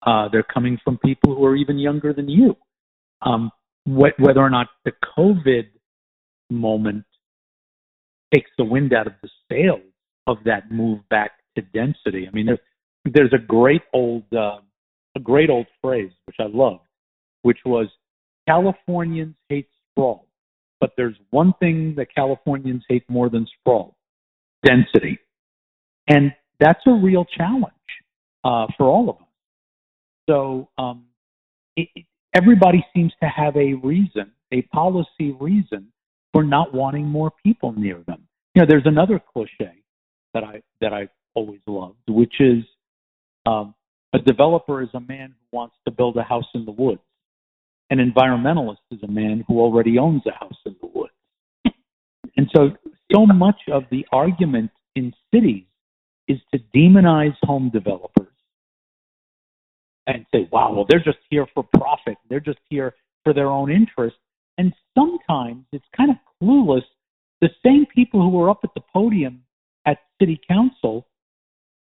Uh, 0.02 0.28
they're 0.28 0.42
coming 0.44 0.78
from 0.84 0.98
people 0.98 1.34
who 1.34 1.44
are 1.44 1.56
even 1.56 1.78
younger 1.78 2.12
than 2.12 2.28
you. 2.28 2.56
Um, 3.22 3.50
wh- 3.84 4.18
whether 4.18 4.40
or 4.40 4.50
not 4.50 4.68
the 4.84 4.92
COVID 5.16 5.68
moment 6.50 7.04
takes 8.34 8.50
the 8.58 8.64
wind 8.64 8.92
out 8.92 9.06
of 9.06 9.14
the 9.22 9.28
sails 9.50 9.80
of 10.26 10.38
that 10.44 10.70
move 10.70 11.00
back 11.08 11.32
to 11.56 11.62
density. 11.62 12.26
I 12.26 12.34
mean, 12.34 12.46
there's 12.46 12.58
there's 13.04 13.32
a 13.32 13.38
great 13.38 13.82
old 13.92 14.24
uh, 14.32 14.58
a 15.16 15.20
great 15.22 15.50
old 15.50 15.66
phrase 15.82 16.10
which 16.26 16.36
I 16.40 16.46
love, 16.52 16.80
which 17.42 17.58
was 17.64 17.86
Californians 18.48 19.36
hate 19.48 19.68
sprawl, 19.90 20.26
but 20.80 20.92
there's 20.96 21.16
one 21.30 21.52
thing 21.60 21.94
that 21.96 22.14
Californians 22.14 22.82
hate 22.88 23.08
more 23.08 23.28
than 23.28 23.46
sprawl: 23.60 23.96
density, 24.64 25.18
and 26.08 26.32
that's 26.60 26.80
a 26.86 26.92
real 26.92 27.24
challenge 27.24 27.72
uh, 28.44 28.66
for 28.76 28.86
all 28.86 29.10
of 29.10 29.16
us. 29.16 29.22
So 30.28 30.68
um, 30.78 31.04
it, 31.76 31.88
everybody 32.34 32.84
seems 32.94 33.12
to 33.22 33.28
have 33.28 33.56
a 33.56 33.74
reason, 33.74 34.32
a 34.52 34.62
policy 34.62 35.36
reason 35.38 35.88
for 36.34 36.42
not 36.42 36.74
wanting 36.74 37.06
more 37.06 37.30
people 37.44 37.72
near 37.72 38.02
them. 38.08 38.26
You 38.54 38.62
know, 38.62 38.66
there's 38.68 38.86
another 38.86 39.22
cliche 39.32 39.72
that 40.34 40.42
I 40.42 40.62
that 40.80 40.92
I 40.92 41.08
always 41.34 41.60
loved, 41.66 41.96
which 42.08 42.34
is 42.40 42.64
um, 43.46 43.74
a 44.12 44.18
developer 44.18 44.82
is 44.82 44.88
a 44.94 45.00
man 45.00 45.28
who 45.30 45.56
wants 45.56 45.76
to 45.86 45.92
build 45.92 46.16
a 46.16 46.24
house 46.24 46.44
in 46.54 46.64
the 46.64 46.72
woods. 46.72 47.00
An 47.90 47.98
environmentalist 47.98 48.78
is 48.90 48.98
a 49.04 49.08
man 49.08 49.44
who 49.46 49.60
already 49.60 49.98
owns 49.98 50.22
a 50.26 50.32
house 50.32 50.58
in 50.66 50.76
the 50.82 50.88
woods. 50.92 51.12
And 52.36 52.50
so, 52.52 52.70
so 53.12 53.26
much 53.26 53.60
of 53.70 53.84
the 53.92 54.04
argument 54.10 54.72
in 54.96 55.12
cities 55.32 55.66
is 56.26 56.38
to 56.52 56.58
demonize 56.74 57.36
home 57.42 57.70
developers 57.72 58.34
and 60.08 60.26
say, 60.34 60.48
wow, 60.50 60.72
well, 60.72 60.84
they're 60.88 60.98
just 60.98 61.18
here 61.30 61.46
for 61.54 61.62
profit. 61.62 62.16
They're 62.28 62.40
just 62.40 62.58
here 62.68 62.94
for 63.22 63.32
their 63.32 63.46
own 63.46 63.70
interest. 63.70 64.16
And 64.58 64.72
sometimes 64.96 65.64
it's 65.72 65.84
kind 65.96 66.10
of 66.10 66.16
clueless. 66.42 66.84
The 67.40 67.50
same 67.64 67.86
people 67.86 68.20
who 68.22 68.30
were 68.30 68.50
up 68.50 68.60
at 68.64 68.70
the 68.74 68.82
podium 68.92 69.42
at 69.86 69.98
city 70.20 70.40
council 70.48 71.06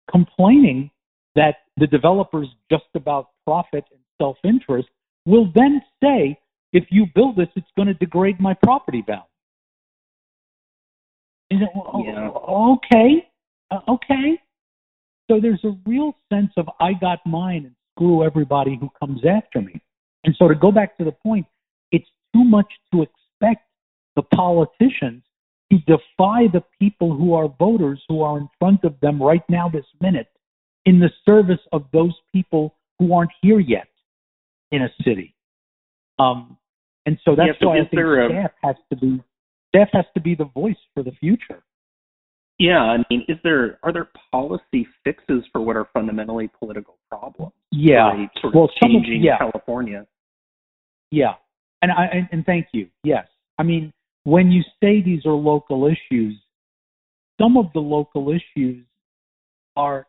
complaining 0.10 0.90
that 1.36 1.56
the 1.78 1.88
developers 1.88 2.48
just 2.70 2.84
about 2.96 3.30
profit 3.46 3.86
and 3.92 4.00
self 4.20 4.38
interest 4.44 4.90
will 5.26 5.52
then 5.56 5.82
say, 6.04 6.40
if 6.74 6.86
you 6.90 7.06
build 7.14 7.36
this, 7.36 7.48
it's 7.56 7.68
going 7.76 7.88
to 7.88 7.94
degrade 7.94 8.40
my 8.40 8.54
property 8.54 9.04
value. 9.06 9.22
It, 11.50 11.70
Yeah. 12.06 12.30
Okay, 12.30 13.30
uh, 13.72 13.80
okay. 13.88 14.40
So 15.30 15.40
there's 15.40 15.64
a 15.64 15.78
real 15.86 16.14
sense 16.32 16.52
of 16.58 16.68
I 16.80 16.94
got 16.94 17.20
mine 17.26 17.66
and 17.66 17.76
screw 17.96 18.24
everybody 18.24 18.78
who 18.80 18.90
comes 19.00 19.22
after 19.26 19.62
me. 19.62 19.82
And 20.26 20.36
so 20.38 20.48
to 20.48 20.56
go 20.56 20.72
back 20.72 20.98
to 20.98 21.04
the 21.04 21.12
point, 21.12 21.46
it's 21.92 22.08
too 22.34 22.44
much 22.44 22.72
to 22.94 23.02
expect 23.04 23.66
the 24.16 24.22
politicians 24.22 25.24
to 25.72 25.78
defy 25.80 26.48
the 26.52 26.64
people 26.80 27.16
who 27.16 27.34
are 27.34 27.48
voters 27.60 28.02
who 28.08 28.22
are 28.22 28.38
in 28.38 28.48
front 28.60 28.84
of 28.84 29.00
them 29.02 29.22
right 29.22 29.44
now, 29.50 29.68
this 29.70 29.86
minute, 30.02 30.28
in 30.86 31.00
the 31.00 31.10
service 31.26 31.60
of 31.72 31.86
those 31.94 32.14
people 32.34 32.76
who 33.00 33.14
aren't 33.14 33.32
here 33.42 33.60
yet 33.60 33.88
in 34.72 34.84
a 34.84 34.90
city. 35.04 35.34
Um, 36.20 36.58
and 37.06 37.18
so 37.26 37.36
that's 37.36 37.48
Yeah, 37.48 37.54
so 37.60 37.68
why 37.70 37.76
I 37.78 37.80
think 37.80 37.92
there 37.92 38.30
staff 38.30 38.52
has 38.64 38.76
to 38.92 38.96
be 38.98 39.22
staff 39.70 39.90
has 39.94 40.06
to 40.14 40.22
be 40.22 40.36
the 40.36 40.46
voice 40.46 40.78
for 40.94 41.02
the 41.04 41.12
future. 41.12 41.64
Yeah, 42.60 42.80
I 42.82 42.98
mean, 43.10 43.26
is 43.28 43.38
there 43.44 43.80
are 43.84 43.92
there 43.92 44.10
policy 44.32 44.88
fixes 45.04 45.44
for 45.52 45.62
what 45.62 45.76
are 45.76 45.88
fundamentally 45.92 46.50
political 46.60 46.98
problems? 47.10 47.54
Yeah. 47.72 48.12
Sort 48.40 48.54
Well, 48.54 48.66
of 48.66 48.70
of- 48.70 48.76
changing 48.90 49.24
yeah. 49.24 49.38
California. 49.40 50.06
Yeah, 51.12 51.34
and 51.84 51.92
I 51.92 52.28
and, 52.32 52.46
thank 52.46 52.68
you. 52.72 52.88
Yes, 53.04 53.28
I 53.60 53.64
mean 53.64 53.94
when 54.24 54.52
you 54.52 54.64
say 54.82 55.02
these 55.02 55.26
are 55.26 55.34
local 55.34 55.86
issues, 55.88 56.36
some 57.40 57.58
of 57.58 57.66
the 57.74 57.80
local 57.80 58.30
issues 58.32 58.84
are 59.76 60.08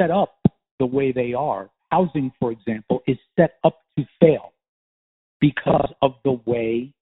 set 0.00 0.10
up 0.10 0.34
the 0.78 0.86
way 0.86 1.12
they 1.12 1.32
are. 1.34 1.70
Housing, 1.90 2.32
for 2.38 2.52
example, 2.52 3.02
is 3.06 3.16
set 3.38 3.54
up 3.64 3.80
to 3.96 4.04
fail 4.20 4.52
because 5.40 5.90
of 6.02 6.14
the 6.24 6.38
way 6.44 6.92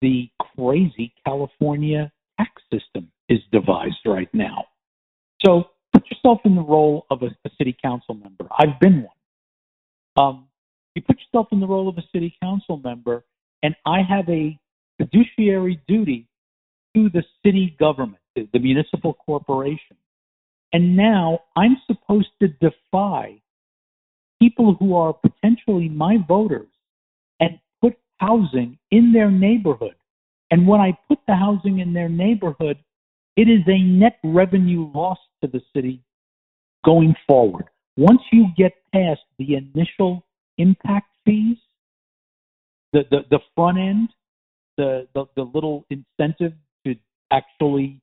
the 0.00 0.30
crazy 0.56 1.12
California 1.26 2.12
tax 2.38 2.62
system 2.72 3.10
is 3.28 3.40
devised 3.52 3.98
right 4.06 4.32
now. 4.32 4.66
So 5.44 5.70
put 5.92 6.04
yourself 6.10 6.40
in 6.44 6.54
the 6.54 6.62
role 6.62 7.06
of 7.10 7.22
a, 7.22 7.26
a 7.44 7.50
city 7.58 7.76
council 7.82 8.14
member. 8.14 8.46
I've 8.56 8.78
been 8.80 9.02
one. 9.02 9.16
Um, 10.16 10.46
you 10.94 11.02
put 11.02 11.18
yourself 11.18 11.48
in 11.52 11.60
the 11.60 11.66
role 11.66 11.88
of 11.88 11.98
a 11.98 12.02
city 12.12 12.34
council 12.42 12.80
member, 12.82 13.24
and 13.62 13.74
I 13.86 14.02
have 14.02 14.28
a 14.28 14.58
fiduciary 14.98 15.80
duty 15.86 16.26
to 16.94 17.08
the 17.10 17.22
city 17.44 17.76
government, 17.78 18.22
the, 18.34 18.48
the 18.52 18.58
municipal 18.58 19.14
corporation. 19.14 19.96
And 20.72 20.96
now 20.96 21.40
I'm 21.56 21.76
supposed 21.86 22.30
to 22.40 22.48
defy 22.48 23.40
people 24.40 24.74
who 24.74 24.94
are 24.96 25.12
potentially 25.12 25.88
my 25.88 26.16
voters 26.26 26.68
and 27.40 27.58
put 27.80 27.96
housing 28.18 28.78
in 28.90 29.12
their 29.12 29.30
neighborhood. 29.30 29.94
And 30.50 30.66
when 30.66 30.80
I 30.80 30.96
put 31.08 31.18
the 31.26 31.34
housing 31.36 31.78
in 31.78 31.92
their 31.92 32.08
neighborhood, 32.08 32.78
it 33.36 33.48
is 33.48 33.60
a 33.66 33.78
net 33.82 34.18
revenue 34.24 34.90
loss 34.92 35.18
to 35.42 35.48
the 35.48 35.60
city 35.74 36.02
going 36.84 37.14
forward. 37.26 37.66
Once 37.96 38.22
you 38.32 38.46
get 38.56 38.72
past 38.92 39.20
the 39.38 39.54
initial 39.54 40.24
impact 40.60 41.08
fees, 41.24 41.56
the, 42.92 43.04
the, 43.10 43.20
the 43.30 43.38
front 43.54 43.78
end, 43.78 44.08
the, 44.76 45.06
the, 45.14 45.24
the 45.36 45.42
little 45.42 45.86
incentive 45.90 46.52
to 46.84 46.94
actually, 47.30 48.00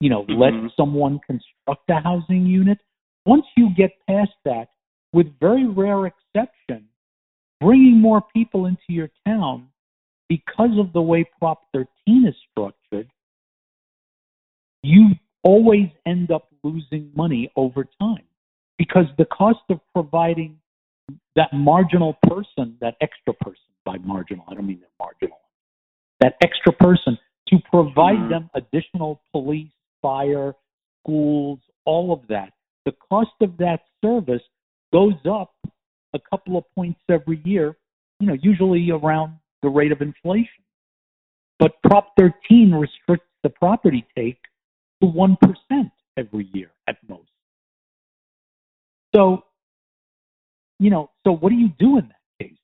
you 0.00 0.10
know, 0.10 0.24
let 0.28 0.52
Mhm. 0.52 0.70
someone 0.76 1.20
construct 1.26 1.88
a 1.90 2.00
housing 2.00 2.46
unit, 2.46 2.78
once 3.26 3.46
you 3.56 3.70
get 3.76 3.92
past 4.06 4.32
that, 4.44 4.68
with 5.12 5.38
very 5.38 5.66
rare 5.66 6.06
exception, 6.06 6.88
bringing 7.60 8.00
more 8.00 8.22
people 8.34 8.66
into 8.66 8.88
your 8.88 9.10
town 9.26 9.68
because 10.28 10.76
of 10.78 10.92
the 10.92 11.00
way 11.00 11.24
Prop 11.38 11.62
13 11.72 12.26
is 12.26 12.34
structured, 12.50 13.08
you 14.82 15.10
always 15.42 15.88
end 16.06 16.30
up 16.30 16.48
losing 16.62 17.10
money 17.14 17.50
over 17.56 17.84
time 18.00 18.24
because 18.78 19.06
the 19.18 19.24
cost 19.26 19.60
of 19.70 19.80
providing 19.92 20.58
that 21.36 21.52
marginal 21.52 22.14
person, 22.22 22.76
that 22.80 22.96
extra 23.00 23.34
person, 23.34 23.64
by 23.84 23.98
marginal, 23.98 24.44
I 24.48 24.54
don't 24.54 24.66
mean 24.66 24.80
they're 24.80 24.88
marginal, 24.98 25.40
that 26.20 26.36
extra 26.42 26.72
person 26.72 27.18
to 27.48 27.58
provide 27.70 28.20
Mhm. 28.20 28.28
them 28.28 28.50
additional 28.54 29.20
police, 29.32 29.72
fire, 30.00 30.54
schools, 31.00 31.60
all 31.84 32.12
of 32.12 32.26
that. 32.28 32.52
The 32.84 32.92
cost 32.92 33.34
of 33.40 33.56
that 33.58 33.84
service 34.02 34.42
goes 34.92 35.14
up 35.26 35.54
a 36.14 36.18
couple 36.18 36.56
of 36.56 36.64
points 36.74 37.00
every 37.08 37.40
year, 37.44 37.76
you 38.20 38.26
know, 38.26 38.34
usually 38.34 38.90
around 38.90 39.38
the 39.62 39.68
rate 39.68 39.92
of 39.92 40.00
inflation. 40.00 40.64
But 41.58 41.80
Prop 41.82 42.14
13 42.16 42.74
restricts 42.74 43.28
the 43.42 43.50
property 43.50 44.06
take 44.16 44.40
to 45.00 45.06
1% 45.06 45.92
every 46.16 46.48
year 46.52 46.70
at 46.86 46.96
most. 47.08 47.30
So, 49.14 49.44
you 50.84 50.90
know, 50.90 51.10
so 51.26 51.32
what 51.32 51.48
do 51.48 51.54
you 51.54 51.70
do 51.78 51.96
in 51.96 52.08
that 52.08 52.46
case? 52.46 52.58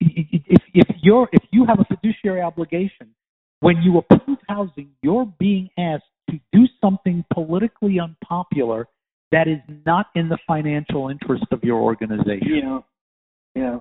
If, 0.00 0.62
if 0.72 0.96
you're 1.02 1.28
if 1.30 1.42
you 1.52 1.66
have 1.66 1.78
a 1.78 1.84
fiduciary 1.84 2.40
obligation, 2.40 3.14
when 3.60 3.82
you 3.82 3.98
approve 3.98 4.38
housing, 4.48 4.88
you're 5.02 5.30
being 5.38 5.68
asked 5.78 6.04
to 6.30 6.40
do 6.54 6.64
something 6.82 7.22
politically 7.34 8.00
unpopular 8.00 8.88
that 9.30 9.46
is 9.46 9.58
not 9.84 10.06
in 10.14 10.30
the 10.30 10.38
financial 10.46 11.10
interest 11.10 11.44
of 11.52 11.62
your 11.62 11.80
organization. 11.80 12.62
Yeah, 12.62 12.78
yeah, 13.54 13.78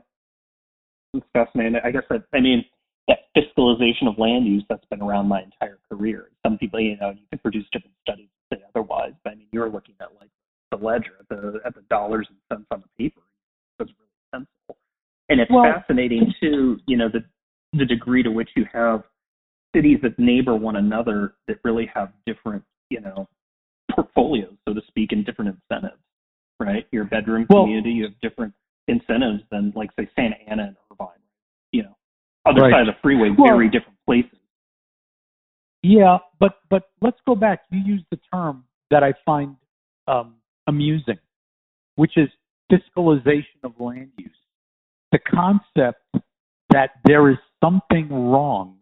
it's 1.13 1.26
fascinating. 1.32 1.80
I 1.86 1.91
guess 1.91 2.04
that 2.10 2.26
I 2.34 2.41
mean 2.41 2.65
that 3.08 3.19
fiscalization 3.38 4.10
of 4.10 4.19
land 4.19 4.45
use 4.45 4.65
that's 4.67 4.86
been 4.89 5.02
around 5.02 5.30
my 5.30 5.41
entire 5.41 5.80
career. 5.89 6.32
Some 6.45 6.58
people, 6.58 6.82
you 6.82 6.97
know, 6.97 7.12
you 7.12 7.23
can 7.30 7.39
produce 7.39 7.65
different 7.71 7.95
studies 8.02 8.28
that 8.52 8.60
say 8.60 8.65
otherwise, 8.76 9.13
but 9.23 9.32
I 9.32 9.36
mean, 9.38 9.47
you're 9.54 9.69
looking 9.69 9.95
at 10.02 10.10
like 10.19 10.32
the 10.71 10.86
ledger, 10.86 11.15
at 11.19 11.30
the 11.30 11.62
at 11.65 11.76
the 11.76 11.84
dollars 11.89 12.28
and 12.30 12.38
cents 12.52 12.67
on 12.71 12.82
the 12.82 13.04
paper. 13.04 13.21
It's 15.39 15.50
really 15.50 15.63
sensible. 15.63 15.63
And 15.63 15.72
it's 15.74 15.74
Well- 15.74 15.74
fascinating 15.82 16.34
too, 16.39 16.80
you 16.88 16.98
know, 16.98 17.10
the 17.10 17.24
the 17.76 17.86
degree 17.86 18.22
to 18.22 18.30
which 18.30 18.52
you 18.56 18.65
have 18.65 19.04
cities 19.76 20.00
that 20.04 20.19
neighbor 20.19 20.56
one 20.56 20.76
another 20.76 21.34
that 21.48 21.58
really 21.63 21.88
have 21.88 22.13
different, 22.28 22.63
you 22.91 23.00
know, 23.02 23.28
portfolios, 23.91 24.56
so 24.67 24.76
to 24.76 24.82
speak, 24.88 25.12
and 25.12 25.26
different 25.26 25.50
incentives. 25.50 26.00
Right? 26.60 26.88
Your 26.91 27.06
bedroom 27.06 27.48
Well- 27.50 27.63
community, 27.63 27.91
you 27.91 28.04
have 28.04 28.19
different 28.22 28.54
incentives 28.88 29.43
than 29.50 29.72
like 29.76 29.91
say 30.00 30.08
Santa 30.15 30.36
Ana 30.48 30.63
and 30.67 30.78
Irvine. 30.91 31.17
You 31.72 31.84
know, 31.84 31.96
other 32.46 32.62
Right. 32.62 32.72
side 32.74 32.88
of 32.88 32.96
the 32.96 33.02
freeway, 33.02 33.32
Well- 33.32 33.48
very 33.48 33.69
different 33.69 33.98
places. 34.06 34.39
Yeah, 35.82 36.19
but 36.39 36.62
but 36.69 36.91
let's 37.02 37.19
go 37.26 37.36
back. 37.36 37.65
You 37.72 37.80
used 37.80 38.06
the 38.12 38.19
term 38.32 38.65
that 38.89 39.04
I 39.04 39.13
find 39.26 39.58
um, 40.08 40.36
amusing, 40.67 41.17
which 41.96 42.17
is 42.17 42.30
fiscalization 42.72 43.63
of 43.63 43.80
land 43.80 44.12
use. 44.17 44.30
The 45.13 45.19
concept 45.19 46.04
that 46.71 46.91
there 47.06 47.32
is 47.32 47.38
something 47.63 48.10
wrong. 48.12 48.80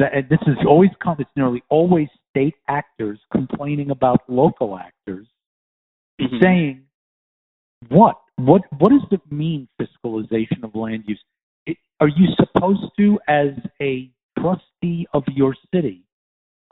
That 0.00 0.14
and 0.14 0.28
this 0.28 0.40
is 0.46 0.58
always 0.68 0.90
come. 1.02 1.16
It's 1.20 1.30
nearly 1.36 1.62
always 1.70 2.08
state 2.30 2.56
actors 2.68 3.20
complaining 3.32 3.90
about 3.90 4.22
local 4.28 4.78
actors 4.78 5.26
Mhm. 6.20 6.42
saying 6.42 6.86
what 7.90 8.20
what 8.36 8.62
what 8.80 8.90
does 8.90 9.06
it 9.12 9.32
mean 9.32 9.68
fiscalization 9.80 10.64
of 10.64 10.74
land 10.74 11.04
use 11.06 11.22
it, 11.66 11.78
are 12.00 12.08
you 12.08 12.28
supposed 12.36 12.84
to 12.98 13.20
as 13.28 13.50
a 13.82 14.10
trustee 14.38 15.06
of 15.14 15.24
your 15.28 15.54
city 15.74 16.02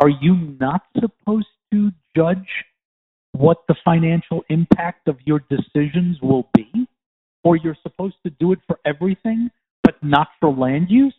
are 0.01 0.11
you 0.11 0.37
not 0.61 0.83
supposed 1.01 1.49
to 1.73 1.93
judge 2.17 2.65
what 3.33 3.67
the 3.69 3.77
financial 3.85 4.45
impact 4.49 5.09
of 5.09 5.19
your 5.27 5.41
decisions 5.51 6.21
will 6.23 6.49
be 6.55 6.89
or 7.45 7.57
you're 7.57 7.77
supposed 7.83 8.17
to 8.25 8.31
do 8.41 8.53
it 8.53 8.59
for 8.67 8.81
everything 8.87 9.51
but 9.85 9.97
not 10.03 10.29
for 10.41 10.51
land 10.53 10.89
use 10.91 11.15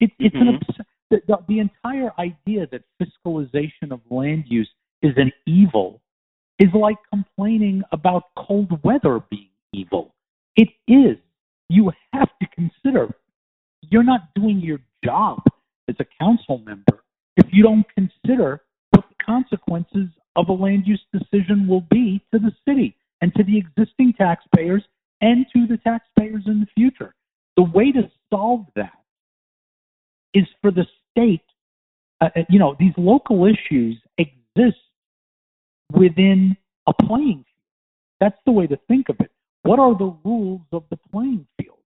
it, 0.00 0.10
it's 0.18 0.34
an 0.36 0.48
Mhm. 0.48 0.56
obs- 0.56 0.80
the, 1.10 1.22
the, 1.28 1.38
the 1.48 1.58
entire 1.60 2.12
idea 2.18 2.66
that 2.72 2.82
fiscalization 3.00 3.92
of 3.92 4.00
land 4.10 4.44
use 4.48 4.70
is 5.02 5.12
an 5.16 5.32
evil 5.46 6.02
is 6.58 6.68
like 6.74 6.98
complaining 7.10 7.82
about 7.92 8.24
cold 8.36 8.82
weather 8.84 9.20
being 9.30 9.50
evil. 9.72 10.14
It 10.56 10.68
is. 10.88 11.18
You 11.68 11.92
have 12.12 12.30
to 12.40 12.48
consider 12.54 13.14
you're 13.90 14.04
not 14.04 14.34
doing 14.34 14.60
your 14.60 14.80
job 15.04 15.42
as 15.88 15.96
a 16.00 16.06
council 16.20 16.58
member 16.58 17.04
if 17.36 17.46
you 17.52 17.62
don't 17.62 17.86
consider 17.94 18.62
what 18.90 19.04
the 19.08 19.24
consequences 19.24 20.08
of 20.36 20.48
a 20.48 20.52
land 20.52 20.84
use 20.86 21.02
decision 21.12 21.66
will 21.68 21.84
be 21.90 22.24
to 22.32 22.38
the 22.38 22.52
city 22.66 22.96
and 23.20 23.34
to 23.34 23.44
the 23.44 23.58
existing 23.58 24.14
taxpayers 24.14 24.82
and 25.24 25.46
to 25.54 25.66
the 25.66 25.78
taxpayers 25.78 26.42
in 26.46 26.60
the 26.60 26.66
future. 26.74 27.14
The 27.56 27.62
way 27.62 27.90
to 27.92 28.10
solve 28.30 28.66
that 28.76 28.92
is 30.34 30.44
for 30.60 30.70
the 30.70 30.86
state, 31.10 31.40
uh, 32.20 32.28
uh, 32.36 32.40
you 32.50 32.58
know, 32.58 32.76
these 32.78 32.92
local 32.98 33.46
issues 33.46 33.98
exist 34.18 34.76
within 35.92 36.56
a 36.86 36.92
playing 36.92 37.44
field. 37.46 37.46
That's 38.20 38.38
the 38.44 38.52
way 38.52 38.66
to 38.66 38.76
think 38.86 39.08
of 39.08 39.16
it. 39.20 39.30
What 39.62 39.78
are 39.78 39.96
the 39.96 40.14
rules 40.24 40.60
of 40.72 40.84
the 40.90 40.98
playing 41.10 41.46
field? 41.58 41.78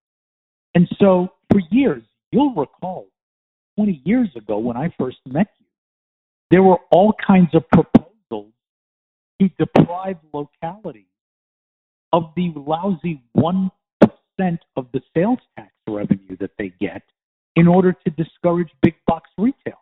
And 0.74 0.88
so 0.98 1.29
for 1.53 1.61
years, 1.70 2.03
you'll 2.33 2.55
recall 2.55 3.07
20 3.77 4.03
years 4.05 4.29
ago 4.35 4.59
when 4.59 4.77
I 4.77 4.92
first 4.98 5.18
met 5.27 5.46
you, 5.61 5.66
there 6.51 6.64
were 6.64 6.79
all 6.90 7.14
kinds 7.24 7.55
of 7.55 7.62
proposals 7.70 8.53
to 9.40 9.48
deprive 9.59 10.16
localities 10.33 11.07
of 12.12 12.32
the 12.36 12.52
lousy 12.56 13.22
1% 13.36 13.70
of 14.76 14.86
the 14.92 15.00
sales 15.16 15.38
tax 15.56 15.72
revenue 15.88 16.36
that 16.40 16.50
they 16.58 16.72
get 16.80 17.02
in 17.56 17.66
order 17.66 17.92
to 17.92 18.10
discourage 18.10 18.68
big 18.82 18.94
box 19.06 19.28
retail. 19.38 19.80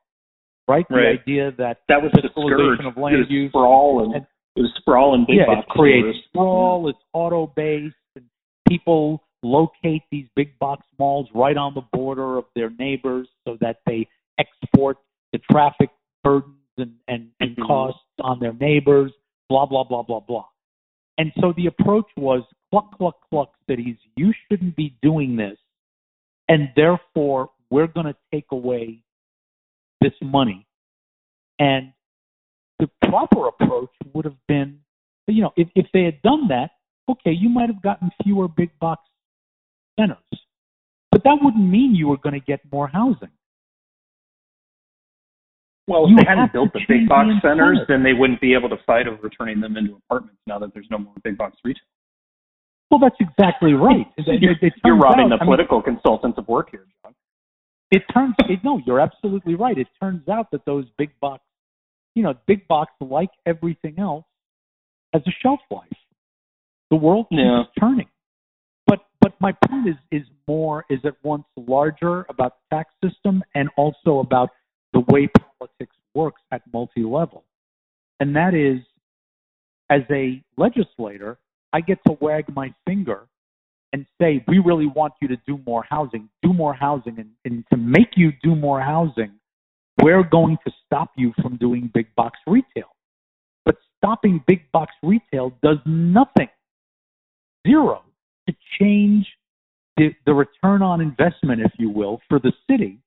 Right? 0.69 0.85
Right. 0.91 1.25
The 1.25 1.33
idea 1.33 1.53
that 1.59 1.79
That 1.89 2.03
was 2.03 2.11
the 2.13 2.29
scourge. 2.31 2.81
of 2.85 2.97
land 2.97 3.27
use 3.29 3.51
sprawl 3.51 4.05
and, 4.05 4.15
and- 4.15 4.27
it 4.57 4.63
was 4.63 4.73
sprawl 4.79 5.15
and 5.15 5.27
big 5.27 5.37
yeah, 5.37 5.45
box 5.47 5.67
it 5.69 5.71
creates 5.71 6.19
sprawl. 6.29 6.89
It's 6.89 6.99
auto 7.13 7.53
based, 7.55 7.95
and 8.15 8.25
people 8.67 9.23
locate 9.43 10.03
these 10.11 10.27
big 10.35 10.59
box 10.59 10.83
malls 10.99 11.29
right 11.35 11.59
on 11.59 11.75
the 11.75 11.83
border 11.93 12.39
of 12.39 12.47
their 12.55 12.71
neighbors, 12.71 13.29
so 13.47 13.59
that 13.61 13.81
they 13.85 14.09
export 14.39 14.97
the 15.35 15.41
traffic 15.51 15.91
burdens 16.25 16.55
and 16.79 16.95
and, 17.07 17.29
and 17.41 17.55
Mhm. 17.59 17.67
costs 17.67 18.01
on 18.23 18.39
their 18.41 18.55
neighbors. 18.55 19.13
Blah 19.51 19.67
blah 19.67 19.85
blah 19.85 20.03
blah 20.03 20.21
blah. 20.21 20.47
And 21.19 21.33
so 21.41 21.53
the 21.57 21.67
approach 21.67 22.07
was 22.17 22.43
cluck 22.71 22.97
cluck 22.97 23.17
cluck 23.31 23.53
cities. 23.69 23.97
You 24.17 24.33
shouldn't 24.49 24.77
be 24.77 24.97
doing 25.03 25.37
this, 25.37 25.57
and 26.49 26.69
therefore 26.77 27.51
we're 27.71 27.87
going 27.87 28.07
to 28.07 28.17
take 28.33 28.47
away 28.51 29.01
this 30.01 30.13
money. 30.23 30.67
And 31.59 31.93
the 32.79 32.89
proper 33.09 33.49
approach 33.49 33.91
would 34.13 34.25
have 34.25 34.37
been, 34.47 34.79
you 35.27 35.43
know, 35.43 35.53
if, 35.57 35.69
if 35.75 35.87
they 35.93 36.05
had 36.05 36.21
done 36.23 36.49
that, 36.49 36.71
okay, 37.09 37.33
you 37.33 37.49
might 37.49 37.69
have 37.69 37.83
gotten 37.83 38.11
fewer 38.23 38.49
big 38.49 38.71
box 38.79 39.03
centers. 39.99 40.19
But 41.11 41.25
that 41.25 41.39
wouldn't 41.41 41.67
mean 41.67 41.95
you 41.95 42.09
were 42.09 42.19
going 42.19 42.35
to 42.35 42.45
get 42.45 42.61
more 42.71 42.89
housing. 42.89 43.31
Well, 45.87 46.05
if 46.05 46.11
You 46.11 46.17
they 46.17 46.25
hadn't 46.27 46.53
built 46.53 46.73
the 46.73 46.81
big 46.89 47.09
box 47.09 47.29
the 47.31 47.49
centers, 47.49 47.79
then 47.89 48.03
they 48.03 48.13
wouldn't 48.13 48.41
be 48.41 48.55
able 48.55 48.69
to 48.71 48.77
fight 48.87 49.07
over 49.07 49.29
turning 49.29 49.61
them 49.61 49.77
into 49.77 49.95
apartments 49.97 50.41
now 50.47 50.59
that 50.59 50.75
there's 50.75 50.89
no 50.91 50.99
more 50.99 51.15
big 51.23 51.39
box 51.39 51.57
retail. 51.65 51.83
Well, 52.91 52.99
that's 53.01 53.17
exactly 53.21 53.73
right. 53.75 54.07
It- 54.17 54.27
it- 54.29 54.43
You're, 54.43 54.57
it 54.61 54.73
you're 54.85 54.97
robbing 54.97 55.27
out- 55.27 55.29
the 55.31 55.35
I 55.37 55.39
mean, 55.39 55.47
political 55.47 55.81
consultants 55.83 56.39
of 56.39 56.49
work 56.49 56.71
here, 56.71 56.87
John. 57.03 57.15
it 57.93 58.03
turns 58.13 58.35
it, 58.49 58.65
no, 58.65 58.79
you're 58.85 59.01
absolutely 59.01 59.55
right. 59.55 59.79
It 59.79 59.89
turns 60.01 60.29
out 60.29 60.51
that 60.51 60.65
those 60.65 60.87
big 60.99 61.11
box, 61.21 61.43
you 62.17 62.23
know, 62.25 62.35
big 62.47 62.67
box, 62.69 62.93
like 63.01 63.31
everything 63.45 63.99
else, 63.99 64.25
has 65.13 65.23
a 65.27 65.31
shelf 65.43 65.61
life. 65.71 65.89
The 66.91 66.97
world 66.97 67.29
keeps 67.29 67.41
Yeah. 67.43 67.65
turning. 67.79 68.09
But 68.87 69.07
but 69.21 69.41
my 69.41 69.53
point 69.53 69.89
is 69.89 69.97
is 70.13 70.27
more 70.49 70.85
is 70.89 71.05
at 71.05 71.15
once 71.25 71.45
larger 71.57 72.25
about 72.29 72.55
the 72.71 72.77
tax 72.77 72.93
system 73.03 73.43
and 73.55 73.69
also 73.77 74.19
about 74.21 74.51
the 74.97 75.13
way 75.13 75.29
politics 75.59 75.95
works 76.15 76.41
at 76.51 76.63
multi 76.73 77.03
level. 77.03 77.45
And 78.19 78.35
that 78.35 78.55
is 78.55 78.81
as 79.91 80.01
a 80.11 80.43
legislator, 80.57 81.39
I 81.75 81.83
get 81.83 81.99
to 82.07 82.17
wag 82.19 82.45
my 82.55 82.75
finger 82.87 83.27
and 83.93 84.07
say, 84.21 84.43
we 84.49 84.59
really 84.59 84.87
want 84.87 85.13
you 85.21 85.29
to 85.29 85.37
do 85.47 85.61
more 85.67 85.85
housing, 85.89 86.31
do 86.43 86.55
more 86.55 86.73
housing. 86.73 87.19
And, 87.19 87.31
and 87.45 87.65
to 87.71 87.77
make 87.77 88.17
you 88.17 88.33
do 88.43 88.57
more 88.57 88.81
housing, 88.81 89.33
we're 90.03 90.23
going 90.23 90.57
to 90.67 90.73
stop 90.87 91.11
you 91.17 91.35
from 91.43 91.59
doing 91.59 91.91
big 91.93 92.07
box 92.17 92.39
retail. 92.47 92.89
But 93.67 93.77
stopping 93.99 94.43
big 94.47 94.63
box 94.73 94.95
retail 95.03 95.53
does 95.63 95.79
nothing, 95.85 96.49
zero, 97.69 98.03
to 98.49 98.55
change 98.81 99.27
the, 99.99 100.15
the 100.25 100.33
return 100.33 100.81
on 100.81 101.03
investment, 101.03 101.61
if 101.61 101.73
you 101.79 101.91
will, 101.91 102.21
for 102.31 102.39
the 102.39 102.53
city 102.71 102.99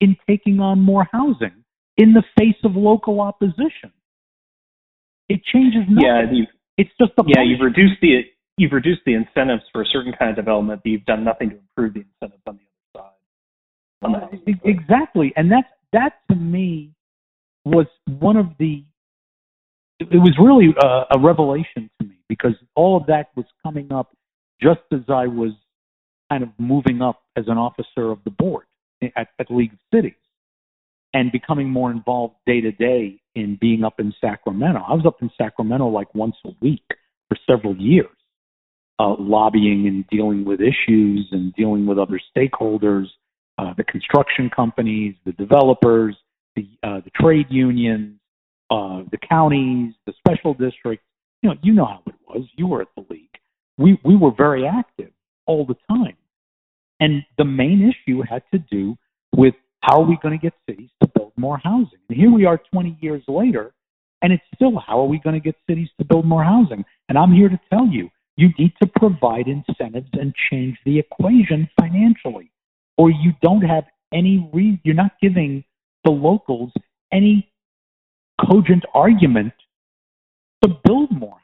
in 0.00 0.16
taking 0.28 0.60
on 0.60 0.80
more 0.80 1.06
housing 1.12 1.64
in 1.96 2.12
the 2.12 2.22
face 2.38 2.56
of 2.64 2.76
local 2.76 3.20
opposition. 3.20 3.92
It 5.28 5.42
changes 5.44 5.82
nothing. 5.88 6.36
Yeah, 6.36 6.44
it's 6.78 6.90
just 6.98 7.12
a 7.18 7.22
yeah, 7.26 7.42
you've 7.42 7.60
reduced 7.60 8.00
the 8.00 8.22
you've 8.56 8.72
reduced 8.72 9.02
the 9.04 9.14
incentives 9.14 9.62
for 9.72 9.82
a 9.82 9.86
certain 9.86 10.12
kind 10.18 10.30
of 10.30 10.36
development, 10.36 10.80
but 10.82 10.90
you've 10.90 11.04
done 11.04 11.24
nothing 11.24 11.50
to 11.50 11.56
improve 11.56 11.94
the 11.94 12.00
incentives 12.00 12.42
on 12.46 12.58
the 12.58 13.00
other 13.00 13.10
side. 14.22 14.32
Uh, 14.32 14.54
exactly, 14.64 15.32
and 15.36 15.50
that 15.50 15.64
that 15.92 16.20
to 16.30 16.36
me 16.36 16.92
was 17.64 17.86
one 18.06 18.36
of 18.36 18.46
the. 18.58 18.84
It 20.00 20.18
was 20.18 20.32
really 20.40 20.72
a, 20.80 21.18
a 21.18 21.20
revelation 21.20 21.90
to 22.00 22.06
me 22.06 22.14
because 22.28 22.54
all 22.76 22.96
of 22.96 23.06
that 23.06 23.30
was 23.34 23.46
coming 23.64 23.92
up 23.92 24.16
just 24.62 24.80
as 24.92 25.00
I 25.08 25.26
was 25.26 25.50
kind 26.30 26.44
of 26.44 26.50
moving 26.58 27.02
up 27.02 27.22
as 27.36 27.46
an 27.48 27.58
officer 27.58 28.12
of 28.12 28.18
the 28.24 28.30
board 28.30 28.67
at, 29.02 29.28
at 29.38 29.50
League 29.50 29.72
of 29.72 29.78
Cities 29.92 30.12
and 31.14 31.32
becoming 31.32 31.68
more 31.68 31.90
involved 31.90 32.34
day 32.46 32.60
to 32.60 32.72
day 32.72 33.20
in 33.34 33.56
being 33.60 33.84
up 33.84 33.98
in 33.98 34.12
Sacramento. 34.20 34.80
I 34.86 34.94
was 34.94 35.06
up 35.06 35.22
in 35.22 35.30
Sacramento 35.38 35.88
like 35.88 36.14
once 36.14 36.36
a 36.44 36.50
week 36.60 36.84
for 37.28 37.36
several 37.46 37.76
years, 37.76 38.06
uh, 38.98 39.14
lobbying 39.18 39.86
and 39.86 40.06
dealing 40.08 40.44
with 40.44 40.60
issues 40.60 41.28
and 41.32 41.54
dealing 41.54 41.86
with 41.86 41.98
other 41.98 42.20
stakeholders, 42.36 43.06
uh, 43.58 43.72
the 43.76 43.84
construction 43.84 44.50
companies, 44.54 45.14
the 45.24 45.32
developers, 45.32 46.16
the 46.56 46.68
uh, 46.82 47.00
the 47.00 47.10
trade 47.20 47.46
unions, 47.50 48.18
uh, 48.70 49.02
the 49.10 49.18
counties, 49.28 49.94
the 50.06 50.12
special 50.18 50.54
districts. 50.54 51.04
You 51.42 51.50
know, 51.50 51.56
you 51.62 51.72
know 51.72 51.86
how 51.86 52.02
it 52.06 52.14
was. 52.26 52.44
You 52.56 52.66
were 52.66 52.82
at 52.82 52.88
the 52.96 53.04
league. 53.08 53.28
We 53.78 53.98
we 54.04 54.16
were 54.16 54.32
very 54.36 54.66
active 54.66 55.10
all 55.46 55.64
the 55.64 55.76
time, 55.88 56.16
and 57.00 57.22
the 57.36 57.44
main 57.44 57.92
issue 57.92 58.22
had 58.28 58.42
to 58.52 58.58
do 58.58 58.96
with 59.36 59.54
how 59.82 60.02
are 60.02 60.06
we 60.06 60.18
going 60.22 60.38
to 60.38 60.42
get 60.42 60.54
cities 60.68 60.90
to 61.00 61.08
build 61.14 61.32
more 61.36 61.58
housing. 61.62 61.98
And 62.08 62.18
here 62.18 62.32
we 62.32 62.44
are, 62.44 62.58
20 62.72 62.98
years 63.00 63.22
later, 63.28 63.72
and 64.22 64.32
it's 64.32 64.42
still 64.54 64.78
how 64.84 65.00
are 65.00 65.06
we 65.06 65.20
going 65.20 65.34
to 65.34 65.40
get 65.40 65.54
cities 65.68 65.88
to 65.98 66.04
build 66.04 66.24
more 66.24 66.42
housing? 66.42 66.84
And 67.08 67.16
I'm 67.16 67.32
here 67.32 67.48
to 67.48 67.60
tell 67.72 67.86
you, 67.86 68.10
you 68.36 68.48
need 68.58 68.72
to 68.82 68.88
provide 68.96 69.46
incentives 69.48 70.10
and 70.12 70.34
change 70.50 70.76
the 70.84 70.98
equation 70.98 71.68
financially, 71.80 72.50
or 72.96 73.10
you 73.10 73.32
don't 73.42 73.62
have 73.62 73.84
any 74.12 74.48
reason. 74.52 74.80
You're 74.84 74.94
not 74.94 75.12
giving 75.20 75.64
the 76.04 76.10
locals 76.10 76.72
any 77.12 77.50
cogent 78.40 78.84
argument 78.94 79.52
to 80.62 80.70
build 80.84 81.10
more, 81.10 81.38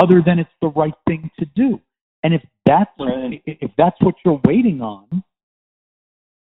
other 0.00 0.22
than 0.24 0.38
it's 0.38 0.50
the 0.60 0.68
right 0.68 0.94
thing 1.06 1.30
to 1.38 1.46
do. 1.56 1.80
And 2.22 2.34
if 2.34 2.42
that's 2.64 2.90
if 2.98 3.70
that's 3.76 3.96
what 4.00 4.14
you're 4.24 4.40
waiting 4.44 4.80
on, 4.80 5.24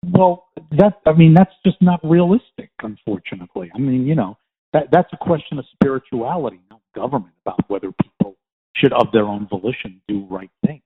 well, 0.03 0.49
that 0.73 1.01
I 1.07 1.13
mean 1.13 1.35
that's 1.35 1.53
just 1.65 1.81
not 1.83 2.01
realistic, 2.03 2.71
unfortunately. 2.83 3.71
I 3.75 3.79
mean, 3.79 4.07
you 4.07 4.15
know, 4.15 4.39
that 4.73 4.89
that's 4.91 5.13
a 5.13 5.17
question 5.17 5.59
of 5.59 5.65
spirituality, 5.73 6.61
not 6.71 6.81
government, 6.95 7.35
about 7.45 7.69
whether 7.69 7.93
people 7.93 8.37
should, 8.77 8.93
of 8.93 9.09
their 9.13 9.25
own 9.25 9.47
volition, 9.49 10.01
do 10.09 10.27
right 10.31 10.51
things. 10.65 10.83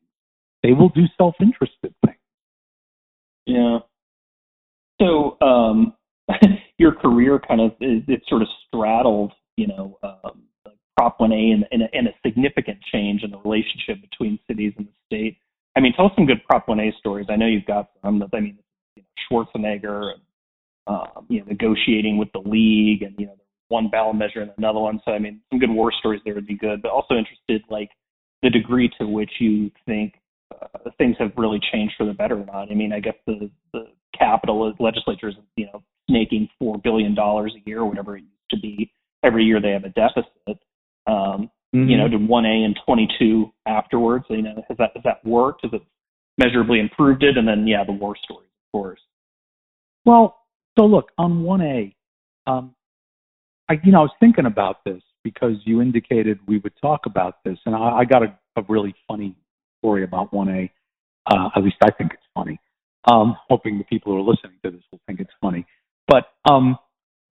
They 0.63 0.73
will 0.73 0.91
do 0.91 1.03
self-interested 1.17 1.95
things. 2.05 2.19
Yeah. 3.47 3.79
So 5.01 5.39
um, 5.41 5.95
your 6.79 6.95
career 6.95 7.41
kind 7.47 7.61
of 7.61 7.73
it, 7.81 8.05
it 8.09 8.23
sort 8.29 8.43
of 8.43 8.49
straddled, 8.67 9.33
you 9.57 9.67
know, 9.67 9.99
um, 10.03 10.43
Prop 11.01 11.19
1A 11.19 11.55
and, 11.55 11.65
and, 11.73 11.83
a, 11.83 11.87
and 11.95 12.09
a 12.09 12.11
significant 12.23 12.77
change 12.93 13.23
in 13.23 13.31
the 13.31 13.39
relationship 13.39 14.03
between 14.03 14.39
cities 14.47 14.75
and 14.77 14.87
the 14.87 14.93
state. 15.07 15.39
I 15.75 15.81
mean, 15.81 15.95
tell 15.95 16.05
us 16.05 16.13
some 16.15 16.27
good 16.27 16.45
Prop 16.47 16.67
1A 16.67 16.99
stories. 16.99 17.25
I 17.31 17.37
know 17.37 17.47
you've 17.47 17.65
got 17.65 17.89
some. 18.03 18.23
I 18.35 18.41
mean, 18.41 18.59
you 18.97 19.03
know, 19.03 19.47
Schwarzenegger 19.57 20.13
and 20.13 20.21
um, 20.87 21.25
you 21.31 21.41
know 21.41 21.47
negotiating 21.47 22.19
with 22.19 22.29
the 22.35 22.41
league, 22.41 23.01
and 23.01 23.15
you 23.19 23.25
know 23.25 23.37
one 23.69 23.89
ballot 23.89 24.17
measure 24.17 24.43
and 24.43 24.51
another 24.59 24.81
one. 24.81 25.01
So 25.07 25.13
I 25.13 25.19
mean, 25.19 25.41
some 25.49 25.59
good 25.59 25.71
war 25.71 25.91
stories 25.91 26.21
there 26.27 26.35
would 26.35 26.47
be 26.47 26.59
good. 26.59 26.83
But 26.83 26.91
also 26.91 27.15
interested, 27.15 27.63
like 27.71 27.89
the 28.43 28.51
degree 28.51 28.91
to 29.01 29.07
which 29.07 29.31
you 29.41 29.71
think 29.87 30.17
uh, 30.53 30.91
things 30.99 31.17
have 31.19 31.33
really 31.39 31.61
changed 31.73 31.95
for 31.97 32.05
the 32.05 32.13
better 32.13 32.39
or 32.39 32.45
not. 32.45 32.71
I 32.71 32.75
mean, 32.75 32.93
I 32.93 33.01
guess 33.01 33.17
the 33.27 33.51
the 33.73 33.87
capital 34.19 34.71
legislature 34.79 35.31
is 35.31 35.37
you 35.57 35.65
know 35.65 35.83
snaking 36.11 36.47
four 36.59 36.77
billion 36.77 37.15
dollars 37.15 37.55
a 37.57 37.67
year 37.67 37.79
or 37.79 37.87
whatever 37.87 38.19
it 38.19 38.25
used 38.25 38.51
to 38.51 38.59
be. 38.59 38.93
Every 39.25 39.45
year 39.45 39.63
they 39.63 39.71
have 39.71 39.85
a 39.85 39.89
deficit. 39.89 40.59
Um, 41.11 41.51
You 41.73 41.97
know, 41.97 42.09
did 42.09 42.29
one 42.29 42.47
A 42.47 42.65
and 42.65 42.75
twenty 42.85 43.07
two 43.19 43.53
afterwards. 43.65 44.25
You 44.29 44.43
know, 44.43 44.65
has 44.69 44.77
that 44.79 44.91
has 44.95 45.05
that 45.05 45.25
worked? 45.25 45.61
Has 45.63 45.73
it 45.73 45.83
measurably 46.37 46.81
improved 46.81 47.23
it? 47.23 47.37
And 47.39 47.47
then 47.47 47.65
yeah, 47.67 47.85
the 47.85 47.93
war 47.93 48.17
stories, 48.25 48.51
of 48.51 48.73
course. 48.73 49.01
Well, 50.05 50.25
so 50.77 50.85
look 50.87 51.13
on 51.17 51.45
one 51.45 51.61
A, 51.61 51.95
um, 52.51 52.75
I 53.69 53.75
you 53.85 53.93
know 53.93 54.01
I 54.01 54.03
was 54.03 54.17
thinking 54.19 54.47
about 54.47 54.77
this 54.85 55.03
because 55.23 55.55
you 55.65 55.81
indicated 55.81 56.39
we 56.49 56.59
would 56.59 56.73
talk 56.81 57.07
about 57.07 57.35
this, 57.45 57.59
and 57.67 57.75
I, 57.75 58.01
I 58.01 58.05
got 58.05 58.23
a, 58.25 58.37
a 58.57 58.63
really 58.69 58.95
funny 59.07 59.37
story 59.79 60.03
about 60.03 60.33
one 60.33 60.49
A. 60.49 60.73
Uh, 61.31 61.51
at 61.55 61.63
least 61.63 61.77
I 61.85 61.91
think 61.93 62.13
it's 62.15 62.29
funny. 62.35 62.59
Um, 63.11 63.37
hoping 63.49 63.79
the 63.79 63.85
people 63.85 64.13
who 64.13 64.19
are 64.19 64.29
listening 64.33 64.59
to 64.65 64.71
this 64.73 64.83
will 64.91 65.01
think 65.07 65.21
it's 65.21 65.37
funny. 65.41 65.65
But 66.09 66.25
um, 66.51 66.77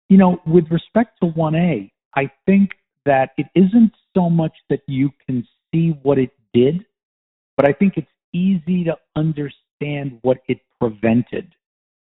you 0.08 0.18
know, 0.18 0.40
with 0.44 0.64
respect 0.70 1.18
to 1.22 1.28
one 1.28 1.54
A, 1.54 1.92
I 2.16 2.30
think 2.46 2.70
that 3.04 3.30
it 3.36 3.46
isn't 3.54 3.92
so 4.16 4.30
much 4.30 4.52
that 4.70 4.80
you 4.86 5.10
can 5.26 5.46
see 5.72 5.98
what 6.02 6.18
it 6.18 6.30
did, 6.52 6.84
but 7.56 7.68
I 7.68 7.72
think 7.72 7.94
it's 7.96 8.06
easy 8.32 8.84
to 8.84 8.96
understand 9.16 10.18
what 10.22 10.38
it 10.48 10.58
prevented. 10.80 11.54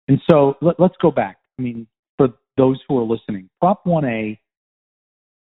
And 0.08 0.20
so 0.30 0.56
let, 0.62 0.80
us 0.80 0.92
go 1.02 1.12
back. 1.12 1.38
I 1.58 1.62
mean, 1.62 1.88
for 2.18 2.30
those 2.58 2.80
who 2.88 2.98
are 2.98 3.04
listening, 3.04 3.50
Prop 3.60 3.86
1A 3.86 4.38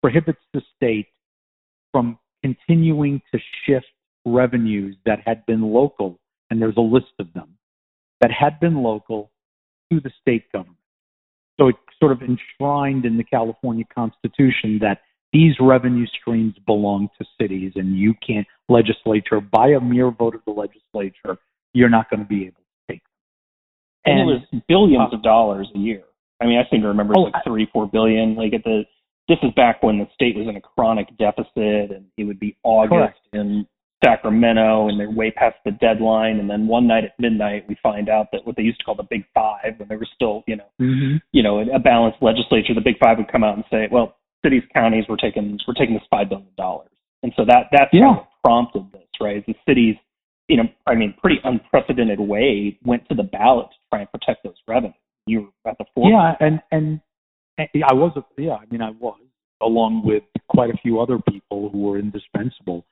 prohibits 0.03 0.41
the 0.53 0.63
state 0.77 1.09
from 1.93 2.19
continuing 2.43 3.21
to 3.33 3.41
shift 3.65 3.87
revenues 4.25 4.97
that 5.07 5.21
had 5.25 5.45
been 5.47 5.63
local, 5.63 6.19
and 6.51 6.61
there's 6.61 6.77
a 6.77 6.83
list 6.83 7.13
of 7.19 7.33
them, 7.33 7.57
that 8.21 8.31
had 8.31 8.61
been 8.61 8.83
local 8.83 9.31
to 9.91 10.01
the 10.01 10.11
state 10.21 10.51
government. 10.53 10.77
So 11.59 11.69
it 11.69 11.77
sort 11.99 12.13
of 12.13 12.23
enshrined 12.23 13.05
in 13.05 13.17
the 13.17 13.25
California 13.25 13.85
Constitution 13.93 14.79
that 14.81 15.01
these 15.33 15.55
revenue 15.61 16.07
streams 16.21 16.55
belong 16.67 17.09
to 17.19 17.27
cities, 17.41 17.73
and 17.77 17.97
you 17.97 18.15
can't, 18.27 18.47
legislature, 18.69 19.41
by 19.41 19.69
a 19.69 19.81
mere 19.81 20.11
vote 20.11 20.35
of 20.35 20.41
the 20.47 20.53
legislature, 20.53 21.39
you're 21.75 21.91
not 21.91 22.09
going 22.11 22.21
to 22.21 22.27
be 22.27 22.47
able 22.47 22.57
to 22.61 22.93
take 22.93 23.03
them. 23.03 23.11
And, 24.07 24.21
And 24.21 24.31
it 24.31 24.33
was 24.53 24.63
billions 24.69 25.13
of 25.13 25.23
dollars 25.23 25.69
a 25.75 25.79
year. 25.79 26.05
I 26.41 26.47
mean, 26.47 26.59
I 26.59 26.69
seem 26.71 26.83
to 26.83 26.89
remember 26.89 27.15
it 27.15 27.19
was 27.19 27.33
Oh, 27.35 27.37
like 27.37 27.45
three, 27.45 27.69
four 27.73 27.87
billion. 27.87 28.37
Like 28.37 28.55
at 28.55 28.65
the, 28.65 28.85
this 29.29 29.39
is 29.43 29.51
back 29.55 29.83
when 29.83 29.99
the 29.99 30.07
state 30.15 30.37
was 30.37 30.47
in 30.49 30.57
a 30.57 30.61
chronic 30.61 31.09
deficit, 31.19 31.91
and 31.91 32.07
it 32.17 32.25
would 32.25 32.41
be 32.41 32.57
August 32.63 32.91
Correct. 32.93 33.19
in 33.35 33.67
Sacramento, 34.03 34.89
and 34.89 34.99
they're 34.99 35.11
way 35.11 35.31
past 35.31 35.57
the 35.65 35.73
deadline. 35.73 36.39
And 36.39 36.49
then 36.49 36.67
one 36.67 36.87
night 36.87 37.05
at 37.05 37.19
midnight, 37.19 37.65
we 37.69 37.77
find 37.83 38.09
out 38.09 38.29
that 38.33 38.47
what 38.47 38.57
they 38.57 38.63
used 38.63 38.79
to 38.79 38.85
call 38.85 38.95
the 38.95 39.03
Big 39.03 39.25
Five, 39.35 39.75
when 39.79 39.89
there 39.89 39.99
was 39.99 40.09
still, 40.15 40.45
you 40.47 40.57
know, 40.57 40.69
mm-hmm. 40.81 41.17
you 41.33 41.43
know, 41.43 41.61
a 41.61 41.79
balanced 41.79 42.19
legislature, 42.23 42.75
the 42.75 42.81
Big 42.81 42.99
Five 42.99 43.19
would 43.19 43.31
come 43.31 43.43
out 43.43 43.57
and 43.57 43.65
say, 43.71 43.89
well, 43.91 44.17
cities, 44.45 44.63
counties, 44.75 45.05
we're 45.09 45.17
taking, 45.17 45.59
we're 45.67 45.75
taking 45.75 45.95
this 45.95 46.05
five 46.11 46.29
billion 46.29 46.49
dollars. 46.57 46.91
And 47.23 47.33
so 47.37 47.45
that 47.47 47.67
that's 47.73 47.91
Yeah. 47.93 48.09
what 48.17 48.29
prompted 48.45 48.93
this, 48.93 49.09
right? 49.21 49.45
The 49.47 49.55
cities, 49.69 49.97
in 50.49 50.61
a, 50.61 50.65
I 50.87 50.95
mean, 50.95 51.15
pretty 51.21 51.39
unprecedented 51.45 52.21
way, 52.21 52.79
went 52.85 53.09
to 53.09 53.15
the 53.15 53.25
ballot 53.25 53.69
to 53.71 53.77
try 53.91 54.01
and 54.01 54.11
protect 54.13 54.45
those 54.45 54.55
revenues. 54.69 54.95
You 55.27 55.53
were 55.65 55.71
at 55.71 55.79
the 55.79 55.85
forefront. 55.95 56.39
Yeah, 56.41 56.47
and, 56.47 56.61
and 56.71 57.01
and 57.59 57.69
I 57.85 57.93
was 57.93 58.13
a, 58.17 58.25
yeah, 58.41 58.55
I 58.55 58.65
mean 58.71 58.81
I 58.81 58.91
was 58.91 59.19
along 59.61 60.03
with 60.05 60.23
quite 60.49 60.71
a 60.71 60.77
few 60.79 61.01
other 61.01 61.19
people 61.19 61.69
who 61.71 61.79
were 61.83 61.99
indispensable 61.99 62.87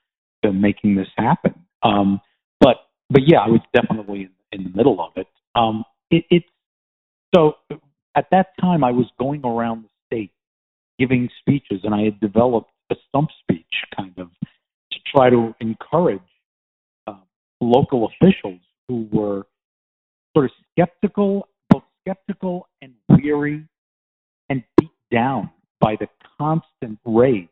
to 0.45 0.53
making 0.53 0.97
this 0.97 1.09
happen. 1.17 1.55
Um, 1.83 2.21
but 2.61 2.77
but 3.11 3.23
yeah, 3.27 3.39
I 3.39 3.49
was 3.49 3.61
definitely 3.73 4.23
in, 4.23 4.31
in 4.53 4.65
the 4.65 4.77
middle 4.77 5.01
of 5.01 5.13
it. 5.17 5.29
Um, 5.55 5.85
it, 6.11 6.25
it's 6.31 6.47
so 7.35 7.55
at 8.17 8.27
that 8.33 8.49
time 8.61 8.83
I 8.85 8.91
was 8.91 9.07
going 9.19 9.45
around 9.45 9.85
the 9.85 9.89
state 10.07 10.33
giving 10.99 11.29
speeches, 11.41 11.81
and 11.85 11.95
I 11.95 12.03
had 12.03 12.19
developed 12.21 12.71
a 12.91 12.97
stump 13.09 13.31
speech 13.43 13.65
kind 13.97 14.15
of 14.19 14.29
to 14.93 14.99
try 15.15 15.31
to 15.31 15.55
encourage 15.61 16.21
uh, 17.07 17.15
local 17.61 18.09
officials 18.09 18.61
who 18.89 19.09
were 19.13 19.47
sort 20.35 20.47
of 20.47 20.51
skeptical, 20.73 21.49
both 21.71 21.83
skeptical 22.03 22.69
and 22.83 22.93
weary, 23.09 23.67
and 24.49 24.63
beat 24.79 24.91
down 25.13 25.51
by 25.81 25.97
the 25.99 26.07
constant 26.39 26.99
raids 27.05 27.49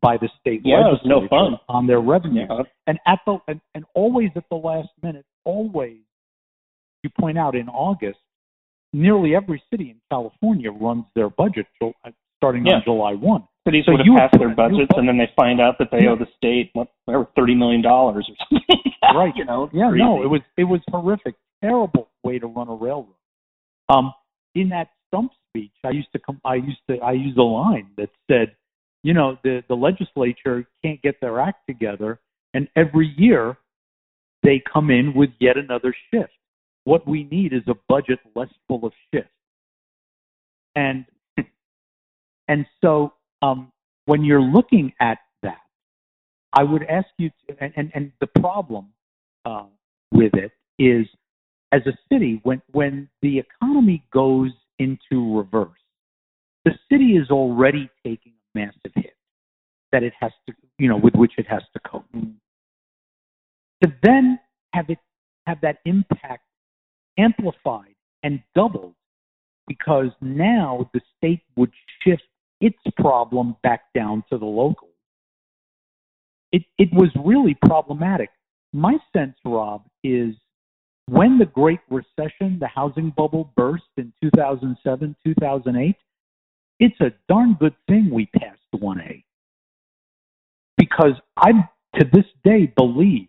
by 0.00 0.16
the 0.16 0.28
state 0.40 0.62
Yeah, 0.64 0.80
it 0.80 0.92
was 0.92 1.00
no 1.04 1.26
fun. 1.28 1.58
on 1.68 1.86
their 1.86 2.00
revenue. 2.00 2.46
Yeah. 2.48 2.62
And 2.86 2.98
at 3.06 3.18
the 3.26 3.38
and, 3.48 3.60
and 3.74 3.84
always 3.94 4.30
at 4.36 4.44
the 4.50 4.56
last 4.56 4.88
minute, 5.02 5.26
always 5.44 5.98
you 7.02 7.10
point 7.18 7.38
out 7.38 7.54
in 7.54 7.68
August, 7.68 8.18
nearly 8.92 9.34
every 9.34 9.62
city 9.70 9.90
in 9.90 9.96
California 10.10 10.70
runs 10.70 11.04
their 11.14 11.28
budget 11.28 11.66
uh, 11.82 12.10
starting 12.38 12.64
Yeah. 12.66 12.76
on 12.76 12.82
July 12.84 13.12
one. 13.14 13.46
Cities 13.66 13.84
So 13.84 13.92
would 13.92 14.06
have 14.06 14.16
passed 14.16 14.38
their 14.38 14.54
budgets, 14.54 14.92
and 14.96 15.06
then 15.06 15.18
they 15.18 15.30
find 15.36 15.60
out 15.60 15.76
that 15.78 15.90
they 15.90 16.04
Yeah. 16.04 16.10
owe 16.10 16.16
the 16.16 16.28
state 16.36 16.70
what, 16.72 16.88
whatever 17.04 17.26
thirty 17.36 17.54
million 17.54 17.82
dollars 17.82 18.28
or 18.30 18.34
something. 18.50 18.92
Right. 19.14 19.34
You 19.36 19.44
know. 19.44 19.68
Yeah, 19.72 19.90
no, 19.90 20.22
it 20.22 20.26
was 20.28 20.40
it 20.56 20.64
was 20.64 20.80
horrific, 20.90 21.34
terrible 21.62 22.08
way 22.24 22.38
to 22.38 22.46
run 22.46 22.68
a 22.68 22.74
railroad. 22.74 23.14
Um, 23.90 24.14
in 24.54 24.68
that 24.70 24.88
stump 25.08 25.32
speech, 25.48 25.72
I 25.84 25.90
used 25.90 26.12
to 26.12 26.18
come, 26.18 26.40
I 26.44 26.56
used 26.56 26.80
to, 26.90 26.98
I 26.98 27.12
used 27.12 27.38
a 27.38 27.42
line 27.42 27.90
that 27.96 28.10
said, 28.30 28.54
you 29.02 29.14
know, 29.14 29.38
the 29.44 29.62
the 29.68 29.74
legislature 29.76 30.66
can't 30.82 31.00
get 31.02 31.20
their 31.20 31.40
act 31.40 31.66
together, 31.66 32.20
and 32.54 32.68
every 32.76 33.08
year 33.16 33.56
they 34.42 34.62
come 34.72 34.90
in 34.90 35.14
with 35.14 35.30
yet 35.40 35.56
another 35.56 35.94
shift. 36.10 36.32
What 36.84 37.06
we 37.06 37.24
need 37.24 37.52
is 37.52 37.62
a 37.66 37.74
budget 37.88 38.18
less 38.34 38.48
full 38.66 38.84
of 38.86 38.92
shifts. 39.12 39.30
And 40.74 41.04
and 42.48 42.66
so 42.80 43.12
um, 43.42 43.72
when 44.06 44.24
you're 44.24 44.42
looking 44.42 44.92
at 45.00 45.18
that, 45.42 45.60
I 46.52 46.62
would 46.62 46.82
ask 46.84 47.06
you 47.18 47.30
to, 47.48 47.56
and, 47.60 47.72
and, 47.76 47.92
and 47.94 48.12
the 48.20 48.26
problem 48.40 48.88
uh, 49.44 49.64
with 50.12 50.32
it 50.34 50.52
is 50.78 51.06
as 51.72 51.82
a 51.86 51.92
city, 52.10 52.40
when, 52.44 52.62
when 52.72 53.08
the 53.20 53.38
economy 53.38 54.02
goes 54.12 54.50
into 54.78 55.36
reverse, 55.36 55.70
the 56.64 56.72
city 56.90 57.16
is 57.16 57.30
already 57.30 57.90
taking 58.04 58.32
a 58.54 58.58
massive 58.58 58.92
hit 58.94 59.14
that 59.92 60.02
it 60.02 60.12
has 60.18 60.32
to, 60.46 60.54
you 60.78 60.88
know, 60.88 60.96
with 60.96 61.14
which 61.14 61.32
it 61.38 61.46
has 61.46 61.62
to 61.74 61.80
cope. 61.86 62.04
To 63.82 63.92
then 64.02 64.38
have 64.72 64.86
it 64.88 64.98
have 65.46 65.60
that 65.62 65.78
impact 65.86 66.42
amplified 67.18 67.94
and 68.22 68.42
doubled 68.54 68.94
because 69.66 70.08
now 70.20 70.90
the 70.92 71.00
state 71.16 71.40
would 71.56 71.72
shift 72.02 72.22
its 72.60 72.78
problem 72.96 73.56
back 73.62 73.82
down 73.94 74.24
to 74.30 74.38
the 74.38 74.46
locals. 74.46 74.90
It, 76.52 76.62
it 76.78 76.88
was 76.92 77.10
really 77.24 77.56
problematic. 77.66 78.30
My 78.72 78.96
sense, 79.14 79.36
Rob, 79.44 79.84
is 80.02 80.34
when 81.06 81.38
the 81.38 81.46
Great 81.46 81.80
Recession, 81.88 82.58
the 82.58 82.68
housing 82.68 83.10
bubble 83.16 83.52
burst 83.56 83.84
in 83.96 84.12
2007, 84.22 85.16
2008, 85.24 85.96
it's 86.80 87.00
a 87.00 87.12
darn 87.28 87.56
good 87.58 87.74
thing 87.88 88.10
we 88.10 88.26
passed 88.26 88.60
1A. 88.74 89.24
Because 90.76 91.14
I'm 91.36 91.68
to 91.96 92.04
this 92.12 92.26
day 92.44 92.72
believe 92.76 93.28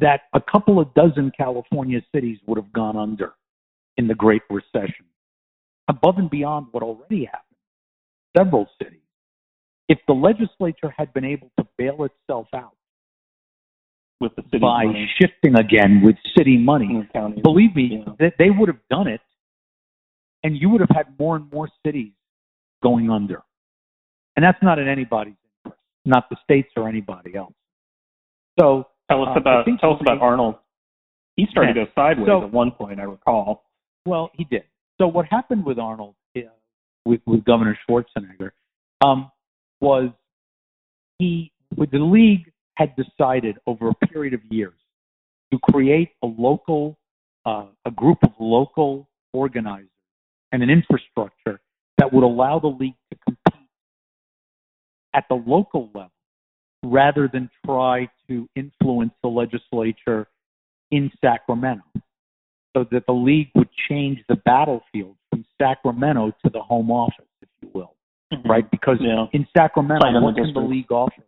that 0.00 0.22
a 0.32 0.40
couple 0.40 0.80
of 0.80 0.94
dozen 0.94 1.30
California 1.36 2.00
cities 2.14 2.38
would 2.46 2.56
have 2.56 2.72
gone 2.72 2.96
under 2.96 3.34
in 3.96 4.08
the 4.08 4.14
Great 4.14 4.42
Recession, 4.48 5.04
above 5.88 6.16
and 6.18 6.30
beyond 6.30 6.68
what 6.70 6.82
already 6.82 7.24
happened. 7.24 7.51
Several 8.36 8.68
cities. 8.82 8.98
If 9.88 9.98
the 10.06 10.14
legislature 10.14 10.92
had 10.96 11.12
been 11.12 11.24
able 11.24 11.50
to 11.58 11.66
bail 11.76 12.04
itself 12.04 12.48
out 12.54 12.74
with 14.20 14.34
the 14.36 14.42
city 14.44 14.58
by 14.58 14.84
money 14.84 15.10
shifting 15.20 15.56
again 15.56 16.00
with 16.02 16.16
city 16.36 16.56
money, 16.56 17.08
believe 17.42 17.74
me, 17.74 18.02
Yeah. 18.06 18.14
that 18.20 18.34
they 18.38 18.50
would 18.50 18.68
have 18.68 18.80
done 18.88 19.06
it, 19.08 19.20
and 20.44 20.56
you 20.56 20.70
would 20.70 20.80
have 20.80 20.90
had 20.90 21.18
more 21.18 21.36
and 21.36 21.50
more 21.52 21.68
cities 21.84 22.12
going 22.82 23.10
under. 23.10 23.42
And 24.36 24.44
that's 24.44 24.62
not 24.62 24.78
in 24.78 24.88
anybody's 24.88 25.34
interest, 25.64 25.82
not 26.04 26.30
the 26.30 26.36
states 26.42 26.72
or 26.76 26.88
anybody 26.88 27.34
else. 27.34 27.54
So 28.58 28.86
Tell 29.10 29.22
us 29.28 29.36
Uh, 29.36 29.40
about 29.40 29.66
tell 29.80 29.94
us 29.94 30.00
about 30.00 30.20
Arnold. 30.22 30.54
He 31.36 31.44
started 31.46 31.74
to 31.74 31.84
go 31.84 31.90
sideways 31.94 32.26
So- 32.28 32.44
at 32.44 32.50
one 32.50 32.70
point, 32.70 32.98
I 32.98 33.02
recall. 33.02 33.64
Well, 34.06 34.30
he 34.32 34.44
did. 34.44 34.64
So 34.98 35.06
what 35.06 35.26
happened 35.26 35.66
with 35.66 35.78
Arnold, 35.78 36.14
with 37.04 37.20
with 37.26 37.44
Governor 37.44 37.78
Schwarzenegger, 37.88 38.50
um, 39.04 39.30
was 39.80 40.10
he, 41.18 41.52
the 41.76 41.98
league, 41.98 42.52
had 42.74 42.94
decided 42.96 43.56
over 43.66 43.88
a 43.88 43.94
period 44.06 44.34
of 44.34 44.40
years 44.50 44.74
to 45.52 45.58
create 45.70 46.10
a 46.22 46.26
local, 46.26 46.98
uh, 47.44 47.66
a 47.84 47.90
group 47.90 48.18
of 48.22 48.30
local 48.40 49.08
organizers 49.32 49.88
and 50.52 50.62
an 50.62 50.70
infrastructure 50.70 51.60
that 51.98 52.12
would 52.12 52.24
allow 52.24 52.58
the 52.58 52.68
league 52.68 52.96
to 53.12 53.18
compete 53.24 53.68
at 55.14 55.24
the 55.28 55.34
local 55.34 55.90
level 55.94 56.10
rather 56.82 57.28
than 57.32 57.48
try 57.64 58.08
to 58.28 58.48
influence 58.56 59.12
the 59.22 59.28
legislature 59.28 60.26
in 60.90 61.10
Sacramento 61.20 61.84
so 62.76 62.84
that 62.90 63.04
the 63.06 63.12
league 63.12 63.50
would 63.54 63.68
change 63.88 64.18
the 64.28 64.36
battlefield 64.36 65.16
Sacramento 65.62 66.32
to 66.44 66.50
the 66.50 66.60
home 66.60 66.90
office, 66.90 67.26
if 67.40 67.48
you 67.60 67.70
will, 67.72 67.94
right? 68.44 68.68
Because 68.70 68.98
Yeah. 69.00 69.26
in 69.32 69.46
Sacramento, 69.56 70.00
Plan 70.02 70.16
on 70.16 70.22
what 70.22 70.34
the 70.34 70.42
can 70.42 70.54
the 70.54 70.60
league 70.60 70.90
offer? 70.90 71.22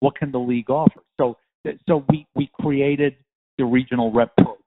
What 0.00 0.14
can 0.16 0.30
the 0.30 0.38
league 0.40 0.70
offer? 0.70 1.02
So, 1.18 1.36
so 1.88 2.04
we 2.08 2.26
we 2.34 2.50
created 2.60 3.16
the 3.56 3.64
regional 3.64 4.12
rep 4.12 4.36
program 4.36 4.62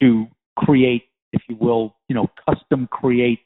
to 0.00 0.26
create, 0.56 1.04
if 1.32 1.42
you 1.48 1.56
will, 1.56 1.96
you 2.08 2.14
know, 2.14 2.28
custom 2.48 2.88
create 2.88 3.40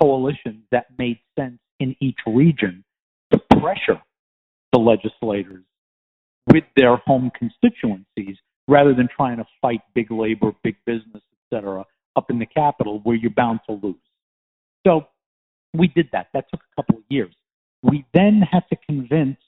coalitions 0.00 0.64
that 0.70 0.86
made 0.98 1.18
sense 1.38 1.58
in 1.80 1.94
each 2.00 2.18
region 2.26 2.84
to 3.32 3.38
pressure 3.60 4.00
the 4.72 4.78
legislators 4.78 5.64
with 6.48 6.64
their 6.76 6.96
home 6.96 7.30
constituencies 7.38 8.36
rather 8.68 8.94
than 8.94 9.08
trying 9.14 9.36
to 9.36 9.46
fight 9.60 9.80
big 9.94 10.10
labor, 10.10 10.52
big 10.62 10.76
business, 10.86 11.22
et 11.32 11.54
cetera, 11.54 11.84
up 12.16 12.30
in 12.30 12.38
the 12.38 12.46
capital 12.46 13.00
where 13.04 13.16
you're 13.16 13.30
bound 13.30 13.60
to 13.68 13.74
lose. 13.82 13.96
So 14.86 15.06
we 15.74 15.88
did 15.88 16.08
that. 16.12 16.28
That 16.34 16.46
took 16.50 16.60
a 16.60 16.82
couple 16.82 16.98
of 16.98 17.04
years. 17.08 17.34
We 17.82 18.04
then 18.14 18.42
had 18.42 18.64
to 18.70 18.76
convince 18.88 19.38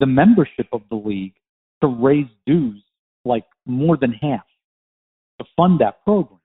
the 0.00 0.06
membership 0.06 0.68
of 0.72 0.82
the 0.90 0.96
league 0.96 1.34
to 1.82 1.88
raise 1.88 2.26
dues 2.46 2.82
like 3.24 3.44
more 3.66 3.96
than 3.96 4.12
half 4.12 4.44
to 5.40 5.46
fund 5.56 5.80
that 5.80 6.04
program. 6.04 6.40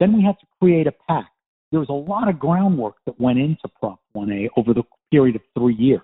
Then 0.00 0.16
we 0.16 0.22
had 0.22 0.38
to 0.40 0.46
create 0.60 0.86
a 0.86 0.92
PAC. 0.92 1.26
There 1.70 1.80
was 1.80 1.88
a 1.88 1.92
lot 1.92 2.28
of 2.28 2.38
groundwork 2.38 2.96
that 3.04 3.20
went 3.20 3.38
into 3.38 3.68
Prop 3.80 4.00
1A 4.16 4.48
over 4.56 4.72
the 4.72 4.84
period 5.10 5.36
of 5.36 5.42
three 5.56 5.74
years. 5.74 6.00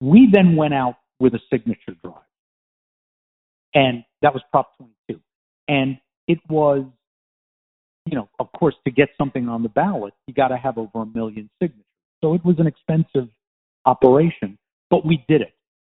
We 0.00 0.28
then 0.32 0.56
went 0.56 0.72
out 0.72 0.96
with 1.18 1.34
a 1.34 1.40
signature 1.50 1.94
drive. 2.02 2.14
And 3.74 4.04
that 4.22 4.32
was 4.32 4.42
Prop 4.50 4.76
22. 4.78 5.20
And 5.68 5.98
it 6.26 6.38
was, 6.48 6.84
you 8.10 8.16
know, 8.16 8.28
of 8.38 8.50
course, 8.52 8.74
to 8.84 8.90
get 8.90 9.08
something 9.16 9.48
on 9.48 9.62
the 9.62 9.68
ballot, 9.68 10.12
you 10.26 10.34
got 10.34 10.48
to 10.48 10.56
have 10.56 10.78
over 10.78 11.02
a 11.02 11.06
million 11.06 11.48
signatures. 11.62 11.84
So 12.22 12.34
it 12.34 12.44
was 12.44 12.56
an 12.58 12.66
expensive 12.66 13.28
operation, 13.86 14.58
but 14.90 15.06
we 15.06 15.24
did 15.28 15.40
it. 15.42 15.54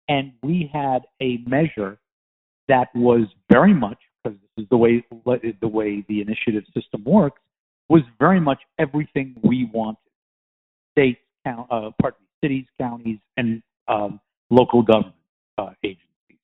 And 0.09 0.33
we 0.43 0.69
had 0.73 1.03
a 1.23 1.39
measure 1.47 1.99
that 2.69 2.89
was 2.95 3.27
very 3.51 3.73
much, 3.73 3.99
because 4.23 4.39
this 4.57 4.65
is 4.65 4.69
the 4.71 4.77
way 4.77 5.05
the 5.61 5.69
way 5.69 6.05
the 6.09 6.21
initiative 6.21 6.65
system 6.75 7.05
works, 7.05 7.41
was 7.89 8.03
very 8.19 8.41
much 8.41 8.61
everything 8.79 9.37
we 9.43 9.71
wanted. 9.73 9.99
States, 10.93 11.21
count, 11.47 11.69
uh, 11.71 11.91
pardon 12.01 12.19
me, 12.21 12.27
cities, 12.43 12.67
counties, 12.81 13.19
and 13.37 13.63
um, 13.89 14.21
local 14.51 14.83
government 14.83 15.15
uh, 15.59 15.71
agencies. 15.85 16.39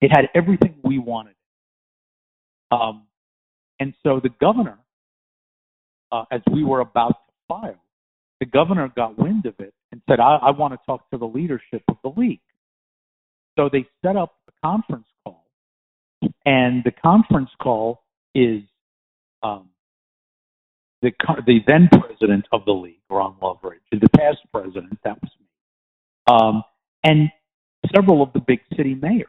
It 0.00 0.10
had 0.10 0.28
everything 0.34 0.76
we 0.84 0.98
wanted. 0.98 1.34
Um, 2.70 3.04
and 3.80 3.94
so 4.04 4.20
the 4.22 4.30
governor, 4.40 4.78
uh, 6.12 6.24
as 6.30 6.40
we 6.52 6.64
were 6.64 6.80
about 6.80 7.10
to 7.10 7.32
file, 7.48 7.80
the 8.40 8.46
governor 8.46 8.90
got 8.94 9.18
wind 9.18 9.46
of 9.46 9.54
it 9.58 9.74
and 9.92 10.00
said, 10.08 10.20
I, 10.20 10.36
I 10.36 10.50
want 10.50 10.74
to 10.74 10.78
talk 10.86 11.08
to 11.10 11.18
the 11.18 11.26
leadership 11.26 11.82
of 11.88 11.96
the 12.02 12.12
league. 12.20 12.40
So 13.58 13.68
they 13.72 13.86
set 14.04 14.16
up 14.16 14.34
a 14.48 14.52
conference 14.66 15.06
call, 15.24 15.44
and 16.46 16.84
the 16.84 16.92
conference 16.92 17.50
call 17.60 18.04
is 18.34 18.62
um, 19.42 19.68
the 21.02 21.12
the 21.46 21.58
then 21.66 21.88
president 21.88 22.46
of 22.52 22.64
the 22.64 22.72
league, 22.72 23.00
Ron 23.10 23.34
Loveridge, 23.42 23.80
the 23.90 24.08
past 24.16 24.38
president, 24.52 24.98
that 25.04 25.18
was 25.20 25.30
me, 25.40 25.46
um, 26.28 26.62
and 27.02 27.30
several 27.94 28.22
of 28.22 28.32
the 28.32 28.40
big 28.40 28.60
city 28.76 28.94
mayors. 28.94 29.26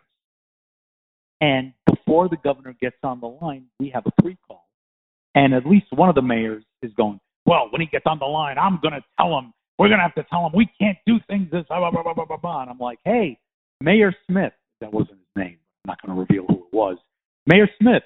And 1.42 1.74
before 1.86 2.28
the 2.28 2.38
governor 2.38 2.76
gets 2.80 2.98
on 3.04 3.22
the 3.22 3.28
line, 3.28 3.66
we 3.80 3.90
have 3.90 4.06
a 4.06 4.22
pre-call, 4.22 4.68
and 5.34 5.54
at 5.54 5.66
least 5.66 5.88
one 5.92 6.10
of 6.10 6.16
the 6.16 6.22
mayors 6.22 6.64
is 6.82 6.92
going, 6.96 7.20
"Well, 7.46 7.68
when 7.72 7.82
he 7.82 7.88
gets 7.88 8.06
on 8.06 8.20
the 8.20 8.26
line, 8.26 8.58
I'm 8.58 8.80
going 8.82 8.94
to 8.94 9.04
tell 9.20 9.38
him. 9.38 9.54
We're 9.78 9.88
going 9.88 10.00
to 10.00 10.04
have 10.04 10.16
to 10.16 10.24
tell 10.30 10.46
him 10.46 10.52
we 10.56 10.70
can't 10.80 10.98
do 11.06 11.20
things 11.28 11.50
this." 11.52 11.66
Blah, 11.68 11.92
blah, 11.92 12.04
blah, 12.04 12.14
blah, 12.14 12.26
blah, 12.26 12.38
blah. 12.38 12.62
And 12.62 12.70
I'm 12.70 12.80
like, 12.80 13.00
"Hey, 13.06 13.40
Mayor 13.82 14.14
Smith, 14.28 14.54
that 14.82 14.92
wasn't 14.92 15.20
his 15.20 15.44
name. 15.44 15.58
I'm 15.86 15.90
not 15.90 16.02
going 16.02 16.16
to 16.16 16.20
reveal 16.20 16.46
who 16.48 16.66
it 16.66 16.74
was. 16.74 16.98
Mayor 17.46 17.68
Smith, 17.82 18.04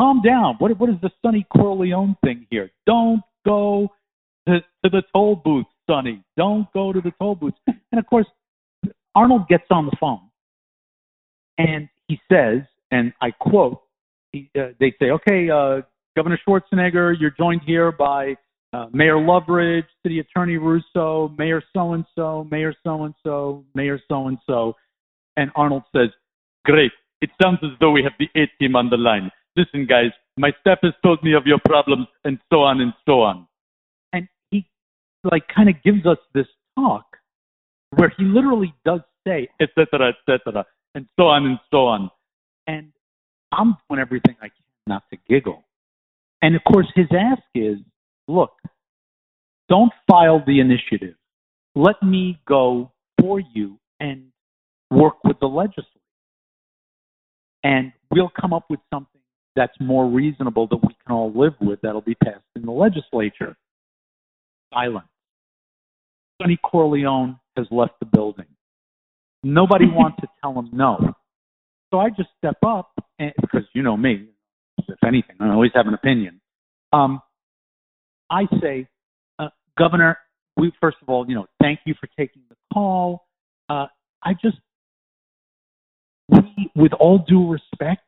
calm 0.00 0.22
down. 0.22 0.56
What 0.58 0.78
what 0.78 0.90
is 0.90 0.96
the 1.02 1.10
Sonny 1.22 1.46
Corleone 1.52 2.16
thing 2.24 2.46
here? 2.50 2.70
Don't 2.86 3.22
go 3.44 3.88
to, 4.48 4.60
to 4.60 4.90
the 4.90 5.02
toll 5.12 5.36
booth, 5.36 5.66
Sonny. 5.88 6.22
Don't 6.36 6.66
go 6.72 6.92
to 6.92 7.00
the 7.00 7.12
toll 7.20 7.34
booth. 7.34 7.54
And 7.66 7.98
of 7.98 8.06
course, 8.06 8.26
Arnold 9.14 9.46
gets 9.48 9.64
on 9.70 9.86
the 9.86 9.96
phone 10.00 10.20
and 11.58 11.88
he 12.08 12.18
says, 12.30 12.62
and 12.90 13.12
I 13.20 13.30
quote, 13.30 13.80
he, 14.32 14.50
uh, 14.58 14.68
they 14.80 14.94
say, 14.98 15.10
okay, 15.10 15.48
uh, 15.50 15.82
Governor 16.16 16.38
Schwarzenegger, 16.46 17.14
you're 17.18 17.34
joined 17.36 17.62
here 17.66 17.90
by 17.90 18.36
uh, 18.72 18.86
Mayor 18.92 19.16
Loveridge, 19.16 19.86
City 20.02 20.20
Attorney 20.20 20.56
Russo, 20.56 21.32
Mayor 21.38 21.62
so 21.74 21.92
and 21.92 22.04
so, 22.14 22.46
Mayor 22.50 22.74
so 22.84 23.04
and 23.04 23.14
so, 23.24 23.64
Mayor 23.74 24.00
so 24.08 24.28
and 24.28 24.38
so. 24.46 24.74
And 25.36 25.50
Arnold 25.56 25.82
says, 25.94 26.10
Great. 26.64 26.92
It 27.20 27.30
sounds 27.42 27.58
as 27.62 27.70
though 27.80 27.90
we 27.90 28.02
have 28.02 28.12
the 28.18 28.28
A 28.40 28.46
team 28.60 28.76
on 28.76 28.90
the 28.90 28.96
line. 28.96 29.30
Listen, 29.56 29.86
guys, 29.86 30.10
my 30.36 30.50
staff 30.60 30.78
has 30.82 30.92
told 31.02 31.22
me 31.22 31.34
of 31.34 31.46
your 31.46 31.58
problems 31.66 32.06
and 32.24 32.38
so 32.52 32.60
on 32.60 32.80
and 32.80 32.92
so 33.06 33.20
on. 33.20 33.46
And 34.12 34.28
he, 34.50 34.66
like, 35.30 35.42
kind 35.54 35.68
of 35.68 35.76
gives 35.82 36.06
us 36.06 36.18
this 36.34 36.46
talk 36.78 37.04
where 37.96 38.12
he 38.16 38.24
literally 38.24 38.74
does 38.84 39.00
say, 39.26 39.48
et 39.60 39.70
cetera, 39.74 40.10
et 40.10 40.16
cetera, 40.26 40.64
and 40.94 41.06
so 41.18 41.26
on 41.26 41.46
and 41.46 41.58
so 41.70 41.86
on. 41.86 42.10
And 42.66 42.92
I'm 43.52 43.76
doing 43.88 44.00
everything 44.00 44.36
I 44.40 44.48
can 44.48 44.64
not 44.86 45.04
to 45.10 45.18
giggle. 45.28 45.63
And 46.44 46.54
of 46.54 46.62
course, 46.64 46.86
his 46.94 47.06
ask 47.10 47.40
is, 47.54 47.78
look, 48.28 48.50
don't 49.70 49.90
file 50.06 50.44
the 50.46 50.60
initiative. 50.60 51.14
Let 51.74 52.02
me 52.02 52.38
go 52.46 52.92
for 53.18 53.40
you 53.40 53.78
and 53.98 54.26
work 54.90 55.24
with 55.24 55.40
the 55.40 55.46
legislature. 55.46 55.88
And 57.62 57.92
we'll 58.10 58.30
come 58.38 58.52
up 58.52 58.66
with 58.68 58.80
something 58.92 59.22
that's 59.56 59.72
more 59.80 60.06
reasonable 60.06 60.66
that 60.66 60.76
we 60.76 60.94
can 61.06 61.16
all 61.16 61.32
live 61.34 61.54
with 61.62 61.80
that'll 61.80 62.02
be 62.02 62.14
passed 62.16 62.44
in 62.56 62.66
the 62.66 62.72
legislature. 62.72 63.56
Silence. 64.70 65.08
Sonny 66.42 66.58
Corleone 66.62 67.40
has 67.56 67.66
left 67.70 67.94
the 68.00 68.06
building. 68.06 68.48
Nobody 69.42 69.86
wants 69.90 70.18
to 70.20 70.26
tell 70.42 70.52
him 70.58 70.68
no. 70.74 71.14
So 71.90 72.00
I 72.00 72.10
just 72.10 72.28
step 72.36 72.58
up, 72.66 72.90
and, 73.18 73.32
because 73.40 73.62
you 73.72 73.82
know 73.82 73.96
me, 73.96 74.28
if 74.78 75.02
anything, 75.06 75.36
I 75.40 75.50
always 75.50 75.72
have 75.74 75.86
an 75.86 75.94
opinion. 75.94 76.40
Um, 76.92 77.20
I 78.30 78.46
say, 78.60 78.88
uh, 79.38 79.48
Governor, 79.78 80.18
we 80.56 80.72
first 80.80 80.96
of 81.02 81.08
all, 81.08 81.28
you 81.28 81.34
know, 81.34 81.46
thank 81.60 81.80
you 81.84 81.94
for 82.00 82.08
taking 82.18 82.42
the 82.48 82.56
call. 82.72 83.26
Uh, 83.68 83.86
I 84.22 84.34
just, 84.34 84.56
we, 86.28 86.70
with 86.74 86.92
all 86.94 87.18
due 87.18 87.50
respect, 87.50 88.02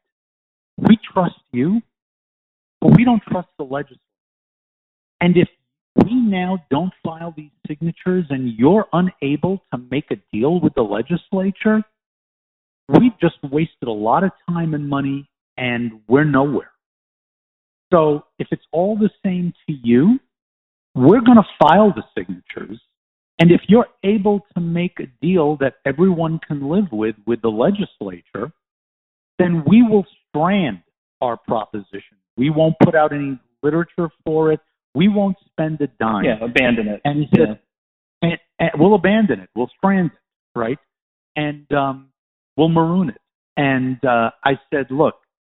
we 0.79 0.99
trust 1.13 1.35
you, 1.53 1.81
but 2.81 2.97
we 2.97 3.05
don't 3.05 3.23
trust 3.23 3.49
the 3.59 3.65
legislature. 3.65 4.01
And 5.21 5.37
if 5.37 5.49
we 6.05 6.15
now 6.15 6.59
don't 6.71 6.93
file 7.03 7.33
these 7.37 7.51
signatures 7.67 8.27
and 8.31 8.53
you're 8.59 8.87
unable 8.93 9.63
to 9.73 9.81
make 9.91 10.11
a 10.11 10.17
deal 10.33 10.61
with 10.61 10.75
the 10.75 10.83
legislature, 10.83 11.83
we've 12.89 13.19
just 13.21 13.37
wasted 13.51 13.89
a 13.89 13.93
lot 13.93 14.23
of 14.23 14.31
time 14.49 14.75
and 14.75 14.89
money 14.89 15.29
and 15.57 16.01
we're 16.09 16.25
nowhere. 16.25 16.71
So 17.93 18.25
if 18.39 18.49
it's 18.51 18.65
all 18.73 18.97
the 18.97 19.11
same 19.25 19.53
to 19.67 19.73
you, 19.73 20.19
we're 20.95 21.21
going 21.21 21.37
to 21.37 21.47
file 21.59 21.93
the 21.95 22.03
signatures. 22.17 22.81
And 23.39 23.51
if 23.51 23.61
you're 23.69 23.87
able 24.03 24.41
to 24.55 24.61
make 24.61 24.99
a 24.99 25.07
deal 25.21 25.57
that 25.59 25.75
everyone 25.85 26.41
can 26.47 26.69
live 26.69 26.91
with 26.91 27.17
with 27.27 27.43
the 27.43 27.49
legislature, 27.51 28.51
then 29.39 29.63
we 29.67 29.83
will 29.83 30.07
strand 30.29 30.81
our 31.21 31.37
proposition. 31.37 32.17
We 32.37 32.51
won't 32.51 32.77
put 32.83 32.95
out 32.95 33.13
any 33.13 33.39
literature 33.63 34.09
for 34.25 34.53
it. 34.53 34.61
We 34.95 35.09
won't 35.09 35.37
spend 35.51 35.81
a 35.83 35.89
dime. 36.01 36.25
Yeah, 36.25 36.43
abandon 36.43 36.89
it. 36.89 37.01
And 37.05 37.27
yeah. 37.33 37.55
and, 38.23 38.39
and 38.59 38.71
we'll 38.79 38.95
abandon 38.95 39.41
it. 39.41 39.51
We'll 39.55 39.71
strand 39.77 40.13
it, 40.13 40.59
right? 40.59 40.79
And 41.37 41.71
um, 41.73 42.09
we'll 42.57 42.71
maroon 42.71 43.11
it. 43.11 43.21
And 43.59 44.03
uh, 44.05 44.31
I 44.45 44.53
said, 44.73 44.87
look, 44.91 45.17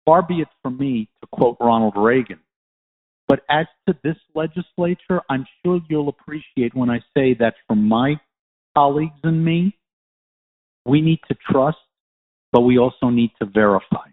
far 0.09 0.23
be 0.23 0.37
it 0.37 0.49
from 0.63 0.79
me 0.79 1.07
to 1.21 1.29
quote 1.31 1.59
Ronald 1.61 1.93
Reagan, 1.95 2.41
but 3.29 3.41
as 3.51 3.67
to 3.87 3.95
this 4.03 4.17
legislature, 4.35 5.21
I'm 5.29 5.45
sure 5.63 5.81
you'll 5.91 6.09
appreciate 6.09 6.75
when 6.75 6.89
I 6.89 7.01
say 7.15 7.35
that 7.41 7.57
from 7.67 7.87
my 7.87 8.19
colleagues 8.75 9.21
and 9.23 9.45
me, 9.45 9.77
we 10.87 11.03
need 11.03 11.21
to 11.29 11.37
trust, 11.51 11.77
but 12.53 12.63
we 12.63 12.79
also 12.79 13.11
need 13.11 13.33
to 13.43 13.45
verify. 13.45 14.09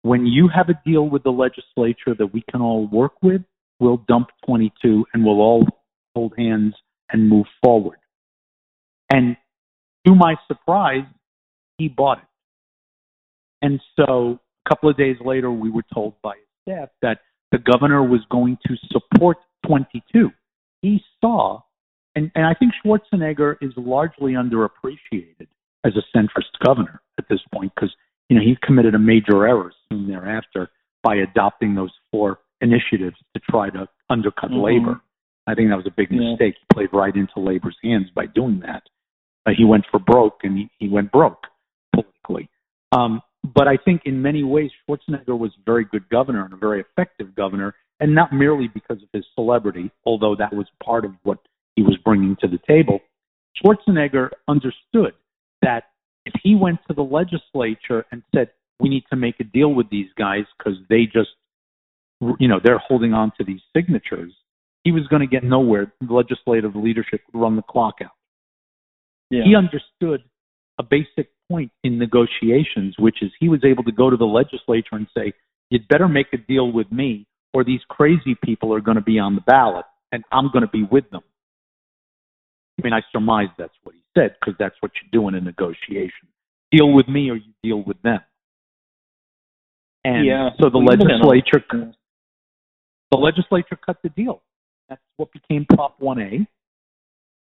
When 0.00 0.24
you 0.24 0.48
have 0.48 0.70
a 0.70 0.80
deal 0.88 1.06
with 1.06 1.22
the 1.22 1.32
legislature 1.32 2.14
that 2.18 2.32
we 2.32 2.42
can 2.50 2.62
all 2.62 2.86
work 2.86 3.12
with, 3.20 3.42
we'll 3.78 4.02
dump 4.08 4.28
22 4.46 5.04
and 5.12 5.22
we'll 5.22 5.42
all 5.42 5.66
hold 6.14 6.32
hands 6.38 6.74
and 7.10 7.28
move 7.28 7.44
forward. 7.62 7.98
And 9.12 9.36
to 10.06 10.14
my 10.14 10.36
surprise, 10.48 11.04
he 11.76 11.88
bought 11.88 12.20
it. 12.20 12.24
And 13.60 13.82
so 13.96 14.40
couple 14.70 14.88
of 14.88 14.96
days 14.96 15.16
later, 15.24 15.50
we 15.50 15.70
were 15.70 15.84
told 15.92 16.14
by 16.22 16.34
his 16.36 16.74
staff 16.74 16.88
that 17.02 17.18
the 17.52 17.58
governor 17.58 18.02
was 18.04 18.20
going 18.30 18.56
to 18.66 18.76
support 18.92 19.38
22. 19.66 20.30
He 20.82 21.02
saw, 21.20 21.60
and, 22.14 22.30
and 22.36 22.46
I 22.46 22.54
think 22.54 22.72
Schwarzenegger 22.84 23.56
is 23.60 23.72
largely 23.76 24.32
underappreciated 24.34 25.48
as 25.84 25.92
a 25.96 26.16
centrist 26.16 26.52
governor 26.64 27.00
at 27.18 27.24
this 27.28 27.40
point 27.52 27.72
because 27.74 27.92
you 28.28 28.36
know 28.36 28.42
he 28.42 28.56
committed 28.62 28.94
a 28.94 28.98
major 28.98 29.46
error 29.46 29.72
soon 29.90 30.06
thereafter 30.08 30.70
by 31.02 31.16
adopting 31.16 31.74
those 31.74 31.90
four 32.12 32.38
initiatives 32.60 33.16
to 33.34 33.40
try 33.50 33.70
to 33.70 33.88
undercut 34.10 34.50
Mhm. 34.50 34.62
labor. 34.62 35.00
I 35.46 35.54
think 35.54 35.70
that 35.70 35.76
was 35.76 35.86
a 35.86 35.90
big 35.90 36.12
Yeah. 36.12 36.30
mistake. 36.30 36.54
He 36.58 36.66
played 36.72 36.92
right 36.92 37.14
into 37.16 37.40
labor's 37.40 37.76
hands 37.82 38.10
by 38.10 38.26
doing 38.26 38.60
that. 38.60 38.82
Uh, 39.46 39.52
he 39.56 39.64
went 39.64 39.86
for 39.90 39.98
broke, 39.98 40.44
and 40.44 40.56
he, 40.58 40.70
he 40.78 40.88
went 40.88 41.10
broke 41.10 41.46
politically. 41.92 42.48
Um, 42.92 43.22
but 43.42 43.66
I 43.68 43.76
think 43.76 44.02
in 44.04 44.20
many 44.20 44.42
ways, 44.42 44.70
Schwarzenegger 44.88 45.38
was 45.38 45.52
a 45.58 45.62
very 45.64 45.84
good 45.84 46.08
governor 46.08 46.44
and 46.44 46.52
a 46.52 46.56
very 46.56 46.80
effective 46.80 47.34
governor, 47.34 47.74
and 47.98 48.14
not 48.14 48.32
merely 48.32 48.68
because 48.68 49.02
of 49.02 49.08
his 49.12 49.24
celebrity, 49.34 49.90
although 50.04 50.36
that 50.36 50.52
was 50.52 50.66
part 50.82 51.04
of 51.04 51.12
what 51.22 51.38
he 51.76 51.82
was 51.82 51.96
bringing 52.04 52.36
to 52.40 52.48
the 52.48 52.58
table. 52.66 53.00
Schwarzenegger 53.56 54.30
understood 54.48 55.14
that 55.62 55.84
if 56.26 56.34
he 56.42 56.54
went 56.54 56.78
to 56.88 56.94
the 56.94 57.02
legislature 57.02 58.04
and 58.12 58.22
said, 58.34 58.50
"We 58.78 58.88
need 58.88 59.04
to 59.10 59.16
make 59.16 59.40
a 59.40 59.44
deal 59.44 59.72
with 59.74 59.88
these 59.90 60.12
guys 60.14 60.44
because 60.56 60.78
they 60.88 61.06
just, 61.06 61.30
you 62.38 62.48
know, 62.48 62.60
they're 62.62 62.78
holding 62.78 63.14
on 63.14 63.32
to 63.38 63.44
these 63.44 63.62
signatures," 63.74 64.34
he 64.84 64.92
was 64.92 65.06
going 65.08 65.20
to 65.20 65.26
get 65.26 65.44
nowhere. 65.44 65.92
The 66.00 66.12
legislative 66.12 66.76
leadership 66.76 67.22
would 67.32 67.40
run 67.40 67.56
the 67.56 67.62
clock 67.62 68.00
out 68.02 68.12
Yeah. 69.30 69.44
he 69.44 69.54
understood 69.54 70.24
a 70.78 70.82
basic 70.82 71.30
point 71.50 71.72
in 71.82 71.98
negotiations, 71.98 72.94
which 72.98 73.22
is 73.22 73.30
he 73.40 73.48
was 73.48 73.60
able 73.64 73.82
to 73.84 73.92
go 73.92 74.08
to 74.08 74.16
the 74.16 74.24
legislature 74.24 74.94
and 74.94 75.06
say, 75.16 75.32
you'd 75.70 75.86
better 75.88 76.08
make 76.08 76.28
a 76.32 76.36
deal 76.38 76.70
with 76.70 76.90
me, 76.92 77.26
or 77.52 77.64
these 77.64 77.80
crazy 77.88 78.36
people 78.44 78.72
are 78.72 78.80
going 78.80 78.96
to 78.96 79.02
be 79.02 79.18
on 79.18 79.34
the 79.34 79.40
ballot, 79.42 79.84
and 80.12 80.22
I'm 80.30 80.50
going 80.52 80.62
to 80.62 80.70
be 80.70 80.84
with 80.84 81.10
them. 81.10 81.22
I 82.78 82.82
mean, 82.84 82.92
I 82.92 83.00
surmise 83.12 83.48
that's 83.58 83.74
what 83.82 83.94
he 83.94 84.02
said, 84.16 84.36
because 84.40 84.54
that's 84.58 84.76
what 84.80 84.92
you 85.02 85.08
do 85.12 85.28
in 85.28 85.34
a 85.34 85.40
negotiation. 85.40 86.28
Deal 86.70 86.92
with 86.92 87.08
me, 87.08 87.28
or 87.30 87.34
you 87.36 87.52
deal 87.62 87.82
with 87.82 88.00
them. 88.02 88.20
And 90.04 90.24
Yeah. 90.24 90.50
so 90.60 90.70
the 90.70 90.78
We've 90.78 90.98
been 90.98 91.10
in 91.10 91.20
on- 91.20 91.28
legislature, 91.28 91.92
the 93.10 93.18
legislature 93.18 93.76
cut 93.76 94.00
the 94.02 94.08
deal. 94.10 94.42
That's 94.88 95.02
what 95.16 95.30
became 95.32 95.66
Prop 95.66 95.98
1A, 96.00 96.46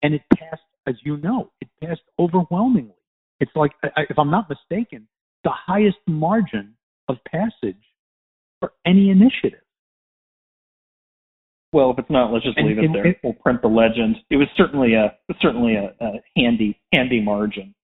and 0.02 0.14
it 0.14 0.22
passed, 0.36 0.62
as 0.86 0.94
you 1.02 1.16
know, 1.16 1.50
it 1.60 1.68
passed 1.82 2.02
overwhelmingly. 2.18 2.94
It's 3.40 3.50
like, 3.54 3.72
if 3.82 4.18
I'm 4.18 4.30
not 4.30 4.48
mistaken, 4.48 5.06
the 5.42 5.50
highest 5.50 5.98
margin 6.06 6.74
of 7.08 7.16
passage 7.30 7.76
for 8.60 8.72
any 8.86 9.10
initiative. 9.10 9.60
Well, 11.72 11.90
if 11.90 11.98
it's 11.98 12.10
not, 12.10 12.32
let's 12.32 12.44
just 12.44 12.56
And- 12.56 12.68
leave 12.68 12.78
it 12.78 12.84
and- 12.84 12.94
there. 12.94 13.04
and- 13.06 13.16
we'll 13.24 13.32
print 13.34 13.60
the 13.60 13.68
legend. 13.68 14.22
It 14.30 14.36
was 14.36 14.48
certainly 14.56 14.94
a 14.94 15.16
certainly 15.40 15.74
a, 15.74 15.92
a 16.00 16.22
handy 16.36 16.80
handy 16.92 17.20
margin. 17.20 17.74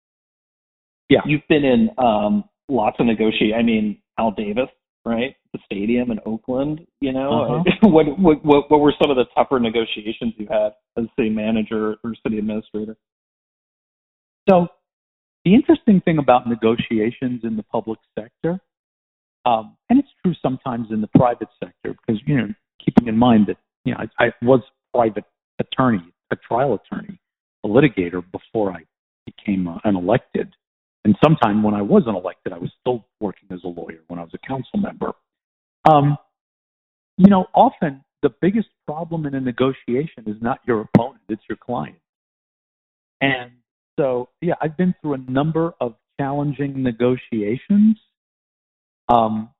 Yeah. 1.09 1.23
You've 1.27 1.47
been 1.49 1.65
in 1.65 1.91
um, 1.99 2.45
lots 2.69 3.01
of 3.01 3.07
negotiate. 3.07 3.53
I 3.55 3.63
mean, 3.63 4.01
Al 4.17 4.31
Davis, 4.31 4.69
right? 5.05 5.35
The 5.53 5.59
stadium 5.65 6.13
in 6.13 6.21
Oakland. 6.25 6.87
You 7.01 7.13
know, 7.13 7.63
Uh-huh. 7.65 7.65
what, 7.89 8.17
what 8.17 8.45
what 8.45 8.71
what 8.71 8.81
were 8.81 8.95
some 9.03 9.11
of 9.11 9.17
the 9.17 9.25
tougher 9.35 9.59
negotiations 9.59 10.35
you 10.37 10.47
had 10.49 10.71
as 10.97 11.07
city 11.17 11.31
manager 11.31 11.97
or 12.05 12.15
city 12.23 12.39
administrator? 12.39 12.97
So, 14.49 14.69
the 15.51 15.57
interesting 15.57 16.01
thing 16.03 16.19
about 16.19 16.49
negotiations 16.49 17.41
in 17.43 17.57
the 17.57 17.65
public 17.65 17.99
sector, 18.17 18.61
um, 19.45 19.77
and 19.89 19.99
it's 19.99 20.09
true 20.25 20.33
sometimes 20.41 20.87
in 20.93 21.01
the 21.01 21.09
private 21.09 21.49
sector, 21.59 21.97
because 22.07 22.23
you 22.25 22.37
know, 22.37 22.49
keeping 22.85 23.09
in 23.09 23.19
mind 23.19 23.49
that 23.49 23.57
you 23.85 23.93
know 23.93 23.99
I, 23.99 24.27
I 24.27 24.33
was 24.43 24.61
a 24.61 24.97
private 24.97 25.25
attorney, 25.59 26.13
a 26.31 26.37
trial 26.37 26.75
attorney, 26.75 27.19
a 27.65 27.69
litigator 27.69 28.23
before 28.31 28.71
I 28.71 28.85
became 29.27 29.67
uh, 29.67 29.79
an 29.83 29.97
elected, 29.97 30.55
and 31.05 31.17
sometime 31.25 31.65
when 31.65 31.75
I 31.75 31.83
wasn't 31.83 32.17
elected, 32.17 32.53
I 32.53 32.59
was 32.59 32.71
still 32.81 33.05
working 33.21 33.49
as 33.51 33.59
a 33.65 33.69
lawyer 33.69 33.99
when 34.07 34.21
I 34.21 34.23
was 34.23 34.33
a 34.35 34.47
council 34.47 34.79
member. 34.79 35.11
Um, 35.91 36.17
you 37.17 37.29
know, 37.29 37.47
often 37.55 38.05
the 38.23 38.31
biggest 38.41 38.69
problem 38.87 39.27
in 39.27 39.35
a 39.35 39.41
negotiation 39.41 40.23
is 40.29 40.37
not 40.41 40.61
your 40.65 40.83
opponent; 40.83 41.23
it's 41.29 41.43
your 41.49 41.59
client, 41.59 41.99
and 43.21 43.51
so 44.01 44.31
yeah, 44.41 44.55
I've 44.63 44.77
been 44.77 44.95
through 45.01 45.15
a 45.15 45.31
number 45.31 45.75
of 45.81 45.95
challenging 46.19 46.83
negotiations. 46.83 47.99
Um, 49.09 49.51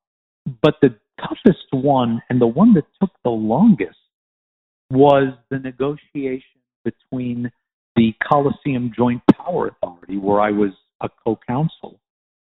but 0.61 0.75
the 0.81 0.95
toughest 1.19 1.65
one 1.71 2.21
and 2.29 2.41
the 2.41 2.47
one 2.47 2.73
that 2.73 2.85
took 2.99 3.11
the 3.23 3.29
longest 3.29 3.97
was 4.89 5.33
the 5.51 5.59
negotiation 5.59 6.61
between 6.83 7.51
the 7.95 8.13
Coliseum 8.27 8.91
Joint 8.95 9.21
Power 9.31 9.67
Authority, 9.67 10.17
where 10.17 10.41
I 10.41 10.51
was 10.51 10.71
a 11.01 11.09
co-counsel 11.23 11.99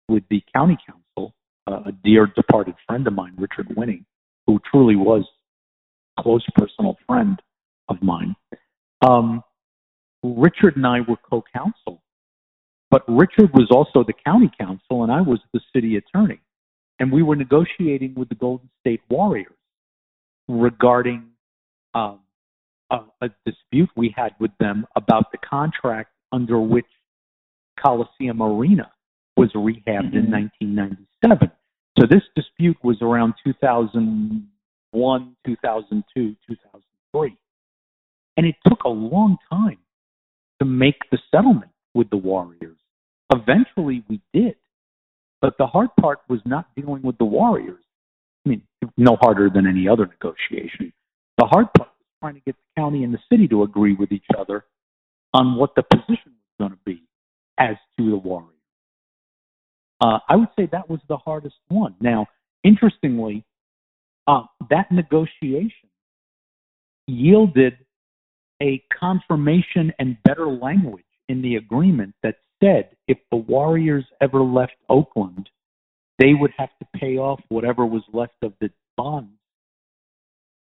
with 0.08 0.24
the 0.28 0.42
county 0.54 0.76
council, 0.86 1.34
uh, 1.66 1.80
a 1.86 1.92
dear 2.04 2.26
departed 2.26 2.74
friend 2.86 3.06
of 3.06 3.14
mine, 3.14 3.34
Richard 3.38 3.74
Winnie, 3.76 4.04
who 4.46 4.60
truly 4.70 4.96
was 4.96 5.24
a 6.18 6.22
close 6.22 6.44
personal 6.54 6.96
friend 7.06 7.40
of 7.88 8.02
mine. 8.02 8.34
Um, 9.00 9.42
Richard 10.22 10.76
and 10.76 10.86
I 10.86 11.00
were 11.00 11.16
co-counsel, 11.16 12.02
but 12.90 13.04
Richard 13.08 13.52
was 13.52 13.68
also 13.70 14.04
the 14.04 14.14
county 14.24 14.50
counsel 14.58 15.02
and 15.02 15.12
I 15.12 15.20
was 15.20 15.40
the 15.52 15.60
city 15.74 15.96
attorney. 15.96 16.40
And 16.98 17.12
we 17.12 17.22
were 17.22 17.36
negotiating 17.36 18.14
with 18.14 18.28
the 18.30 18.34
Golden 18.34 18.70
State 18.80 19.02
Warriors 19.10 19.52
regarding 20.48 21.26
um, 21.94 22.20
a, 22.90 23.00
a 23.20 23.30
dispute 23.44 23.90
we 23.96 24.14
had 24.16 24.34
with 24.38 24.52
them 24.58 24.86
about 24.96 25.30
the 25.32 25.38
contract 25.38 26.10
under 26.32 26.58
which 26.58 26.86
Coliseum 27.78 28.42
Arena 28.42 28.90
was 29.36 29.52
rehabbed 29.52 30.14
in 30.14 30.26
Mhm. 30.26 30.30
1997. 30.30 31.50
So 31.98 32.06
this 32.06 32.22
dispute 32.34 32.76
was 32.82 33.00
around 33.02 33.34
2001, 33.44 35.36
2002, 35.44 36.36
2003. 36.46 37.36
And 38.36 38.46
it 38.46 38.56
took 38.66 38.84
a 38.84 38.88
long 38.88 39.36
time 39.50 39.78
to 40.60 40.64
make 40.64 40.98
the 41.10 41.18
settlement 41.30 41.70
with 41.94 42.10
the 42.10 42.16
Warriors. 42.16 42.76
Eventually 43.32 44.04
we 44.08 44.20
did. 44.32 44.56
But 45.40 45.58
the 45.58 45.66
hard 45.66 45.90
part 46.00 46.20
was 46.28 46.40
not 46.44 46.66
dealing 46.76 47.02
with 47.02 47.18
the 47.18 47.24
Warriors. 47.24 47.82
I 48.44 48.50
mean, 48.50 48.62
no 48.96 49.16
harder 49.20 49.50
than 49.50 49.66
any 49.66 49.88
other 49.88 50.06
negotiation. 50.06 50.92
The 51.38 51.46
hard 51.46 51.66
part 51.74 51.90
was 51.90 52.06
trying 52.20 52.34
to 52.34 52.40
get 52.40 52.56
the 52.56 52.80
county 52.80 53.04
and 53.04 53.12
the 53.12 53.18
city 53.30 53.46
to 53.48 53.62
agree 53.62 53.94
with 53.94 54.12
each 54.12 54.26
other 54.38 54.64
on 55.34 55.56
what 55.56 55.74
the 55.74 55.82
position 55.82 56.32
was 56.32 56.56
going 56.58 56.70
to 56.70 56.78
be 56.84 57.02
as 57.58 57.76
to 57.98 58.10
the 58.10 58.16
Warriors. 58.16 58.52
Uh, 60.00 60.18
I 60.28 60.36
would 60.36 60.48
say 60.58 60.68
that 60.72 60.88
was 60.88 61.00
the 61.08 61.16
hardest 61.16 61.56
one. 61.68 61.94
Now, 62.00 62.26
interestingly, 62.64 63.44
uh, 64.26 64.42
that 64.70 64.90
negotiation 64.90 65.88
yielded 67.06 67.78
a 68.62 68.82
confirmation 68.98 69.92
and 69.98 70.16
better 70.24 70.46
language 70.46 71.04
in 71.28 71.42
the 71.42 71.56
agreement 71.56 72.14
that 72.22 72.36
said 72.62 72.96
if 73.08 73.18
the 73.30 73.36
Warriors 73.36 74.04
ever 74.20 74.42
left 74.42 74.76
Oakland, 74.88 75.48
they 76.18 76.32
would 76.34 76.52
have 76.56 76.70
to 76.78 76.86
pay 76.98 77.18
off 77.18 77.40
whatever 77.48 77.84
was 77.84 78.02
left 78.12 78.36
of 78.42 78.54
the 78.60 78.70
bonds 78.96 79.38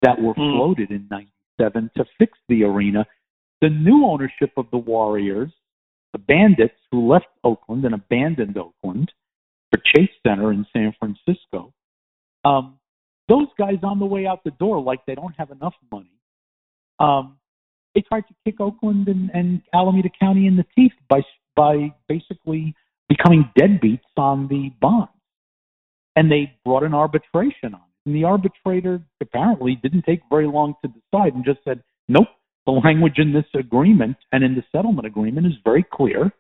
that 0.03 0.21
were 0.21 0.35
Hmm. 0.35 0.53
floated 0.53 0.91
in 0.91 1.07
97 1.11 1.91
to 1.97 2.05
fix 2.19 2.39
the 2.49 2.65
arena. 2.65 3.07
The 3.61 3.71
new 3.71 4.07
ownership 4.07 4.53
of 4.57 4.71
the 4.71 4.79
Warriors, 4.79 5.53
the 6.13 6.19
Bandits 6.19 6.79
who 6.91 7.07
left 7.07 7.29
Oakland 7.43 7.85
and 7.85 7.95
abandoned 7.95 8.57
Oakland 8.57 9.13
for 9.71 9.79
Chase 9.79 10.11
Center 10.23 10.53
in 10.53 10.67
San 10.73 10.93
Francisco, 10.93 11.73
um, 12.45 12.79
those 13.29 13.49
guys 13.59 13.79
on 13.83 13.99
the 13.99 14.07
way 14.07 14.27
out 14.27 14.45
the 14.45 14.51
door, 14.53 14.81
like 14.81 15.05
they 15.07 15.15
don't 15.15 15.35
have 15.37 15.51
enough 15.51 15.75
money, 15.91 16.21
um, 16.99 17.39
they 17.95 18.03
tried 18.03 18.27
to 18.29 18.35
kick 18.45 18.61
Oakland 18.61 19.09
and, 19.09 19.31
and 19.33 19.63
Alameda 19.73 20.09
County 20.21 20.47
in 20.47 20.57
the 20.57 20.67
teeth 20.77 20.93
by 21.09 21.21
by 21.57 21.93
basically 22.09 22.75
becoming 23.09 23.49
deadbeats 23.59 24.01
on 24.17 24.49
the 24.49 24.73
bonds, 24.81 25.13
and 26.17 26.31
they 26.31 26.53
brought 26.65 26.83
an 26.83 26.95
arbitration 26.95 27.75
on 27.75 27.81
it. 27.81 28.07
And 28.07 28.15
the 28.15 28.25
arbitrator 28.25 29.01
apparently 29.21 29.79
didn't 29.83 30.03
take 30.03 30.21
very 30.29 30.47
long 30.47 30.75
to 30.83 30.89
decide 30.89 31.35
and 31.35 31.45
just 31.45 31.61
said, 31.65 31.83
"Nope, 32.09 32.29
the 32.67 32.73
language 32.73 33.19
in 33.19 33.33
this 33.33 33.47
agreement 33.55 34.17
and 34.33 34.43
in 34.43 34.55
the 34.55 34.65
settlement 34.73 35.07
agreement 35.07 35.47
is 35.47 35.55
very 35.65 35.85
clear, 35.85 36.33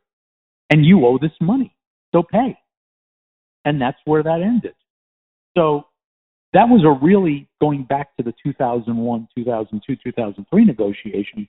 and 0.71 0.85
you 0.85 1.07
owe 1.07 1.19
this 1.19 1.39
money, 1.41 1.75
so 2.13 2.23
pay." 2.23 2.59
And 3.65 3.81
that's 3.81 3.99
where 4.05 4.23
that 4.23 4.43
ended. 4.43 4.75
So 5.57 5.87
that 6.55 6.69
was 6.69 6.85
a 6.85 7.05
really 7.05 7.49
going 7.61 7.83
back 7.85 8.17
to 8.17 8.23
the 8.23 8.33
2001, 8.43 9.29
2002, 9.37 9.97
2003 10.05 10.65
negotiation. 10.65 11.49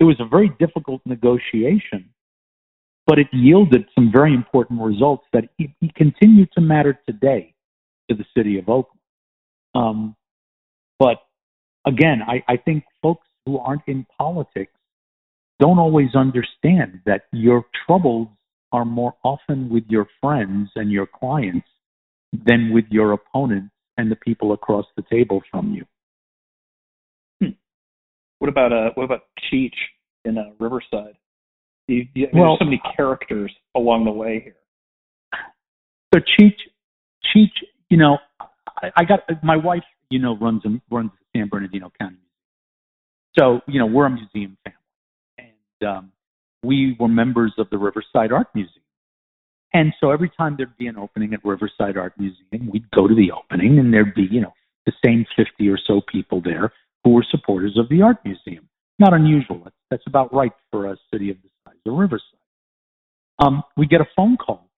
It 0.00 0.04
was 0.04 0.16
a 0.20 0.24
very 0.26 0.50
difficult 0.58 1.02
negotiation, 1.04 2.08
but 3.06 3.18
it 3.18 3.26
yielded 3.30 3.84
some 3.94 4.10
very 4.10 4.32
important 4.32 4.80
results 4.80 5.24
that 5.34 5.44
continue 5.94 6.46
to 6.54 6.60
matter 6.62 6.98
today 7.06 7.54
to 8.08 8.16
the 8.16 8.24
city 8.36 8.58
of 8.58 8.68
Oakland. 8.70 9.00
Um, 9.74 10.16
but 10.98 11.18
again, 11.86 12.22
I, 12.26 12.42
I 12.48 12.56
think 12.56 12.84
folks 13.02 13.26
who 13.44 13.58
aren't 13.58 13.82
in 13.86 14.06
politics 14.18 14.72
don't 15.60 15.78
always 15.78 16.14
understand 16.14 17.00
that 17.04 17.22
your 17.32 17.66
troubles 17.86 18.28
are 18.72 18.86
more 18.86 19.14
often 19.24 19.68
with 19.68 19.84
your 19.88 20.06
friends 20.22 20.70
and 20.74 20.90
your 20.90 21.06
clients 21.06 21.66
than 22.32 22.72
with 22.72 22.84
your 22.90 23.12
opponents 23.12 23.72
and 23.98 24.10
the 24.10 24.16
people 24.16 24.52
across 24.52 24.86
the 24.96 25.02
table 25.10 25.42
from 25.50 25.74
you. 25.74 25.84
What 28.38 28.48
about 28.48 28.72
uh 28.72 28.90
what 28.94 29.02
about 29.02 29.22
Cheech 29.52 29.74
in 30.24 30.38
uh, 30.38 30.44
Riverside? 30.60 31.16
You, 31.88 32.06
you, 32.14 32.28
I 32.28 32.34
mean, 32.34 32.42
Well- 32.42 32.50
there's 32.52 32.58
so 32.60 32.64
many 32.66 32.80
characters 32.96 33.52
along 33.74 34.04
the 34.04 34.12
way 34.12 34.40
here. 34.40 34.54
So 36.14 36.20
Cheech, 36.20 36.54
Cheech, 37.34 37.50
you 37.90 37.96
know, 37.98 38.18
I, 38.40 38.90
I 38.96 39.04
got 39.04 39.20
my 39.42 39.56
wife, 39.56 39.82
you 40.08 40.18
know, 40.20 40.36
runs 40.38 40.62
runs 40.90 41.10
the 41.18 41.38
San 41.38 41.48
Bernardino 41.48 41.90
County 42.00 42.16
So 43.36 43.60
you 43.66 43.80
know, 43.80 43.86
we're 43.86 44.06
a 44.06 44.10
museum 44.10 44.56
family, 44.64 45.50
and 45.80 45.88
um, 45.88 46.12
we 46.62 46.96
were 47.00 47.08
members 47.08 47.52
of 47.58 47.68
the 47.70 47.78
Riverside 47.78 48.30
Art 48.32 48.46
Museum. 48.54 48.84
And 49.74 49.92
so 50.00 50.10
every 50.10 50.30
time 50.30 50.54
there'd 50.56 50.76
be 50.78 50.86
an 50.86 50.96
opening 50.96 51.34
at 51.34 51.44
Riverside 51.44 51.96
Art 51.96 52.14
Museum, 52.18 52.70
we'd 52.72 52.90
go 52.90 53.06
to 53.06 53.14
the 53.14 53.30
opening, 53.32 53.78
and 53.78 53.92
there'd 53.92 54.14
be 54.14 54.26
you 54.30 54.40
know 54.40 54.54
the 54.86 54.92
same 55.04 55.26
fifty 55.36 55.68
or 55.68 55.78
so 55.78 56.00
people 56.10 56.40
there 56.40 56.72
who 57.04 57.10
were 57.10 57.24
supporters 57.30 57.76
of 57.78 57.88
the 57.88 58.02
art 58.02 58.16
museum. 58.24 58.68
Not 58.98 59.14
unusual. 59.14 59.60
That's, 59.62 59.76
that's 59.90 60.06
about 60.06 60.34
right 60.34 60.52
for 60.70 60.86
a 60.86 60.96
city 61.12 61.30
of 61.30 61.36
the 61.42 61.48
size 61.64 61.76
of 61.86 61.94
Riverside. 61.94 62.24
Um, 63.38 63.62
we 63.76 63.86
get 63.86 64.00
a 64.00 64.08
phone 64.16 64.36
call 64.36 64.68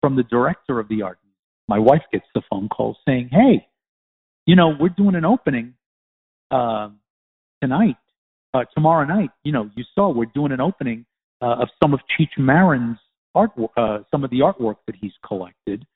from 0.00 0.16
the 0.16 0.22
director 0.22 0.78
of 0.78 0.88
the 0.88 1.02
art 1.02 1.18
museum. 1.22 1.36
My 1.68 1.78
wife 1.78 2.02
gets 2.12 2.24
the 2.34 2.42
phone 2.48 2.68
call 2.68 2.96
saying, 3.06 3.30
"Hey, 3.32 3.66
you 4.46 4.54
know, 4.54 4.74
we're 4.78 4.88
doing 4.88 5.16
an 5.16 5.24
opening 5.24 5.74
uh, 6.50 6.88
tonight, 7.60 7.96
uh, 8.54 8.64
tomorrow 8.74 9.04
night. 9.04 9.30
You 9.44 9.52
know, 9.52 9.70
you 9.74 9.84
saw 9.94 10.10
we're 10.10 10.26
doing 10.26 10.52
an 10.52 10.60
opening 10.60 11.04
uh, 11.42 11.56
of 11.62 11.68
some 11.82 11.92
of 11.92 12.00
Cheech 12.18 12.38
Marin's 12.38 12.98
art, 13.36 13.50
uh, 13.76 13.98
some 14.10 14.24
of 14.24 14.30
the 14.30 14.40
artwork 14.40 14.76
that 14.86 14.96
he's 15.00 15.12
collected. 15.24 15.86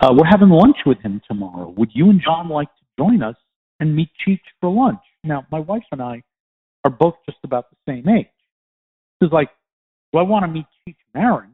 Uh, 0.00 0.12
we're 0.12 0.26
having 0.28 0.48
lunch 0.48 0.76
with 0.84 0.98
him 0.98 1.20
tomorrow. 1.26 1.72
Would 1.76 1.90
you 1.94 2.10
and 2.10 2.20
John 2.22 2.48
like 2.48 2.68
to 2.68 2.84
join 2.98 3.22
us 3.22 3.36
and 3.80 3.94
meet 3.94 4.10
Cheech 4.26 4.40
for 4.60 4.70
lunch?" 4.70 5.00
Now, 5.24 5.46
my 5.50 5.60
wife 5.60 5.84
and 5.92 6.02
I 6.02 6.22
are 6.84 6.90
both 6.90 7.14
just 7.26 7.38
about 7.44 7.66
the 7.70 7.76
same 7.88 8.08
age. 8.08 8.26
It's 9.20 9.32
like, 9.32 9.50
do 10.12 10.18
I 10.18 10.22
want 10.22 10.44
to 10.44 10.48
meet 10.48 10.66
Cheech 10.86 10.96
Marin? 11.14 11.52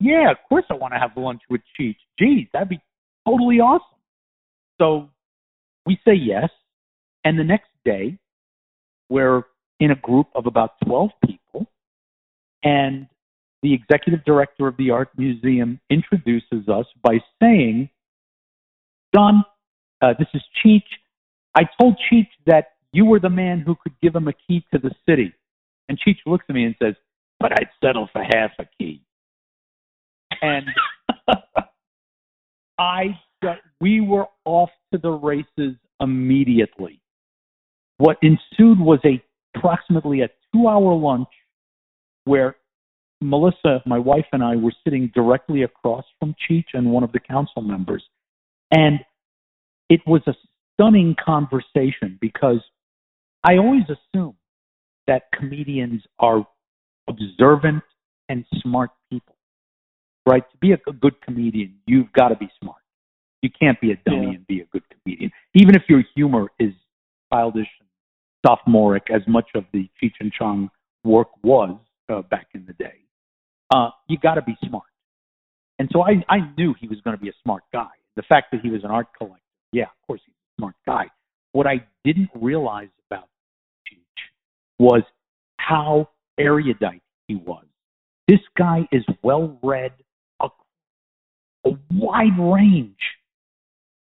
Yeah, 0.00 0.30
of 0.30 0.36
course 0.48 0.64
I 0.70 0.74
want 0.74 0.92
to 0.94 0.98
have 0.98 1.12
lunch 1.16 1.42
with 1.48 1.60
Cheech. 1.78 1.96
Geez, 2.18 2.48
that'd 2.52 2.68
be 2.68 2.80
totally 3.26 3.60
awesome. 3.60 3.98
So 4.80 5.08
we 5.86 5.98
say 6.04 6.14
yes, 6.14 6.50
and 7.24 7.38
the 7.38 7.44
next 7.44 7.70
day 7.84 8.18
we're 9.08 9.44
in 9.80 9.92
a 9.92 9.96
group 9.96 10.26
of 10.34 10.46
about 10.46 10.72
12 10.84 11.10
people, 11.24 11.66
and 12.62 13.06
the 13.64 13.72
executive 13.72 14.22
director 14.26 14.68
of 14.68 14.76
the 14.76 14.90
art 14.90 15.08
museum 15.16 15.80
introduces 15.88 16.68
us 16.68 16.84
by 17.02 17.18
saying, 17.42 17.88
John, 19.14 19.42
uh, 20.02 20.12
this 20.18 20.28
is 20.34 20.42
Cheech. 20.62 20.82
I 21.56 21.62
told 21.80 21.96
Cheech 22.12 22.28
that 22.46 22.72
you 22.92 23.06
were 23.06 23.18
the 23.18 23.30
man 23.30 23.60
who 23.60 23.74
could 23.82 23.94
give 24.02 24.14
him 24.14 24.28
a 24.28 24.34
key 24.34 24.62
to 24.74 24.78
the 24.78 24.90
city. 25.08 25.32
And 25.88 25.98
Cheech 25.98 26.18
looks 26.26 26.44
at 26.46 26.54
me 26.54 26.64
and 26.64 26.74
says, 26.80 26.94
But 27.40 27.52
I'd 27.52 27.70
settle 27.82 28.06
for 28.12 28.22
half 28.22 28.50
a 28.58 28.66
key. 28.78 29.02
And 30.42 30.66
I 32.78 33.18
we 33.80 34.02
were 34.02 34.26
off 34.44 34.70
to 34.92 34.98
the 34.98 35.10
races 35.10 35.74
immediately. 36.00 37.00
What 37.96 38.18
ensued 38.20 38.78
was 38.78 38.98
a 39.06 39.22
approximately 39.56 40.20
a 40.20 40.28
two 40.52 40.68
hour 40.68 40.94
lunch 40.94 41.28
where 42.24 42.56
Melissa, 43.24 43.82
my 43.86 43.98
wife, 43.98 44.26
and 44.32 44.42
I 44.42 44.56
were 44.56 44.72
sitting 44.84 45.10
directly 45.14 45.62
across 45.62 46.04
from 46.20 46.34
Cheech 46.48 46.66
and 46.74 46.90
one 46.90 47.02
of 47.02 47.12
the 47.12 47.20
council 47.20 47.62
members. 47.62 48.04
And 48.70 49.00
it 49.88 50.00
was 50.06 50.22
a 50.26 50.34
stunning 50.74 51.16
conversation 51.24 52.18
because 52.20 52.60
I 53.42 53.56
always 53.56 53.84
assume 53.84 54.36
that 55.06 55.24
comedians 55.32 56.02
are 56.18 56.46
observant 57.08 57.82
and 58.28 58.44
smart 58.62 58.90
people, 59.10 59.36
right? 60.26 60.42
To 60.50 60.56
be 60.58 60.72
a, 60.72 60.78
good 60.92 61.20
comedian, 61.20 61.76
you've 61.86 62.12
got 62.12 62.28
to 62.28 62.36
be 62.36 62.48
smart. 62.60 62.78
You 63.42 63.50
can't 63.50 63.78
be 63.80 63.92
a 63.92 63.96
dummy 64.06 64.26
Yeah. 64.28 64.34
and 64.36 64.46
be 64.46 64.60
a 64.60 64.64
good 64.66 64.82
comedian, 64.90 65.30
even 65.54 65.74
if 65.74 65.82
your 65.88 66.02
humor 66.14 66.48
is 66.58 66.72
childish 67.32 67.68
and 67.80 67.88
sophomoric, 68.46 69.04
as 69.10 69.20
much 69.28 69.48
of 69.54 69.64
the 69.72 69.88
Cheech 70.02 70.14
and 70.20 70.32
Chong 70.32 70.70
work 71.04 71.28
was 71.42 71.76
uh, 72.08 72.22
back 72.22 72.48
in 72.54 72.64
the 72.66 72.72
day. 72.74 73.03
Uh, 73.72 73.90
you 74.08 74.18
got 74.18 74.34
to 74.34 74.42
be 74.42 74.56
smart. 74.66 74.84
And 75.78 75.88
so 75.92 76.02
I, 76.02 76.24
I 76.28 76.38
knew 76.56 76.74
he 76.78 76.88
was 76.88 77.00
going 77.00 77.16
to 77.16 77.22
be 77.22 77.28
a 77.28 77.34
smart 77.42 77.62
guy. 77.72 77.88
The 78.16 78.22
fact 78.22 78.52
that 78.52 78.60
he 78.60 78.70
was 78.70 78.84
an 78.84 78.90
art 78.90 79.08
collector, 79.16 79.40
yeah, 79.72 79.84
of 79.84 80.06
course 80.06 80.20
he's 80.24 80.34
a 80.34 80.60
smart 80.60 80.74
guy. 80.86 81.06
What 81.52 81.66
I 81.66 81.84
didn't 82.04 82.30
realize 82.34 82.88
about 83.08 83.28
Cheech 83.88 83.98
was 84.78 85.02
how 85.58 86.08
erudite 86.38 87.02
he 87.26 87.36
was. 87.36 87.64
This 88.28 88.40
guy 88.56 88.88
is 88.92 89.04
well 89.22 89.58
read, 89.62 89.92
a, 90.40 90.48
a 91.66 91.70
wide 91.92 92.38
range 92.38 92.96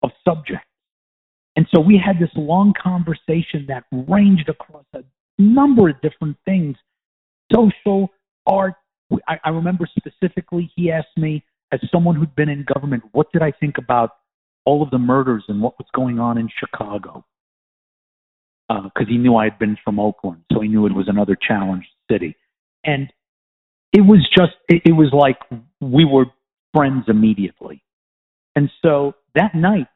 of 0.02 0.10
subjects. 0.24 0.66
And 1.56 1.66
so 1.74 1.80
we 1.80 2.00
had 2.04 2.18
this 2.20 2.30
long 2.36 2.74
conversation 2.80 3.66
that 3.68 3.84
ranged 3.90 4.48
across 4.48 4.84
a 4.94 5.02
number 5.38 5.88
of 5.88 6.00
different 6.02 6.36
things 6.44 6.76
social, 7.52 8.08
art. 8.46 8.74
I, 9.28 9.38
I 9.44 9.48
remember 9.50 9.86
specifically 9.98 10.70
he 10.74 10.90
asked 10.90 11.16
me, 11.16 11.44
as 11.72 11.80
someone 11.92 12.16
who'd 12.16 12.34
been 12.34 12.48
in 12.48 12.64
government, 12.74 13.04
what 13.12 13.32
did 13.32 13.42
I 13.42 13.52
think 13.52 13.78
about 13.78 14.10
all 14.64 14.82
of 14.82 14.90
the 14.90 14.98
murders 14.98 15.44
and 15.48 15.60
what 15.60 15.78
was 15.78 15.86
going 15.94 16.18
on 16.18 16.38
in 16.38 16.48
Chicago? 16.58 17.24
Uh, 18.68 18.82
because 18.82 19.08
he 19.08 19.16
knew 19.16 19.36
I 19.36 19.44
had 19.44 19.58
been 19.58 19.76
from 19.84 20.00
Oakland, 20.00 20.42
so 20.52 20.60
he 20.60 20.68
knew 20.68 20.86
it 20.86 20.94
was 20.94 21.08
another 21.08 21.36
challenged 21.36 21.88
city. 22.10 22.36
And 22.84 23.12
it 23.92 24.00
was 24.00 24.28
just, 24.36 24.54
it, 24.68 24.82
it 24.84 24.92
was 24.92 25.12
like 25.12 25.38
we 25.80 26.04
were 26.04 26.26
friends 26.74 27.04
immediately. 27.08 27.82
And 28.56 28.70
so 28.82 29.14
that 29.34 29.54
night, 29.54 29.86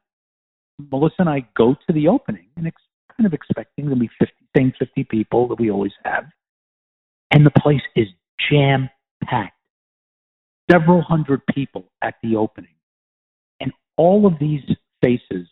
Melissa 0.90 1.16
and 1.18 1.28
I 1.28 1.46
go 1.56 1.74
to 1.74 1.92
the 1.92 2.08
opening 2.08 2.46
and 2.56 2.66
ex- 2.66 2.82
kind 3.16 3.26
of 3.26 3.34
expecting 3.34 3.88
to 3.88 3.96
be 3.96 4.08
50, 4.18 4.34
same 4.56 4.72
50 4.78 5.04
people 5.04 5.48
that 5.48 5.58
we 5.58 5.70
always 5.70 5.92
have. 6.04 6.24
And 7.32 7.44
the 7.44 7.52
place 7.60 7.82
is 7.96 8.06
jam 8.50 8.88
packed. 9.22 9.56
Several 10.70 11.02
hundred 11.02 11.40
people 11.54 11.90
at 12.02 12.14
the 12.22 12.36
opening. 12.36 12.74
And 13.60 13.72
all 13.96 14.26
of 14.26 14.34
these 14.38 14.62
faces, 15.02 15.48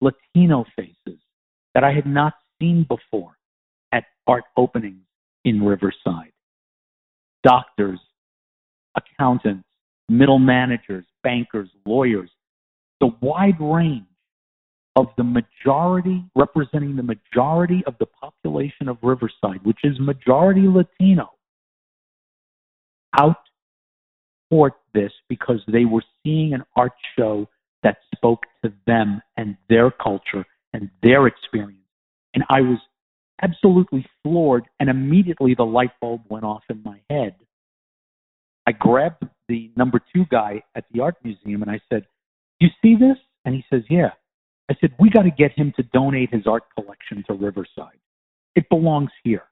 Latino 0.00 0.64
faces, 0.76 1.20
that 1.74 1.84
I 1.84 1.92
had 1.92 2.06
not 2.06 2.34
seen 2.60 2.86
before 2.88 3.36
at 3.92 4.04
art 4.26 4.44
openings 4.56 5.04
in 5.44 5.62
Riverside. 5.62 6.32
Doctors, 7.42 8.00
accountants, 8.96 9.66
middle 10.08 10.38
managers, 10.38 11.04
bankers, 11.22 11.68
lawyers, 11.84 12.30
the 13.00 13.10
wide 13.20 13.60
range 13.60 14.04
of 14.96 15.06
the 15.16 15.24
majority, 15.24 16.22
representing 16.36 16.96
the 16.96 17.02
majority 17.02 17.82
of 17.86 17.94
the 17.98 18.06
population 18.06 18.88
of 18.88 18.98
Riverside, 19.02 19.64
which 19.64 19.78
is 19.84 19.98
majority 19.98 20.68
Latino, 20.68 21.30
out 23.18 23.36
support 24.52 24.74
this 24.92 25.12
because 25.28 25.60
they 25.66 25.84
were 25.84 26.02
seeing 26.22 26.52
an 26.52 26.62
art 26.76 26.92
show 27.18 27.48
that 27.82 27.96
spoke 28.14 28.42
to 28.64 28.72
them 28.86 29.22
and 29.36 29.56
their 29.68 29.90
culture 29.90 30.44
and 30.72 30.90
their 31.02 31.26
experience. 31.26 31.78
And 32.34 32.44
I 32.50 32.60
was 32.60 32.78
absolutely 33.42 34.06
floored, 34.22 34.64
and 34.78 34.88
immediately 34.88 35.54
the 35.54 35.64
light 35.64 35.90
bulb 36.00 36.22
went 36.28 36.44
off 36.44 36.62
in 36.70 36.82
my 36.84 37.00
head. 37.10 37.34
I 38.66 38.72
grabbed 38.72 39.24
the 39.48 39.70
number 39.76 40.00
two 40.14 40.24
guy 40.30 40.62
at 40.74 40.84
the 40.92 41.00
art 41.00 41.16
museum 41.24 41.62
and 41.62 41.70
I 41.70 41.80
said, 41.90 42.06
You 42.60 42.68
see 42.80 42.94
this? 42.94 43.16
And 43.44 43.54
he 43.54 43.64
says, 43.70 43.82
Yeah. 43.90 44.10
I 44.70 44.74
said, 44.80 44.94
We 45.00 45.10
got 45.10 45.22
to 45.22 45.30
get 45.30 45.52
him 45.52 45.72
to 45.76 45.82
donate 45.92 46.32
his 46.32 46.46
art 46.46 46.62
collection 46.74 47.24
to 47.26 47.34
Riverside. 47.34 47.98
It 48.54 48.68
belongs 48.68 49.10
here. 49.24 49.42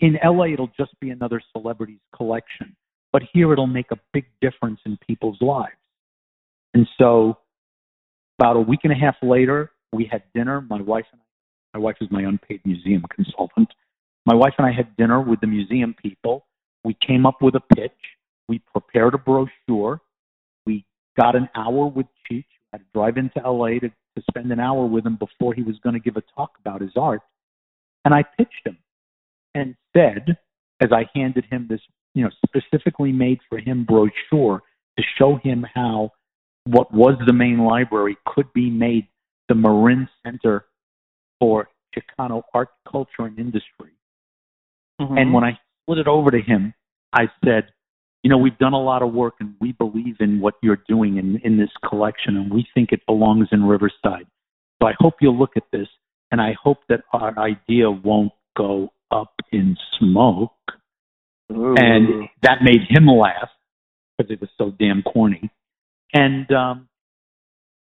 In 0.00 0.18
LA, 0.24 0.46
it'll 0.46 0.72
just 0.76 0.98
be 1.00 1.10
another 1.10 1.40
celebrity's 1.52 2.00
collection, 2.14 2.74
but 3.12 3.22
here 3.32 3.52
it'll 3.52 3.66
make 3.66 3.90
a 3.90 3.98
big 4.12 4.26
difference 4.40 4.80
in 4.84 4.98
people's 5.06 5.40
lives. 5.40 5.72
And 6.74 6.86
so, 6.98 7.38
about 8.38 8.56
a 8.56 8.60
week 8.60 8.80
and 8.84 8.92
a 8.92 8.96
half 8.96 9.16
later, 9.22 9.72
we 9.92 10.08
had 10.10 10.22
dinner. 10.34 10.60
My 10.60 10.80
wife 10.80 11.06
and 11.12 11.20
I, 11.20 11.78
my 11.78 11.84
wife 11.84 11.96
is 12.00 12.08
my 12.10 12.22
unpaid 12.22 12.60
museum 12.64 13.04
consultant. 13.14 13.68
My 14.26 14.34
wife 14.34 14.54
and 14.58 14.66
I 14.66 14.72
had 14.72 14.96
dinner 14.96 15.20
with 15.20 15.40
the 15.40 15.46
museum 15.46 15.94
people. 16.00 16.46
We 16.84 16.96
came 17.06 17.26
up 17.26 17.40
with 17.40 17.54
a 17.54 17.74
pitch. 17.74 17.92
We 18.48 18.60
prepared 18.72 19.14
a 19.14 19.18
brochure. 19.18 20.00
We 20.66 20.84
got 21.16 21.34
an 21.34 21.48
hour 21.54 21.86
with 21.86 22.06
Cheech. 22.30 22.44
I 22.72 22.76
had 22.76 22.80
to 22.80 22.86
drive 22.94 23.16
into 23.16 23.40
LA 23.40 23.80
to, 23.80 23.88
to 23.88 24.22
spend 24.30 24.52
an 24.52 24.60
hour 24.60 24.86
with 24.86 25.06
him 25.06 25.16
before 25.16 25.54
he 25.54 25.62
was 25.62 25.76
going 25.82 25.94
to 25.94 26.00
give 26.00 26.16
a 26.16 26.22
talk 26.36 26.52
about 26.60 26.80
his 26.80 26.92
art. 26.96 27.22
And 28.04 28.14
I 28.14 28.22
pitched 28.36 28.66
him 28.66 28.78
and 29.54 29.74
said, 29.96 30.36
as 30.80 30.90
I 30.92 31.08
handed 31.14 31.44
him 31.50 31.66
this, 31.68 31.80
you 32.18 32.24
know, 32.24 32.30
specifically 32.44 33.12
made 33.12 33.38
for 33.48 33.58
him 33.58 33.84
brochure 33.84 34.60
to 34.98 35.04
show 35.16 35.36
him 35.36 35.64
how 35.74 36.10
what 36.64 36.92
was 36.92 37.14
the 37.26 37.32
main 37.32 37.58
library 37.58 38.16
could 38.26 38.52
be 38.52 38.68
made 38.68 39.06
the 39.48 39.54
Marin 39.54 40.08
Center 40.24 40.66
for 41.38 41.68
Chicano 41.94 42.42
art, 42.52 42.70
culture, 42.90 43.20
and 43.20 43.38
industry. 43.38 43.92
Mm-hmm. 45.00 45.16
And 45.16 45.32
when 45.32 45.44
I 45.44 45.58
split 45.84 45.98
it 45.98 46.08
over 46.08 46.30
to 46.32 46.40
him, 46.40 46.74
I 47.12 47.30
said, 47.44 47.68
you 48.24 48.30
know, 48.30 48.38
we've 48.38 48.58
done 48.58 48.72
a 48.72 48.82
lot 48.82 49.02
of 49.02 49.12
work 49.12 49.34
and 49.38 49.54
we 49.60 49.72
believe 49.72 50.16
in 50.20 50.40
what 50.40 50.54
you're 50.60 50.82
doing 50.88 51.18
in, 51.18 51.40
in 51.44 51.56
this 51.56 51.70
collection 51.88 52.36
and 52.36 52.52
we 52.52 52.66
think 52.74 52.90
it 52.90 53.00
belongs 53.06 53.48
in 53.52 53.62
Riverside. 53.62 54.26
So 54.82 54.88
I 54.88 54.94
hope 54.98 55.14
you'll 55.20 55.38
look 55.38 55.52
at 55.56 55.62
this 55.72 55.86
and 56.32 56.40
I 56.40 56.56
hope 56.60 56.78
that 56.88 57.02
our 57.12 57.38
idea 57.38 57.90
won't 57.90 58.32
go 58.56 58.92
up 59.10 59.34
in 59.52 59.76
smoke. 59.98 60.52
Ooh. 61.52 61.74
And 61.76 62.28
that 62.42 62.58
made 62.62 62.82
him 62.88 63.06
laugh 63.06 63.48
because 64.16 64.30
it 64.30 64.40
was 64.40 64.50
so 64.58 64.70
damn 64.78 65.02
corny. 65.02 65.50
And 66.12 66.50
um, 66.52 66.88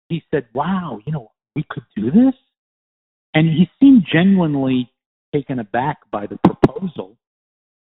he 0.09 0.23
said, 0.31 0.47
wow, 0.55 1.01
you 1.05 1.13
know, 1.13 1.31
we 1.55 1.65
could 1.69 1.85
do 1.97 2.11
this? 2.11 2.35
And 3.35 3.49
he 3.49 3.69
seemed 3.81 4.07
genuinely 4.11 4.91
taken 5.35 5.59
aback 5.59 5.99
by 6.11 6.27
the 6.27 6.39
proposal. 6.45 7.17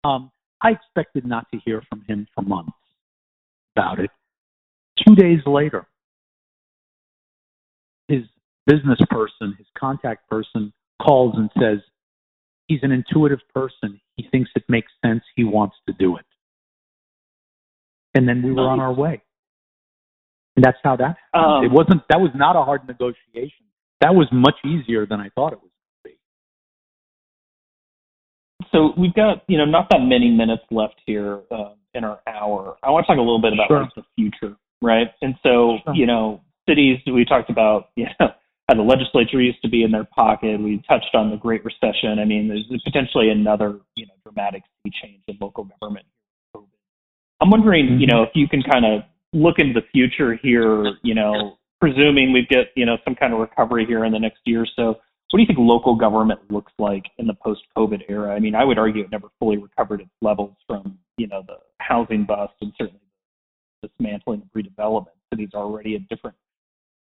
Um, 0.04 0.30
I 0.60 0.70
expected 0.70 1.24
not 1.24 1.46
to 1.52 1.60
hear 1.64 1.82
from 1.88 2.04
him 2.08 2.26
for 2.34 2.42
months 2.42 2.72
about 3.76 4.00
it. 4.00 4.10
Two 5.06 5.14
days 5.14 5.38
later, 5.46 5.86
his 8.08 8.22
business 8.66 8.98
person, 9.08 9.54
his 9.56 9.66
contact 9.78 10.28
person, 10.28 10.72
calls 11.00 11.34
and 11.36 11.50
says, 11.60 11.78
he's 12.66 12.80
an 12.82 12.90
intuitive 12.90 13.38
person. 13.54 14.00
He 14.18 14.28
thinks 14.30 14.50
it 14.54 14.64
makes 14.68 14.92
sense. 15.04 15.22
He 15.36 15.44
wants 15.44 15.76
to 15.86 15.94
do 15.94 16.16
it. 16.16 16.26
And 18.14 18.28
then 18.28 18.42
we 18.42 18.52
were 18.52 18.68
on 18.68 18.80
our 18.80 18.92
way. 18.92 19.22
And 20.56 20.64
that's 20.64 20.78
how 20.82 20.96
that 20.96 21.16
happened. 21.32 21.52
Um, 21.58 21.64
it 21.64 21.70
wasn't, 21.70 22.02
that 22.10 22.20
was 22.20 22.30
not 22.34 22.56
a 22.56 22.62
hard 22.64 22.86
negotiation. 22.86 23.64
That 24.00 24.14
was 24.14 24.26
much 24.32 24.56
easier 24.66 25.06
than 25.06 25.20
I 25.20 25.28
thought 25.34 25.52
it 25.52 25.60
was 25.62 25.70
going 25.70 26.02
to 26.02 26.10
be. 26.10 26.18
so 28.72 28.92
we've 29.00 29.14
got 29.14 29.42
you 29.48 29.56
know 29.58 29.64
not 29.64 29.88
that 29.90 30.00
many 30.00 30.30
minutes 30.30 30.62
left 30.70 30.96
here 31.06 31.40
uh, 31.50 31.72
in 31.94 32.04
our 32.04 32.20
hour. 32.26 32.76
I 32.82 32.90
want 32.90 33.06
to 33.06 33.12
talk 33.12 33.18
a 33.18 33.20
little 33.20 33.40
bit 33.40 33.52
about 33.52 33.68
Sure. 33.68 33.82
like, 33.82 33.94
the 33.96 34.04
future, 34.16 34.56
right? 34.82 35.08
And 35.22 35.34
so 35.42 35.78
Sure. 35.84 35.94
you 35.94 36.06
know 36.06 36.40
cities 36.68 36.98
we 37.06 37.24
talked 37.24 37.50
about 37.50 37.90
you 37.96 38.06
know 38.20 38.28
Uh, 38.68 38.74
the 38.74 38.82
legislature 38.82 39.40
used 39.40 39.62
to 39.62 39.68
be 39.68 39.82
in 39.82 39.90
their 39.90 40.04
pocket. 40.04 40.60
We 40.60 40.82
touched 40.88 41.14
on 41.14 41.30
the 41.30 41.36
Great 41.36 41.64
Recession. 41.64 42.18
I 42.18 42.24
mean, 42.24 42.48
there's 42.48 42.82
potentially 42.84 43.30
another 43.30 43.80
you 43.96 44.06
know 44.06 44.14
dramatic 44.22 44.62
sea 44.82 44.92
change 45.02 45.22
in 45.26 45.38
local 45.40 45.64
government. 45.80 46.06
I'm 47.40 47.50
wondering, 47.50 48.00
you 48.00 48.06
mm-hmm. 48.06 48.16
know, 48.16 48.22
if 48.24 48.30
you 48.34 48.48
can 48.48 48.62
kind 48.62 48.84
of 48.84 49.02
look 49.32 49.56
into 49.58 49.80
the 49.80 49.86
future 49.92 50.34
here, 50.34 50.96
you 51.02 51.14
know, 51.14 51.58
presuming 51.80 52.32
we 52.32 52.46
get, 52.48 52.68
you 52.74 52.84
know, 52.84 52.96
some 53.04 53.14
kind 53.14 53.32
of 53.32 53.38
recovery 53.38 53.86
here 53.86 54.04
in 54.04 54.12
the 54.12 54.18
next 54.18 54.40
year 54.44 54.62
or 54.62 54.66
so, 54.74 54.96
what 55.30 55.36
do 55.36 55.40
you 55.42 55.46
think 55.46 55.58
local 55.58 55.94
government 55.94 56.40
looks 56.50 56.72
like 56.78 57.04
in 57.18 57.26
the 57.26 57.34
post-COVID 57.34 58.02
era? 58.08 58.34
I 58.34 58.40
mean, 58.40 58.54
I 58.54 58.64
would 58.64 58.78
argue 58.78 59.04
it 59.04 59.10
never 59.10 59.28
fully 59.38 59.58
recovered 59.58 60.00
its 60.00 60.10
levels 60.22 60.54
from, 60.66 60.98
you 61.18 61.26
know, 61.26 61.42
the 61.46 61.56
housing 61.78 62.24
bust 62.24 62.54
and 62.62 62.72
certainly 62.78 63.00
dismantling 63.82 64.42
of 64.42 64.48
redevelopment. 64.56 65.12
Cities 65.32 65.50
are 65.52 65.62
already 65.62 65.96
a 65.96 65.98
different 65.98 66.36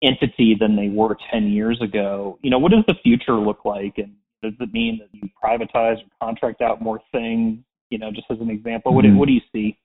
entity 0.02 0.56
than 0.60 0.76
they 0.76 0.90
were 0.90 1.18
10 1.32 1.48
years 1.48 1.82
ago. 1.82 2.38
You 2.42 2.50
know, 2.50 2.60
what 2.60 2.72
does 2.72 2.84
the 2.88 2.96
future 3.04 3.34
look 3.34 3.66
like? 3.66 3.98
And 3.98 4.14
does 4.44 4.54
it 4.60 4.74
mean 4.74 5.00
that 5.00 5.10
you 5.14 5.30
privatize 5.42 5.98
or 5.98 6.10
contract 6.22 6.62
out 6.62 6.82
more 6.82 7.02
things? 7.12 7.60
You 7.90 7.98
know, 7.98 8.12
just 8.12 8.28
as 8.30 8.40
an 8.40 8.50
example, 8.50 8.94
what, 8.94 9.04
do, 9.04 9.10
Mhm. 9.10 9.18
what 9.18 9.28
do 9.28 9.34
you 9.34 9.42
see? 9.54 9.78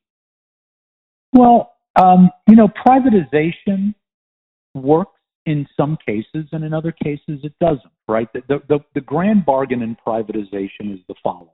Well, 1.33 1.75
um, 1.97 2.31
you 2.49 2.57
know, 2.57 2.69
privatization 2.69 3.95
works 4.75 5.21
in 5.47 5.67
some 5.77 5.97
cases, 6.05 6.47
and 6.53 6.65
in 6.65 6.75
other 6.75 6.93
cases 6.93 7.41
it 7.43 7.53
doesn't. 7.61 7.93
Right? 8.09 8.29
The 8.33 8.43
the, 8.49 8.63
the, 8.69 8.79
the 8.95 9.01
grand 9.01 9.45
bargain 9.45 9.83
in 9.83 9.97
privatization 10.07 10.93
is 10.93 11.01
the 11.09 11.15
following: 11.23 11.49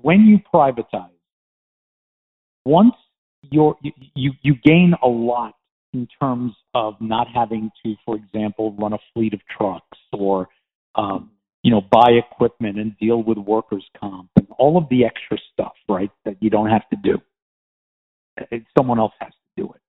when 0.00 0.26
you 0.26 0.40
privatize, 0.52 1.10
once 2.64 2.94
you're, 3.50 3.76
you 3.82 3.92
you 4.14 4.32
you 4.42 4.54
gain 4.64 4.94
a 5.02 5.08
lot 5.08 5.54
in 5.92 6.08
terms 6.20 6.52
of 6.74 6.94
not 7.00 7.26
having 7.32 7.70
to, 7.84 7.94
for 8.04 8.16
example, 8.16 8.72
run 8.78 8.92
a 8.92 8.98
fleet 9.12 9.34
of 9.34 9.40
trucks 9.56 9.98
or 10.12 10.48
um, 10.94 11.30
you 11.62 11.70
know 11.70 11.80
buy 11.80 12.10
equipment 12.10 12.78
and 12.78 12.96
deal 12.98 13.22
with 13.22 13.38
workers' 13.38 13.84
comp 13.98 14.30
and 14.36 14.46
all 14.58 14.76
of 14.76 14.88
the 14.90 15.04
extra 15.04 15.38
stuff, 15.52 15.74
right? 15.88 16.10
That 16.24 16.36
you 16.40 16.50
don't 16.50 16.68
have 16.68 16.88
to 16.90 16.96
do 17.02 17.18
it- 18.50 18.64
someone 18.76 18.98
else 18.98 19.12
has 19.20 19.32
to 19.32 19.62
do 19.62 19.72
it. 19.72 19.80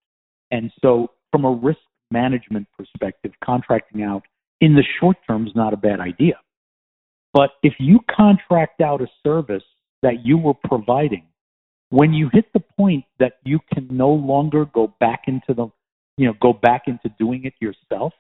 And 0.52 0.72
so, 0.82 1.12
from 1.32 1.46
a 1.46 1.52
risk 1.52 1.80
management 2.12 2.68
perspective, 2.78 3.34
contracting 3.44 4.04
out 4.04 4.24
in 4.62 4.76
the 4.76 4.84
short 5.00 5.18
term 5.28 5.48
is 5.48 5.56
not 5.56 5.74
a 5.74 5.78
bad 5.78 6.00
idea. 6.00 6.40
But 7.34 7.52
if 7.64 7.74
you 7.80 8.00
contract 8.16 8.82
out 8.82 9.02
a 9.02 9.08
service 9.24 9.64
that 10.04 10.24
you 10.26 10.38
were 10.38 10.54
providing, 10.54 11.28
when 11.90 12.14
you 12.14 12.30
hit 12.32 12.52
the 12.54 12.60
point 12.60 13.06
that 13.20 13.40
you 13.44 13.60
can 13.74 13.88
no 13.90 14.10
longer 14.10 14.66
go 14.66 14.94
back 15.00 15.24
into 15.28 15.54
the, 15.54 15.68
you 16.18 16.28
know, 16.28 16.34
go 16.42 16.54
back 16.54 16.84
into 16.88 17.10
doing 17.20 17.46
it 17.46 17.54
yourself, 17.60 18.14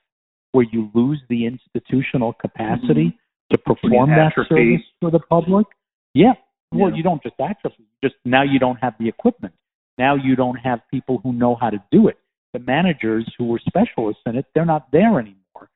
where 0.51 0.65
you 0.71 0.89
lose 0.93 1.21
the 1.29 1.45
institutional 1.45 2.33
capacity 2.33 3.17
to 3.51 3.57
perform 3.57 4.09
that 4.09 4.33
service 4.35 4.81
for 4.99 5.11
the 5.11 5.19
public, 5.19 5.67
yeah. 6.13 6.33
Well, 6.71 6.89
Yeah. 6.89 6.95
you 6.97 7.03
don't 7.03 7.21
just 7.21 7.39
atrophy. 7.39 7.85
Just 8.03 8.15
now 8.25 8.41
you 8.41 8.59
don't 8.59 8.77
have 8.77 8.97
the 8.97 9.07
equipment. 9.07 9.53
Now 9.97 10.15
you 10.15 10.35
don't 10.35 10.55
have 10.55 10.81
people 10.89 11.19
who 11.19 11.33
know 11.33 11.55
how 11.55 11.69
to 11.69 11.81
do 11.91 12.07
it. 12.07 12.17
The 12.53 12.59
managers 12.59 13.31
who 13.37 13.45
were 13.45 13.59
specialists 13.59 14.23
in 14.25 14.35
it, 14.35 14.45
they're 14.53 14.65
not 14.65 14.91
there 14.91 15.19
anymore. 15.19 15.69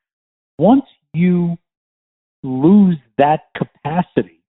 Once 0.58 0.84
you 1.12 1.56
lose 2.42 2.96
that 3.16 3.48
capacity, 3.56 4.40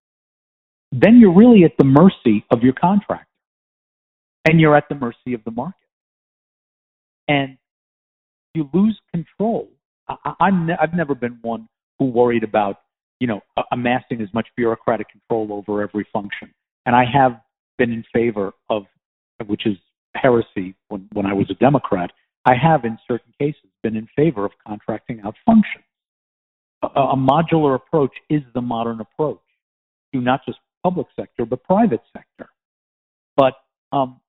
then 0.91 1.19
you're 1.19 1.33
really 1.33 1.63
at 1.63 1.77
the 1.77 1.83
mercy 1.83 2.45
of 2.49 2.63
your 2.63 2.73
contractor. 2.73 3.25
And 4.45 4.59
you're 4.59 4.75
at 4.75 4.89
the 4.89 4.95
mercy 4.95 5.33
of 5.33 5.43
the 5.43 5.51
market. 5.51 5.75
And 7.29 7.57
you 8.53 8.69
lose 8.73 8.99
control. 9.13 9.69
I, 10.09 10.33
I'm 10.41 10.65
ne- 10.65 10.77
I've 10.81 10.93
never 10.93 11.15
been 11.15 11.39
one 11.41 11.69
who 11.97 12.05
worried 12.05 12.43
about, 12.43 12.81
you 13.21 13.27
know, 13.27 13.41
amassing 13.71 14.21
as 14.21 14.27
much 14.33 14.47
bureaucratic 14.57 15.07
control 15.09 15.53
over 15.53 15.81
every 15.81 16.05
function. 16.11 16.53
And 16.85 16.95
I 16.95 17.05
have 17.05 17.39
been 17.77 17.91
in 17.91 18.03
favor 18.11 18.51
of 18.69 18.83
which 19.45 19.65
is 19.65 19.77
heresy 20.15 20.75
when, 20.89 21.07
when 21.13 21.25
I 21.25 21.33
was 21.33 21.49
a 21.49 21.53
Democrat, 21.53 22.11
I 22.45 22.55
have 22.55 22.83
in 22.83 22.97
certain 23.07 23.31
cases 23.39 23.69
been 23.83 23.95
in 23.95 24.07
favor 24.15 24.43
of 24.45 24.51
contracting 24.67 25.21
out 25.23 25.35
functions. 25.45 25.85
A, 26.83 26.87
a 26.87 27.15
modular 27.15 27.75
approach 27.75 28.13
is 28.29 28.41
the 28.53 28.61
modern 28.61 29.01
approach 29.01 29.39
to 30.13 30.21
not 30.21 30.41
just 30.45 30.57
public 30.83 31.07
sector, 31.15 31.45
but 31.45 31.63
private 31.63 32.01
sector. 32.11 32.49
But 33.35 33.53
um, 33.91 34.19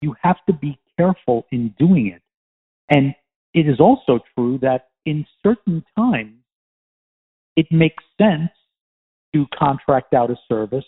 you 0.00 0.14
have 0.20 0.36
to 0.46 0.52
be 0.52 0.78
careful 0.98 1.46
in 1.52 1.74
doing 1.78 2.08
it. 2.08 2.22
And 2.88 3.14
it 3.54 3.68
is 3.68 3.80
also 3.80 4.20
true 4.34 4.58
that 4.62 4.88
in 5.04 5.26
certain 5.42 5.84
times, 5.96 6.36
it 7.56 7.66
makes 7.70 8.02
sense 8.20 8.50
to 9.34 9.46
contract 9.58 10.14
out 10.14 10.30
a 10.30 10.36
service, 10.48 10.84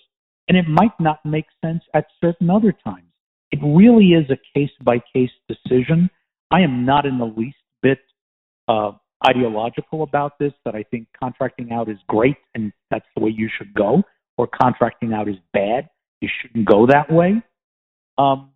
and 0.49 0.57
it 0.57 0.67
might 0.69 0.99
not 1.01 1.25
make 1.25 1.47
sense 1.65 1.83
at 1.95 2.07
certain 2.21 2.51
other 2.51 2.73
times. 2.73 3.09
It 3.51 3.61
really 3.63 4.09
is 4.09 4.29
a 4.31 4.39
case 4.59 4.71
by 4.83 5.03
case 5.13 5.31
decision. 5.49 6.11
I 6.51 6.61
am 6.61 6.85
not 6.85 7.07
in 7.07 7.19
the 7.19 7.25
least 7.25 7.57
bit 7.83 7.99
uh, 8.69 8.93
ideological 9.27 10.03
about 10.03 10.39
this, 10.39 10.53
that 10.65 10.75
I 10.75 10.83
think 10.85 11.07
contracting 11.19 11.73
out 11.73 11.89
is 11.89 11.99
great 12.09 12.37
and 12.55 12.73
that's 12.91 13.07
the 13.17 13.23
way 13.23 13.31
you 13.31 13.49
should 13.57 13.73
go, 13.75 14.03
or 14.37 14.47
contracting 14.47 15.13
out 15.13 15.29
is 15.29 15.37
bad. 15.53 15.89
You 16.21 16.29
shouldn't 16.41 16.67
go 16.67 16.87
that 16.87 17.11
way. 17.11 17.43
Um, 18.19 18.51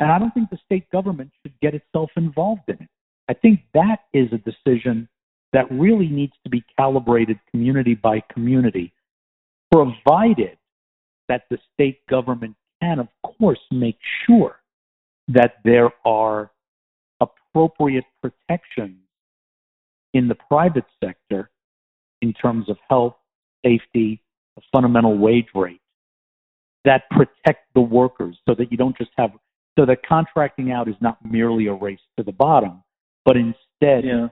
and 0.00 0.12
I 0.12 0.18
don't 0.18 0.32
think 0.32 0.50
the 0.50 0.58
state 0.64 0.90
government 0.90 1.30
should 1.42 1.54
get 1.60 1.74
itself 1.74 2.10
involved 2.16 2.62
in 2.68 2.74
it. 2.74 2.88
I 3.28 3.34
think 3.34 3.60
that 3.74 4.00
is 4.12 4.28
a 4.32 4.38
decision 4.38 5.08
that 5.52 5.70
really 5.70 6.08
needs 6.08 6.32
to 6.44 6.50
be 6.50 6.64
calibrated 6.78 7.38
community 7.50 7.94
by 7.94 8.22
community, 8.32 8.92
provided 9.72 10.58
that 11.28 11.44
the 11.50 11.58
state 11.74 12.06
government 12.08 12.54
can, 12.82 12.98
of 12.98 13.08
course, 13.38 13.58
make 13.70 13.98
sure 14.26 14.60
that 15.28 15.56
there 15.64 15.90
are 16.06 16.50
appropriate 17.20 18.04
protections 18.22 18.98
in 20.14 20.28
the 20.28 20.34
private 20.48 20.84
sector 21.02 21.50
in 22.22 22.32
terms 22.32 22.68
of 22.68 22.76
health, 22.88 23.16
safety, 23.64 24.22
a 24.56 24.60
fundamental 24.72 25.16
wage 25.16 25.48
rate 25.54 25.80
that 26.84 27.02
protect 27.10 27.66
the 27.74 27.80
workers 27.80 28.36
so 28.48 28.54
that 28.54 28.70
you 28.70 28.78
don't 28.78 28.96
just 28.96 29.10
have 29.18 29.30
so 29.78 29.86
that 29.86 30.04
contracting 30.06 30.72
out 30.72 30.88
is 30.88 30.96
not 31.00 31.18
merely 31.24 31.66
a 31.66 31.72
race 31.72 32.00
to 32.16 32.24
the 32.24 32.32
bottom, 32.32 32.82
but 33.24 33.36
instead 33.36 34.04
Yeah. 34.04 34.28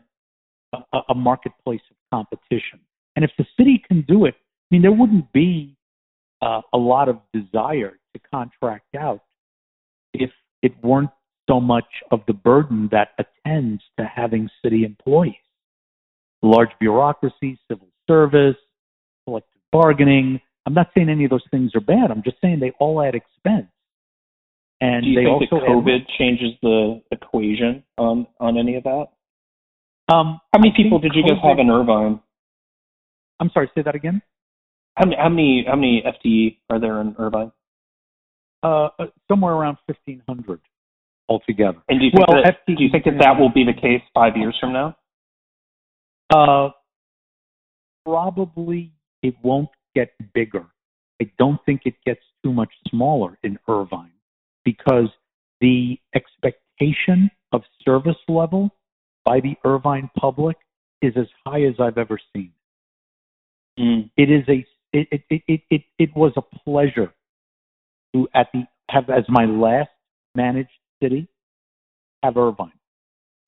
a, 0.93 1.01
a 1.11 1.15
marketplace 1.15 1.83
of 1.91 1.97
competition. 2.13 2.81
And 3.15 3.25
if 3.25 3.31
the 3.39 3.47
city 3.57 3.83
can 3.87 4.03
do 4.03 4.25
it, 4.25 4.35
I 4.37 4.67
mean, 4.75 4.83
there 4.83 4.93
wouldn't 4.93 5.33
be 5.33 5.77
uh, 6.43 6.63
a 6.73 6.79
lot 6.79 7.09
of 7.09 7.21
desire 7.33 7.99
to 8.15 8.21
contract 8.35 8.95
out 8.99 9.21
if 10.13 10.31
it 10.63 10.73
weren't 10.83 11.11
so 11.49 11.61
much 11.61 11.87
of 12.11 12.21
the 12.27 12.33
burden 12.33 12.89
that 12.91 13.11
attends 13.19 13.83
to 13.99 14.05
having 14.05 14.51
city 14.65 14.85
employees. 14.85 15.35
Large 16.43 16.71
bureaucracy, 16.81 17.59
civil 17.69 17.89
service, 18.09 18.57
collective 19.25 19.63
bargaining. 19.71 20.41
I'm 20.67 20.75
not 20.75 20.91
saying 20.95 21.09
any 21.09 21.25
of 21.25 21.31
those 21.31 21.47
things 21.53 21.71
are 21.77 21.81
bad. 21.81 22.11
I'm 22.11 22.23
just 22.25 22.39
saying 22.41 22.59
they 22.59 22.73
all 22.81 23.01
add 23.01 23.15
expense. 23.15 23.69
And 24.81 25.05
Do 25.05 25.11
you 25.11 25.17
they 25.17 25.25
think 25.25 25.53
also 25.53 25.61
that 25.61 25.69
COVID 25.69 26.07
changes 26.19 26.51
the 26.63 27.01
equation 27.11 27.83
on 27.97 28.27
on 28.41 28.59
any 28.59 28.77
of 28.77 28.85
that? 28.85 29.07
um, 30.13 30.41
How 30.53 30.59
many 30.59 30.73
I 30.75 30.77
people 30.77 30.99
did 30.99 31.13
you 31.15 31.23
guys 31.23 31.39
have 31.43 31.59
in 31.59 31.71
Irvine? 31.71 32.21
I'm 33.41 33.51
sorry, 33.55 33.71
say 33.75 33.83
that 33.83 33.95
again. 33.95 34.21
How 34.97 35.07
many 35.07 35.17
how 35.17 35.29
many 35.29 35.65
how 35.67 35.77
many 35.77 36.03
FTE 36.07 36.59
are 36.71 36.79
there 36.79 37.01
in 37.01 37.15
Irvine? 37.19 37.53
Uh, 38.63 38.89
uh, 38.99 39.07
somewhere 39.29 39.53
around 39.53 39.77
1,500 39.87 40.61
altogether. 41.29 41.79
And 41.89 42.01
do 42.01 42.07
you 42.07 42.11
think 42.11 42.27
Well, 42.29 42.43
that 42.43 42.57
FTE 42.67 42.77
do 42.77 42.85
you 42.85 42.91
think 42.91 43.05
that 43.05 43.19
that 43.21 43.39
will 43.39 43.51
be 43.53 43.65
the 43.65 43.75
case 43.75 44.03
five 44.15 44.37
years 44.37 44.57
from 44.61 44.73
now? 44.73 44.97
Uh, 46.35 46.71
probably 48.05 48.93
it 49.23 49.35
won't 49.43 49.69
get 49.95 50.13
bigger. 50.35 50.67
I 51.21 51.31
don't 51.39 51.61
think 51.65 51.83
it 51.85 51.95
gets 52.05 52.21
too 52.45 52.53
much 52.53 52.71
smaller 52.91 53.39
in 53.43 53.59
Irvine 53.69 54.11
because 54.67 55.09
the 55.63 55.99
expectation 56.15 57.31
of 57.53 57.63
service 57.83 58.17
level 58.29 58.69
by 59.25 59.41
the 59.41 59.55
Irvine 59.65 60.11
public 60.19 60.57
is 61.01 61.15
as 61.17 61.27
high 61.47 61.63
as 61.63 61.75
I've 61.81 61.97
ever 61.97 62.19
seen. 62.35 62.53
Mm. 63.79 64.11
It 64.17 64.31
is 64.31 64.45
a 64.49 64.67
it 64.93 65.09
it 65.11 65.23
it 65.31 65.43
it, 65.49 65.61
it, 65.71 65.83
it 65.99 66.11
was 66.17 66.33
a 66.37 66.43
pleasure 66.43 67.15
to 68.15 68.29
at 68.35 68.49
the 68.53 68.65
have 68.91 69.09
as 69.09 69.25
my 69.29 69.45
last 69.45 69.91
managed 70.35 70.71
city 71.03 71.29
have 72.23 72.37
Irvine. 72.37 72.73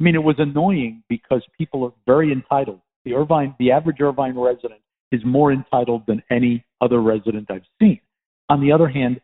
I 0.00 0.04
mean, 0.04 0.14
it 0.14 0.22
was 0.22 0.36
annoying 0.38 1.02
because 1.08 1.42
people 1.56 1.84
are 1.84 1.92
very 2.06 2.32
entitled. 2.32 2.80
The 3.04 3.14
Irvine, 3.14 3.54
the 3.58 3.72
average 3.72 4.00
Irvine 4.00 4.38
resident 4.38 4.80
is 5.10 5.20
more 5.24 5.52
entitled 5.52 6.02
than 6.06 6.22
any 6.30 6.64
other 6.80 7.00
resident 7.00 7.50
I've 7.50 7.62
seen. 7.80 8.00
On 8.48 8.60
the 8.60 8.70
other 8.70 8.88
hand, 8.88 9.20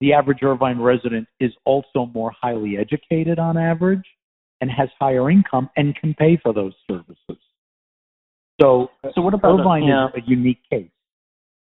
the 0.00 0.12
average 0.12 0.38
Irvine 0.42 0.80
resident 0.80 1.26
is 1.40 1.52
also 1.64 2.06
more 2.14 2.30
highly 2.30 2.76
educated 2.78 3.38
on 3.38 3.56
average 3.56 4.04
and 4.60 4.70
has 4.70 4.88
higher 5.00 5.30
income 5.30 5.68
and 5.76 5.94
can 5.96 6.14
pay 6.14 6.36
for 6.42 6.52
those 6.52 6.72
services. 6.90 7.38
So 8.60 8.90
So 9.14 9.22
what 9.22 9.34
about 9.34 9.60
Irvine 9.60 9.84
yeah, 9.84 10.08
is 10.08 10.22
a 10.24 10.28
unique 10.28 10.60
case. 10.70 10.90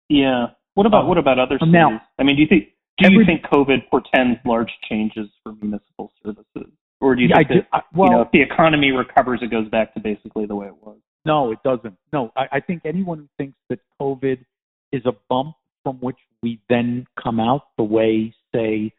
yeah. 0.09 0.49
What 0.75 0.87
about 0.87 1.03
Um, 1.03 1.09
what 1.09 1.19
about 1.19 1.39
other 1.39 1.59
cities? 1.59 1.73
now- 1.73 2.03
I 2.19 2.25
mean, 2.25 2.37
do 2.37 2.43
you 2.43 2.49
think 2.49 2.71
do 2.99 3.11
you 3.11 3.21
Every- 3.21 3.27
think 3.27 3.43
COVID 3.47 3.89
portends 3.91 4.39
large 4.45 4.73
changes 4.89 5.29
for 5.43 5.53
municipal 5.55 6.13
services, 6.23 6.73
or 7.01 7.17
do 7.17 7.23
you 7.23 7.29
Yeah, 7.29 7.37
think 7.39 7.49
do, 7.49 7.63
I, 7.73 7.83
well, 7.93 8.09
you 8.09 8.15
know 8.17 8.23
if 8.23 8.31
the 8.31 8.41
economy 8.41 8.93
recovers, 8.93 9.43
it 9.43 9.49
goes 9.49 9.69
back 9.69 9.95
to 9.95 10.01
basically 10.01 10.47
the 10.47 10.55
way 10.55 10.67
it 10.69 10.77
was? 10.81 10.99
No, 11.25 11.51
it 11.51 11.61
doesn't. 11.65 11.97
No, 12.13 12.31
I, 12.37 12.49
I 12.53 12.61
think 12.61 12.83
anyone 12.85 13.19
who 13.19 13.29
thinks 13.37 13.57
that 13.69 13.81
COVID 14.01 14.45
is 14.93 15.05
a 15.07 15.13
bump 15.29 15.57
from 15.83 15.97
which 15.99 16.19
we 16.45 16.61
then 16.69 17.07
come 17.21 17.41
out 17.41 17.69
the 17.79 17.83
way, 17.83 18.35
say, 18.55 18.93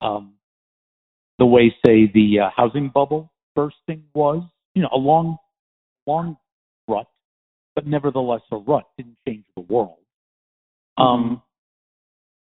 um, 0.00 0.34
the 1.40 1.44
way, 1.44 1.74
say, 1.84 2.08
the 2.14 2.38
uh, 2.44 2.50
housing 2.54 2.90
bubble 2.94 3.32
bursting 3.56 4.04
was, 4.14 4.44
you 4.74 4.82
know, 4.82 4.88
a 4.92 4.96
long, 4.96 5.36
long 6.06 6.36
rut, 6.86 7.08
but 7.74 7.88
nevertheless 7.88 8.42
a 8.52 8.56
rut 8.56 8.84
didn't 8.96 9.16
change 9.26 9.44
the 9.56 9.62
world. 9.62 9.98
Um, 10.96 11.42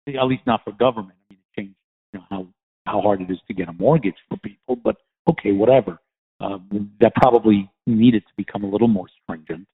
at 0.07 0.26
least 0.26 0.42
not 0.46 0.62
for 0.64 0.72
government. 0.72 1.16
I 1.30 1.32
mean, 1.32 1.40
it 1.40 1.61
changed, 1.61 1.76
you 2.12 2.20
know, 2.20 2.26
how 2.28 2.46
how 2.84 3.00
hard 3.00 3.22
it 3.22 3.30
is 3.30 3.38
to 3.48 3.55
get 3.55 3.68
a 3.68 3.72
mortgage 3.72 4.16
for 4.28 4.36
people. 4.38 4.76
But 4.76 4.96
okay, 5.30 5.53
whatever. 5.53 5.98
Um, 6.40 6.90
that 7.00 7.14
probably 7.14 7.70
needed 7.86 8.24
to 8.26 8.32
become 8.36 8.64
a 8.64 8.68
little 8.68 8.88
more 8.88 9.07
stringent. 9.22 9.66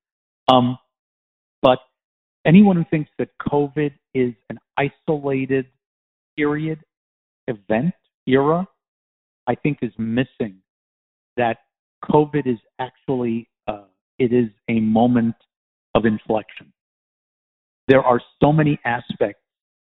Um, 0.48 0.78
but 1.62 1.78
anyone 2.48 2.76
who 2.76 2.84
thinks 2.90 3.10
that 3.18 3.28
COVID 3.42 3.92
is 4.14 4.32
an 4.48 4.58
isolated 4.78 5.66
period, 6.36 6.80
event, 7.46 7.94
era, 8.26 8.66
I 9.46 9.54
think 9.54 9.78
is 9.82 9.92
missing 9.98 10.56
that 11.36 11.58
COVID 12.04 12.46
is 12.46 12.58
actually 12.78 13.48
uh, 13.68 13.84
it 14.18 14.32
is 14.32 14.48
a 14.68 14.80
moment 14.80 15.34
of 15.94 16.06
inflection. 16.06 16.72
There 17.86 18.02
are 18.02 18.20
so 18.42 18.52
many 18.52 18.78
aspects 18.84 19.42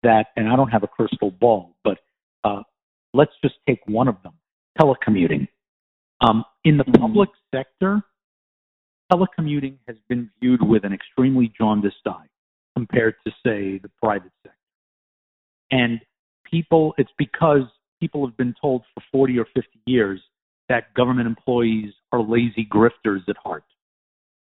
that, 0.03 0.27
and 0.37 0.49
I 0.49 0.57
don't 0.57 0.69
have 0.69 0.83
a 0.83 0.89
crystal 0.89 1.31
ball, 1.31 1.75
but 1.85 1.99
uh, 2.45 2.63
let's 3.15 3.33
just 3.43 3.55
take 3.69 3.81
one 3.87 4.09
of 4.09 4.17
them: 4.23 4.33
telecommuting. 4.81 5.47
Um, 6.21 6.45
in 6.65 6.77
the 6.77 6.85
Mhm. 6.85 7.01
public 7.01 7.31
sector, 7.55 8.03
telecommuting 9.11 9.79
has 9.89 9.97
been 10.09 10.31
viewed 10.41 10.63
with 10.63 10.85
an 10.85 10.93
extremely 10.93 11.49
jaundiced 11.49 12.07
eye 12.07 12.30
compared 12.81 13.15
to, 13.27 13.31
say, 13.45 13.79
the 13.79 13.91
private 14.03 14.33
sector. 14.43 14.57
And 15.71 16.01
people, 16.51 16.95
it's 16.97 17.11
because 17.19 17.63
people 18.01 18.27
have 18.27 18.37
been 18.39 18.55
told 18.61 18.83
for 18.95 19.03
40 19.13 19.39
or 19.39 19.45
50 19.55 19.69
years 19.87 20.21
that 20.71 20.95
government 20.95 21.27
employees 21.27 21.93
are 22.13 22.23
lazy 22.23 22.67
grifters 22.73 23.29
at 23.29 23.37
heart. 23.37 23.65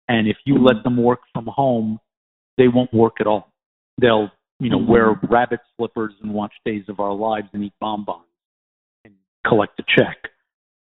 And 0.08 0.28
if 0.28 0.36
you 0.46 0.56
let 0.58 0.84
them 0.84 0.96
work 0.96 1.20
from 1.32 1.46
home, 1.46 1.98
they 2.56 2.68
won't 2.68 2.94
work 2.94 3.14
at 3.20 3.26
all. 3.26 3.52
They'll, 4.00 4.30
you 4.60 4.70
know, 4.70 4.78
wear 4.78 5.20
rabbit 5.28 5.60
slippers 5.76 6.14
and 6.22 6.32
watch 6.32 6.52
Days 6.64 6.84
of 6.88 7.00
Our 7.00 7.12
Lives 7.12 7.48
and 7.52 7.64
eat 7.64 7.72
bonbons 7.80 8.24
and 9.04 9.14
collect 9.46 9.80
a 9.80 9.84
check. 9.96 10.16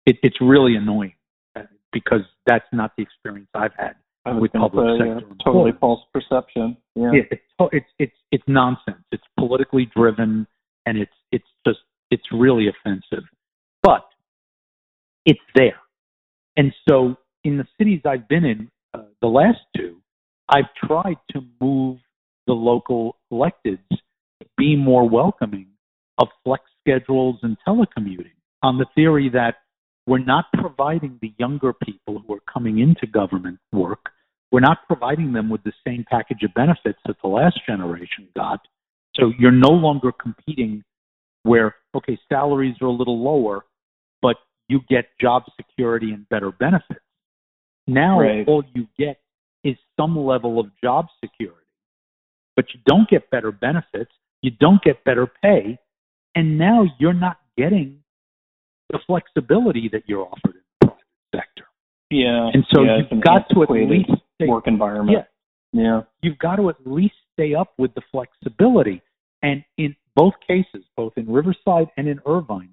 It, 0.06 0.18
it's 0.22 0.38
really 0.40 0.76
annoying 0.76 1.16
uh, 1.56 1.64
because 1.92 2.22
that's 2.46 2.68
not 2.72 2.92
the 2.98 3.04
experience 3.04 3.50
I've 3.56 3.74
had. 3.76 3.96
I 4.28 4.40
with 4.40 4.54
public 4.54 5.00
say, 5.00 5.08
sector 5.08 5.28
yeah, 5.28 5.44
totally 5.44 5.72
false 5.80 6.02
perception. 6.14 6.78
Yeah. 6.96 7.12
Yeah, 7.14 7.22
it's 7.32 7.42
it's 7.72 7.86
it's 8.00 8.16
it's 8.32 8.44
nonsense. 8.48 9.04
It's 9.12 9.24
politically 9.38 9.90
driven, 9.96 10.48
and 10.86 10.98
it's 10.98 11.12
it's 11.32 11.48
just 11.66 11.80
it's 12.12 12.24
really 12.32 12.68
offensive. 12.68 13.26
But 13.84 14.06
it's 15.26 15.40
there, 15.56 15.80
and 16.56 16.74
so 16.88 17.16
in 17.44 17.58
the 17.58 17.66
cities 17.78 18.02
I've 18.06 18.28
been 18.28 18.44
in, 18.44 18.70
uh, 18.94 19.04
the 19.22 19.28
last 19.28 19.60
two, 19.76 19.98
I've 20.50 20.74
tried 20.86 21.18
to 21.32 21.42
move 21.62 22.00
the 22.46 22.54
local 22.54 23.18
electeds 23.32 23.80
to 23.90 24.48
be 24.58 24.76
more 24.76 25.08
welcoming 25.08 25.68
of 26.18 26.28
flex 26.44 26.64
schedules 26.82 27.38
and 27.44 27.58
telecommuting 27.68 28.32
on 28.64 28.78
the 28.78 28.86
theory 28.96 29.30
that 29.34 29.56
we're 30.08 30.18
not 30.18 30.46
providing 30.54 31.20
the 31.22 31.34
younger 31.38 31.74
people 31.74 32.24
who 32.26 32.34
are 32.34 32.44
coming 32.52 32.80
into 32.80 33.06
government 33.06 33.60
work 33.72 34.10
we're 34.52 34.62
not 34.62 34.80
providing 34.88 35.34
them 35.34 35.50
with 35.50 35.64
the 35.64 35.74
same 35.86 36.06
package 36.10 36.44
of 36.44 36.54
benefits 36.54 37.00
that 37.06 37.18
the 37.22 37.28
last 37.28 37.60
generation 37.66 38.28
got. 38.36 38.62
So 39.16 39.34
you're 39.38 39.52
no 39.52 39.70
longer 39.70 40.12
competing 40.12 40.84
where 41.44 41.76
okay, 41.96 42.18
salaries 42.30 42.76
are 42.82 42.88
a 42.88 42.92
little 42.92 43.22
lower, 43.24 43.66
but 44.22 44.38
you 44.68 44.82
get 44.90 45.06
job 45.20 45.44
security 45.56 46.12
and 46.12 46.28
better 46.30 46.52
benefits. 46.52 47.00
Now 47.88 48.20
Right. 48.20 48.48
all 48.48 48.64
you 48.74 48.88
get 48.98 49.20
is 49.64 49.76
some 50.00 50.18
level 50.18 50.60
of 50.60 50.68
job 50.84 51.08
security, 51.24 51.66
but 52.56 52.66
you 52.74 52.80
don't 52.86 53.10
get 53.10 53.30
better 53.30 53.52
benefits, 53.52 54.12
you 54.42 54.52
don't 54.52 54.82
get 54.84 55.04
better 55.04 55.28
pay, 55.42 55.80
and 56.36 56.58
now 56.58 56.86
you're 57.00 57.14
not 57.14 57.38
getting 57.58 58.04
the 58.90 59.00
flexibility 59.08 59.90
that 59.90 60.04
you're 60.08 60.26
offered 60.26 60.56
in 60.56 60.62
the 60.82 60.88
private 60.88 61.04
sector. 61.36 61.66
Yeah. 62.10 62.50
And 62.54 62.66
so 62.74 62.84
yeah, 62.84 63.00
you've 63.10 63.24
got 63.24 63.50
to 63.50 63.64
at 63.64 63.70
least 63.70 64.12
work 64.42 64.68
environment. 64.68 65.18
Yeah. 65.18 65.24
Yeah. 65.74 66.02
you've 66.22 66.40
got 66.40 66.56
to 66.56 66.70
at 66.70 66.76
least 66.86 67.16
stay 67.34 67.54
up 67.54 67.74
with 67.78 67.94
the 67.94 68.02
flexibility. 68.12 69.02
And 69.42 69.64
in 69.78 69.96
both 70.16 70.34
cases, 70.48 70.84
both 70.96 71.14
in 71.18 71.30
Riverside 71.32 71.88
and 71.98 72.08
in 72.08 72.20
Irvine, 72.26 72.72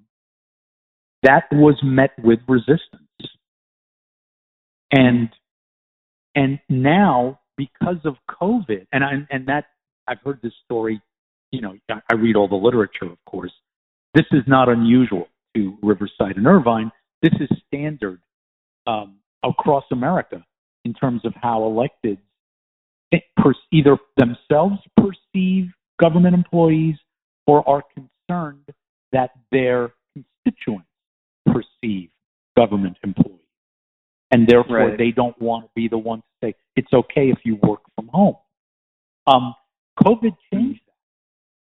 that 1.23 1.43
was 1.51 1.75
met 1.83 2.11
with 2.23 2.39
resistance. 2.47 3.01
And 4.91 5.29
and 6.35 6.59
now 6.69 7.39
because 7.57 7.97
of 8.03 8.15
COVID, 8.29 8.87
and 8.91 9.03
I, 9.03 9.11
and 9.29 9.47
that 9.47 9.65
I've 10.07 10.19
heard 10.23 10.39
this 10.41 10.53
story. 10.65 11.01
You 11.51 11.61
know, 11.61 11.75
I 11.89 11.99
I 12.11 12.15
read 12.15 12.35
all 12.35 12.47
the 12.47 12.55
literature, 12.55 13.05
of 13.05 13.23
course. 13.25 13.53
This 14.13 14.25
is 14.31 14.43
not 14.47 14.69
unusual 14.69 15.27
to 15.55 15.77
Riverside 15.81 16.37
and 16.37 16.47
Irvine. 16.47 16.91
This 17.21 17.33
is 17.39 17.49
standard 17.67 18.21
um, 18.87 19.17
across 19.43 19.83
America 19.91 20.45
in 20.85 20.93
terms 20.93 21.25
of 21.25 21.33
how 21.41 21.59
electeds 21.61 22.19
per- 23.37 23.53
either 23.71 23.97
themselves 24.17 24.77
perceive 24.95 25.69
government 25.99 26.33
employees 26.33 26.95
or 27.47 27.67
are 27.67 27.83
concerned 27.93 28.65
that 29.11 29.31
their 29.51 29.93
constituents 30.13 30.87
perceive 31.45 32.09
government 32.55 32.97
employees. 33.03 33.39
And 34.31 34.47
therefore, 34.47 34.89
Right. 34.89 34.97
they 34.97 35.11
don't 35.11 35.39
want 35.39 35.65
to 35.65 35.71
be 35.75 35.87
the 35.87 35.97
one 35.97 36.19
to 36.19 36.27
say, 36.41 36.55
it's 36.75 36.91
okay 36.93 37.29
if 37.29 37.45
you 37.45 37.55
work 37.57 37.81
from 37.95 38.07
home. 38.07 38.37
Um, 39.27 39.55
COVID 39.99 40.35
changed 40.51 40.81
that 40.87 40.93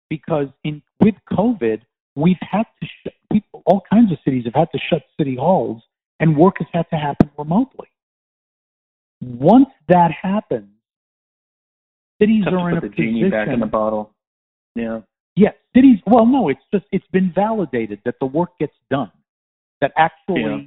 because 0.09 0.47
in 0.63 0.81
with 1.01 1.15
COVID, 1.31 1.81
we've 2.15 2.39
had 2.41 2.65
to 2.81 2.87
shut 3.03 3.13
people, 3.31 3.61
all 3.65 3.81
kinds 3.81 4.11
of 4.11 4.19
cities 4.23 4.45
have 4.45 4.55
had 4.55 4.71
to 4.71 4.79
shut 4.89 5.03
city 5.17 5.35
halls 5.35 5.83
and 6.19 6.37
work 6.37 6.59
has 6.59 6.67
had 6.71 6.89
to 6.91 6.97
happen 6.97 7.29
remotely. 7.37 7.87
Once 9.25 9.69
that 9.89 10.11
happens, 10.11 10.69
cities 12.21 12.43
Tough 12.43 12.53
to 12.53 12.59
are 12.59 12.71
in 12.71 12.77
a 12.77 12.81
the 12.81 12.89
genie 12.89 13.23
position. 13.23 13.31
back 13.31 13.47
in 13.49 13.59
the 13.59 13.65
bottle. 13.65 14.11
Yeah. 14.75 15.01
Yeah, 15.35 15.51
cities. 15.75 15.99
Well, 16.05 16.25
no, 16.25 16.49
it's 16.49 16.61
just 16.73 16.85
it's 16.91 17.07
been 17.11 17.31
validated 17.33 17.99
that 18.05 18.15
the 18.19 18.25
work 18.27 18.51
gets 18.59 18.75
done. 18.89 19.11
That 19.81 19.91
actually, 19.97 20.41
Yeah. 20.43 20.61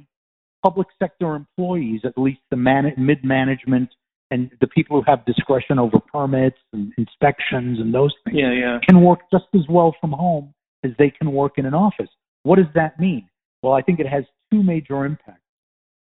public 0.61 0.87
sector 0.99 1.35
employees, 1.35 2.01
at 2.03 2.17
least 2.17 2.41
the 2.49 2.57
man- 2.57 2.93
mid 2.97 3.23
management 3.23 3.89
and 4.31 4.51
the 4.59 4.67
people 4.67 5.01
who 5.01 5.09
have 5.09 5.25
discretion 5.25 5.79
over 5.79 5.99
permits 5.99 6.59
and 6.73 6.93
inspections 6.97 7.79
and 7.79 7.93
those 7.93 8.13
things, 8.25 8.37
Yeah, 8.37 8.51
yeah. 8.51 8.79
can 8.87 9.01
work 9.01 9.21
just 9.31 9.47
as 9.55 9.67
well 9.69 9.93
from 10.01 10.11
home 10.11 10.53
as 10.83 10.91
they 10.97 11.09
can 11.09 11.31
work 11.33 11.57
in 11.57 11.65
an 11.65 11.73
office. 11.73 12.09
What 12.43 12.57
does 12.57 12.71
that 12.75 12.99
mean? 12.99 13.27
Well, 13.63 13.73
I 13.73 13.81
think 13.81 13.99
it 13.99 14.05
has 14.07 14.25
two 14.51 14.61
major 14.61 15.05
impacts. 15.05 15.41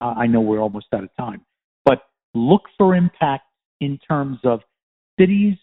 Uh, 0.01 0.15
I 0.17 0.27
know 0.27 0.41
we're 0.41 0.59
almost 0.61 0.87
out 0.93 1.05
of 1.05 1.15
time, 1.17 1.45
but 1.85 2.09
look 2.37 2.63
for 2.77 2.95
impact 2.95 3.45
in 3.81 3.99
terms 3.99 4.39
of 4.45 4.61
cities. 5.19 5.55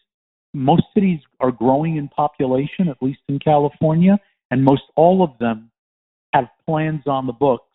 Most 0.54 0.84
cities 0.94 1.20
are 1.40 1.52
growing 1.52 1.98
in 1.98 2.08
population, 2.10 2.88
at 2.88 2.98
least 3.02 3.20
in 3.28 3.40
California, 3.40 4.20
and 4.52 4.64
most 4.64 4.84
all 4.96 5.24
of 5.24 5.38
them 5.40 5.72
have 6.34 6.46
plans 6.66 7.04
on 7.08 7.28
the 7.28 7.34
books 7.34 7.68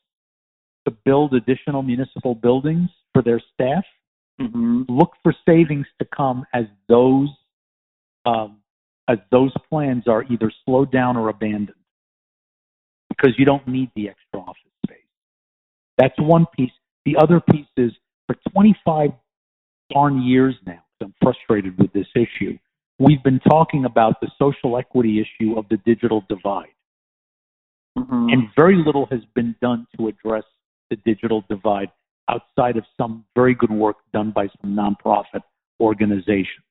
to 0.87 0.95
build 1.05 1.35
additional 1.35 1.83
municipal 1.83 2.35
buildings 2.35 2.89
for 3.13 3.23
their 3.23 3.41
staff 3.55 3.85
hmm 4.41 4.83
look 4.89 5.13
for 5.23 5.35
savings 5.47 5.87
to 5.99 6.07
come 6.17 6.45
as 6.55 6.65
those 6.89 7.29
um, 8.25 8.59
as 9.09 9.19
those 9.31 9.53
plans 9.69 10.05
are 10.07 10.25
either 10.25 10.53
slowed 10.65 10.93
down 10.93 11.17
or 11.17 11.29
abandoned 11.29 11.75
because 13.09 13.35
you 13.39 13.45
don't 13.45 13.67
need 13.67 13.91
the 13.97 14.09
extra 14.09 14.41
office 14.41 14.63
space. 14.87 14.99
That's 15.97 16.19
one 16.19 16.47
piece. 16.55 16.71
The 17.05 17.17
other 17.17 17.41
piece 17.41 17.67
is 17.77 17.91
for 18.29 18.37
25 18.53 19.11
darn 19.93 20.23
years 20.23 20.55
now. 20.67 20.85
I'm 21.01 21.15
frustrated 21.23 21.79
with 21.79 21.93
this 21.93 22.07
issue. 22.15 22.59
We've 22.99 23.23
been 23.23 23.41
talking 23.41 23.85
about 23.85 24.21
the 24.21 24.29
social 24.39 24.77
equity 24.77 25.21
issue 25.21 25.59
of 25.59 25.67
the 25.69 25.79
digital 25.79 26.25
divide 26.29 26.69
hmm 27.97 28.29
and 28.31 28.49
very 28.57 28.77
little 28.85 29.07
has 29.11 29.21
been 29.35 29.55
done 29.63 29.87
to 29.97 30.09
address 30.09 30.45
the 30.91 30.97
digital 30.97 31.45
divide 31.49 31.91
outside 32.29 32.77
of 32.77 32.85
some 32.97 33.25
very 33.35 33.55
good 33.55 33.71
work 33.71 33.97
done 34.13 34.31
by 34.31 34.47
some 34.61 34.77
nonprofit 34.77 35.43
organizations. 35.81 36.65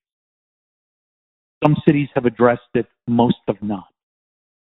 Some 1.63 1.75
cities 1.87 2.09
have 2.13 2.25
addressed 2.25 2.69
it, 2.75 2.85
most 3.07 3.37
have 3.47 3.61
not. 3.61 3.87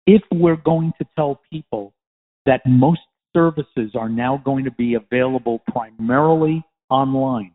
If 0.06 0.22
we're 0.32 0.56
going 0.56 0.92
to 0.98 1.06
tell 1.16 1.40
people 1.52 1.92
that 2.46 2.62
most 2.64 3.00
services 3.34 3.90
are 3.94 4.08
now 4.08 4.40
going 4.42 4.64
to 4.64 4.70
be 4.70 4.94
available 4.94 5.62
primarily 5.70 6.64
online, 6.90 7.52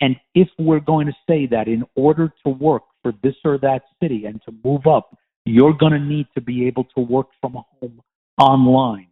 and 0.00 0.16
if 0.34 0.48
we're 0.58 0.80
going 0.80 1.06
to 1.06 1.12
say 1.28 1.46
that 1.46 1.68
in 1.68 1.84
order 1.94 2.32
to 2.44 2.50
work 2.50 2.82
for 3.02 3.12
this 3.22 3.34
or 3.44 3.58
that 3.58 3.82
city 4.02 4.26
and 4.26 4.42
to 4.42 4.54
move 4.64 4.86
up, 4.86 5.16
you're 5.44 5.72
going 5.72 5.92
to 5.92 5.98
need 5.98 6.26
to 6.34 6.40
be 6.40 6.66
able 6.66 6.84
to 6.96 7.00
work 7.00 7.28
from 7.40 7.56
home 7.80 8.00
online, 8.40 9.08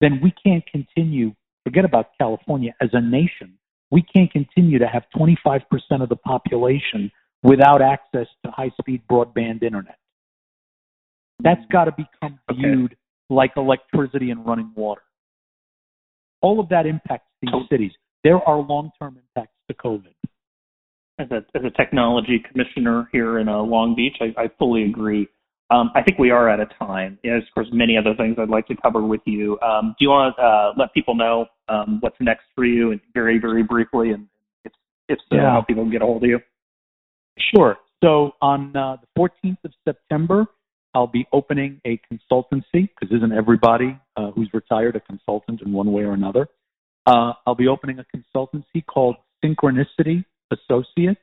then 0.00 0.20
we 0.22 0.32
can't 0.44 0.64
continue, 0.66 1.34
forget 1.64 1.84
about 1.84 2.10
California 2.18 2.74
as 2.80 2.90
a 2.92 3.00
nation, 3.00 3.54
we 3.90 4.02
can't 4.02 4.30
continue 4.30 4.78
to 4.78 4.86
have 4.86 5.04
25% 5.16 5.62
of 6.00 6.08
the 6.08 6.16
population 6.16 7.10
without 7.42 7.80
access 7.80 8.26
to 8.44 8.50
high 8.50 8.70
speed 8.80 9.02
broadband 9.10 9.62
internet. 9.62 9.98
That's 11.40 11.60
mm-hmm. 11.60 11.72
got 11.72 11.84
to 11.84 11.92
become 11.92 12.38
Okay. 12.50 12.60
viewed 12.60 12.96
like 13.30 13.52
electricity 13.56 14.30
and 14.30 14.44
running 14.44 14.72
water. 14.74 15.02
All 16.40 16.60
of 16.60 16.68
that 16.70 16.86
impacts 16.86 17.28
these 17.42 17.52
cities. 17.70 17.92
There 18.24 18.42
are 18.48 18.58
long 18.58 18.90
term 19.00 19.18
impacts 19.18 19.54
to 19.68 19.74
COVID. 19.74 20.14
as 21.18 21.30
a 21.30 21.36
as 21.56 21.64
a 21.64 21.70
technology 21.70 22.42
commissioner 22.50 23.08
here 23.12 23.38
in 23.38 23.48
uh, 23.48 23.58
Long 23.58 23.94
Beach, 23.94 24.16
I, 24.20 24.42
I 24.42 24.48
fully 24.58 24.84
agree. 24.84 25.28
Um, 25.70 25.90
I 25.94 26.02
think 26.02 26.18
we 26.18 26.30
are 26.30 26.48
out 26.48 26.60
of 26.60 26.68
time. 26.78 27.18
There's, 27.22 27.42
of 27.42 27.52
course, 27.54 27.66
many 27.72 27.98
other 27.98 28.14
things 28.16 28.36
I'd 28.38 28.48
like 28.48 28.66
to 28.68 28.76
cover 28.82 29.02
with 29.02 29.20
you. 29.26 29.58
Um, 29.60 29.94
do 29.98 30.04
you 30.06 30.08
want 30.08 30.34
to 30.36 30.42
uh, 30.42 30.72
let 30.78 30.94
people 30.94 31.14
know 31.14 31.44
um, 31.68 31.98
what's 32.00 32.16
next 32.20 32.44
for 32.54 32.64
you, 32.64 32.92
and 32.92 33.00
very, 33.12 33.38
very 33.38 33.62
briefly, 33.62 34.12
and 34.12 34.26
if 34.64 34.72
if 35.08 35.18
so, 35.28 35.36
Yeah. 35.36 35.50
how 35.50 35.62
people 35.62 35.82
can 35.84 35.92
get 35.92 36.00
a 36.02 36.06
hold 36.06 36.24
of 36.24 36.30
you? 36.30 36.40
Sure. 37.54 37.76
So 38.02 38.32
on 38.40 38.74
uh, 38.76 38.96
the 38.96 39.08
14th 39.44 39.58
of 39.64 39.72
September, 39.84 40.46
I'll 40.94 41.06
be 41.06 41.26
opening 41.32 41.80
a 41.86 42.00
consultancy 42.10 42.88
because 42.98 43.14
isn't 43.14 43.32
everybody 43.32 43.98
uh, 44.16 44.30
who's 44.30 44.48
retired 44.54 44.96
a 44.96 45.00
consultant 45.00 45.60
in 45.62 45.72
one 45.72 45.92
way 45.92 46.02
or 46.04 46.12
another? 46.12 46.48
Uh, 47.08 47.32
I'll 47.46 47.54
be 47.54 47.68
opening 47.68 47.98
a 48.00 48.04
consultancy 48.14 48.84
called 48.86 49.16
Synchronicity 49.42 50.24
Associates. 50.52 51.20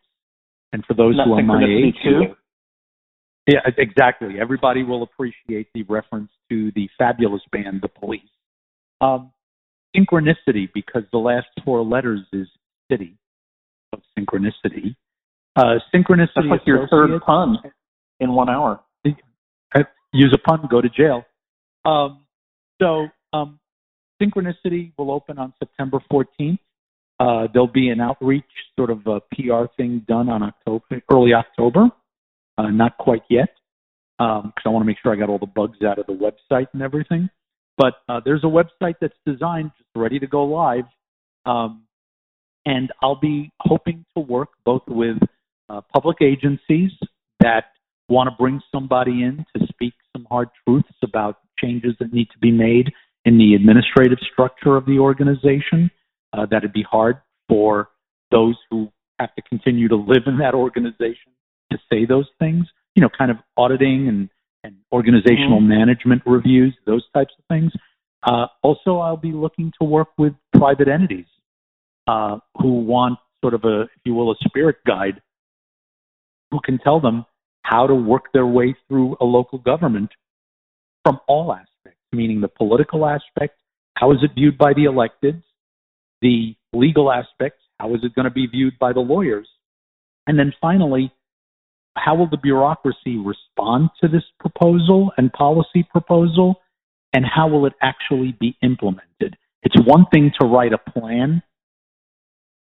And 0.73 0.83
for 0.85 0.95
those 0.95 1.15
Not 1.15 1.27
who 1.27 1.33
are 1.33 1.43
my 1.43 1.63
age, 1.63 1.95
too? 2.03 2.35
yeah, 3.47 3.59
exactly. 3.77 4.39
Everybody 4.39 4.83
will 4.83 5.03
appreciate 5.03 5.67
the 5.75 5.83
reference 5.83 6.31
to 6.49 6.71
the 6.75 6.89
fabulous 6.97 7.43
band, 7.51 7.81
The 7.83 7.87
Police. 7.87 8.21
Um, 8.99 9.31
synchronicity, 9.95 10.69
because 10.73 11.03
the 11.11 11.19
last 11.19 11.47
four 11.63 11.83
letters 11.83 12.21
is 12.33 12.47
city 12.91 13.15
of 13.93 14.01
synchronicity. 14.17 14.95
Uh, 15.55 15.75
synchronicity 15.93 16.29
That's 16.35 16.47
like 16.49 16.61
your 16.65 16.87
third 16.87 17.21
pun 17.21 17.59
in 18.19 18.33
one 18.33 18.49
hour. 18.49 18.81
use 20.13 20.33
a 20.33 20.39
pun, 20.39 20.67
go 20.69 20.81
to 20.81 20.89
jail. 20.89 21.23
Um, 21.85 22.25
so, 22.81 23.07
um, 23.33 23.59
Synchronicity 24.21 24.91
will 24.97 25.11
open 25.11 25.37
on 25.37 25.53
September 25.59 25.99
14th. 26.11 26.59
Uh, 27.19 27.47
there'll 27.53 27.67
be 27.67 27.89
an 27.89 28.01
outreach, 28.01 28.43
sort 28.77 28.89
of 28.89 29.05
a 29.07 29.21
PR 29.33 29.65
thing 29.77 30.03
done 30.07 30.29
on 30.29 30.43
October, 30.43 31.01
early 31.11 31.33
October. 31.33 31.89
Uh, 32.57 32.69
not 32.69 32.97
quite 32.97 33.23
yet, 33.29 33.49
because 34.17 34.63
I 34.65 34.69
want 34.69 34.83
to 34.83 34.87
make 34.87 34.97
sure 35.01 35.13
I 35.13 35.17
got 35.17 35.29
all 35.29 35.39
the 35.39 35.45
bugs 35.45 35.81
out 35.81 35.99
of 35.99 36.05
the 36.07 36.13
website 36.13 36.67
and 36.73 36.81
everything. 36.81 37.29
But 37.77 37.95
uh, 38.07 38.21
there's 38.23 38.43
a 38.43 38.47
website 38.47 38.95
that's 39.01 39.17
designed, 39.25 39.71
just 39.77 39.89
ready 39.95 40.19
to 40.19 40.27
go 40.27 40.45
live, 40.45 40.85
um, 41.45 41.83
and 42.65 42.91
I'll 43.01 43.19
be 43.19 43.51
hoping 43.59 44.05
to 44.15 44.21
work 44.21 44.49
both 44.63 44.83
with 44.87 45.17
uh, 45.69 45.81
public 45.93 46.17
agencies 46.21 46.91
that 47.41 47.65
want 48.07 48.29
to 48.29 48.35
bring 48.37 48.61
somebody 48.71 49.23
in 49.23 49.45
to 49.55 49.67
speak 49.67 49.93
some 50.13 50.25
hard 50.29 50.49
truths 50.65 50.87
about 51.03 51.39
changes 51.59 51.93
that 51.99 52.13
need 52.13 52.29
to 52.31 52.37
be 52.39 52.51
made 52.51 52.91
in 53.25 53.37
the 53.37 53.55
administrative 53.55 54.19
structure 54.31 54.75
of 54.77 54.85
the 54.85 54.99
organization. 54.99 55.91
Uh, 56.33 56.45
that'd 56.45 56.73
be 56.73 56.83
hard 56.83 57.17
for 57.49 57.89
those 58.31 58.55
who 58.69 58.91
have 59.19 59.33
to 59.35 59.41
continue 59.43 59.87
to 59.87 59.95
live 59.95 60.23
in 60.27 60.37
that 60.37 60.53
organization 60.53 61.31
to 61.71 61.77
say 61.91 62.05
those 62.05 62.27
things. 62.39 62.65
You 62.95 63.01
know, 63.01 63.09
kind 63.17 63.31
of 63.31 63.37
auditing 63.57 64.07
and 64.07 64.29
and 64.63 64.77
organizational 64.91 65.59
mm-hmm. 65.59 65.69
management 65.69 66.23
reviews, 66.25 66.75
those 66.85 67.03
types 67.13 67.33
of 67.37 67.45
things. 67.49 67.71
Uh, 68.23 68.47
also, 68.63 68.97
I'll 68.97 69.15
be 69.17 69.31
looking 69.31 69.71
to 69.79 69.85
work 69.85 70.07
with 70.17 70.33
private 70.53 70.87
entities 70.87 71.27
uh, 72.07 72.39
who 72.59 72.81
want 72.81 73.19
sort 73.43 73.53
of 73.53 73.63
a, 73.63 73.81
if 73.81 73.89
you 74.03 74.15
will, 74.15 74.31
a 74.31 74.35
spirit 74.43 74.77
guide 74.87 75.21
who 76.49 76.59
can 76.59 76.79
tell 76.79 76.99
them 76.99 77.25
how 77.61 77.85
to 77.85 77.93
work 77.93 78.31
their 78.33 78.45
way 78.45 78.75
through 78.87 79.15
a 79.21 79.25
local 79.25 79.59
government 79.59 80.09
from 81.03 81.19
all 81.27 81.53
aspects, 81.53 81.71
meaning 82.11 82.41
the 82.41 82.47
political 82.47 83.05
aspect, 83.05 83.59
how 83.95 84.11
is 84.11 84.19
it 84.21 84.31
viewed 84.35 84.57
by 84.57 84.73
the 84.73 84.85
electeds, 84.85 85.43
the 86.21 86.55
legal 86.73 87.11
aspects, 87.11 87.61
how 87.79 87.93
is 87.93 88.01
it 88.03 88.15
going 88.15 88.25
to 88.25 88.31
be 88.31 88.47
viewed 88.47 88.77
by 88.79 88.93
the 88.93 88.99
lawyers, 88.99 89.47
and 90.27 90.39
then 90.39 90.53
finally, 90.61 91.11
how 91.97 92.15
will 92.15 92.29
the 92.29 92.37
bureaucracy 92.37 93.17
respond 93.17 93.89
to 94.01 94.07
this 94.07 94.23
proposal 94.39 95.11
and 95.17 95.31
policy 95.33 95.87
proposal, 95.89 96.55
and 97.13 97.25
how 97.25 97.47
will 97.47 97.65
it 97.65 97.73
actually 97.81 98.35
be 98.39 98.57
implemented? 98.61 99.37
It's 99.63 99.75
one 99.85 100.05
thing 100.13 100.31
to 100.39 100.47
write 100.47 100.73
a 100.73 100.77
plan, 100.91 101.41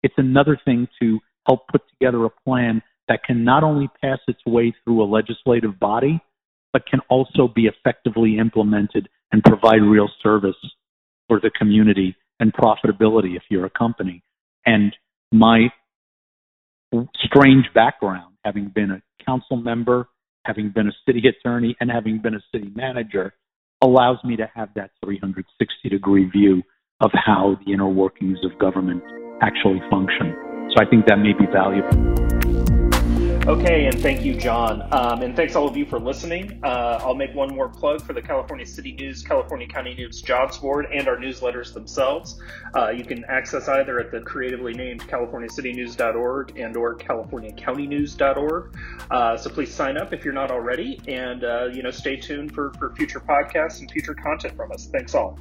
it's 0.02 0.14
another 0.16 0.58
thing 0.64 0.88
to 1.00 1.18
help 1.46 1.68
put 1.68 1.82
together 1.90 2.24
a 2.24 2.30
plan 2.44 2.82
that 3.08 3.24
can 3.24 3.44
not 3.44 3.64
only 3.64 3.88
pass 4.02 4.18
its 4.28 4.40
way 4.46 4.74
through 4.84 5.02
a 5.02 5.06
legislative 5.06 5.78
body, 5.80 6.20
but 6.72 6.86
can 6.86 7.00
also 7.08 7.48
be 7.48 7.66
effectively 7.66 8.38
implemented 8.38 9.08
and 9.32 9.42
provide 9.42 9.82
real 9.82 10.08
service 10.22 10.56
for 11.28 11.40
the 11.40 11.50
community 11.50 12.16
and 12.40 12.52
profitability 12.52 13.36
if 13.36 13.42
you're 13.50 13.66
a 13.66 13.70
company. 13.70 14.22
And 14.64 14.94
my 15.32 15.68
strange 17.24 17.66
background, 17.74 18.34
having 18.44 18.70
been 18.74 18.90
a 18.90 19.02
council 19.24 19.56
member, 19.56 20.08
having 20.44 20.70
been 20.70 20.88
a 20.88 20.92
city 21.06 21.22
attorney, 21.28 21.76
and 21.80 21.90
having 21.90 22.20
been 22.22 22.34
a 22.34 22.42
city 22.52 22.70
manager, 22.74 23.34
allows 23.82 24.18
me 24.24 24.36
to 24.36 24.50
have 24.54 24.70
that 24.74 24.90
360 25.04 25.88
degree 25.88 26.28
view 26.30 26.62
of 27.00 27.10
how 27.14 27.56
the 27.64 27.72
inner 27.72 27.88
workings 27.88 28.38
of 28.44 28.58
government 28.58 29.02
actually 29.42 29.80
function. 29.90 30.34
So 30.70 30.84
I 30.84 30.88
think 30.88 31.06
that 31.06 31.16
may 31.16 31.32
be 31.32 31.46
valuable. 31.52 32.27
Okay, 33.48 33.86
and 33.86 33.98
thank 33.98 34.26
you, 34.26 34.34
John. 34.34 34.86
Um, 34.92 35.22
and 35.22 35.34
thanks 35.34 35.56
all 35.56 35.66
of 35.66 35.74
you 35.74 35.86
for 35.86 35.98
listening. 35.98 36.60
Uh, 36.62 37.00
I'll 37.02 37.14
make 37.14 37.34
one 37.34 37.48
more 37.56 37.70
plug 37.70 38.02
for 38.02 38.12
the 38.12 38.20
California 38.20 38.66
City 38.66 38.92
News, 38.92 39.22
California 39.22 39.66
County 39.66 39.94
News 39.94 40.20
Jobs 40.20 40.58
Board, 40.58 40.86
and 40.92 41.08
our 41.08 41.16
newsletters 41.16 41.72
themselves. 41.72 42.38
Uh, 42.76 42.90
you 42.90 43.06
can 43.06 43.24
access 43.24 43.66
either 43.66 44.00
at 44.00 44.10
the 44.10 44.20
creatively 44.20 44.74
named 44.74 45.00
californiacitynews.org 45.08 46.58
and 46.58 46.76
or 46.76 46.94
californiacountynews.org. 46.98 48.76
Uh, 49.10 49.36
so 49.38 49.48
please 49.48 49.72
sign 49.72 49.96
up 49.96 50.12
if 50.12 50.26
you're 50.26 50.34
not 50.34 50.50
already, 50.50 51.00
and 51.08 51.42
uh, 51.42 51.68
you 51.72 51.82
know 51.82 51.90
stay 51.90 52.16
tuned 52.16 52.52
for, 52.52 52.74
for 52.74 52.94
future 52.96 53.20
podcasts 53.20 53.80
and 53.80 53.90
future 53.90 54.14
content 54.14 54.54
from 54.56 54.70
us. 54.72 54.90
Thanks 54.92 55.14
all. 55.14 55.38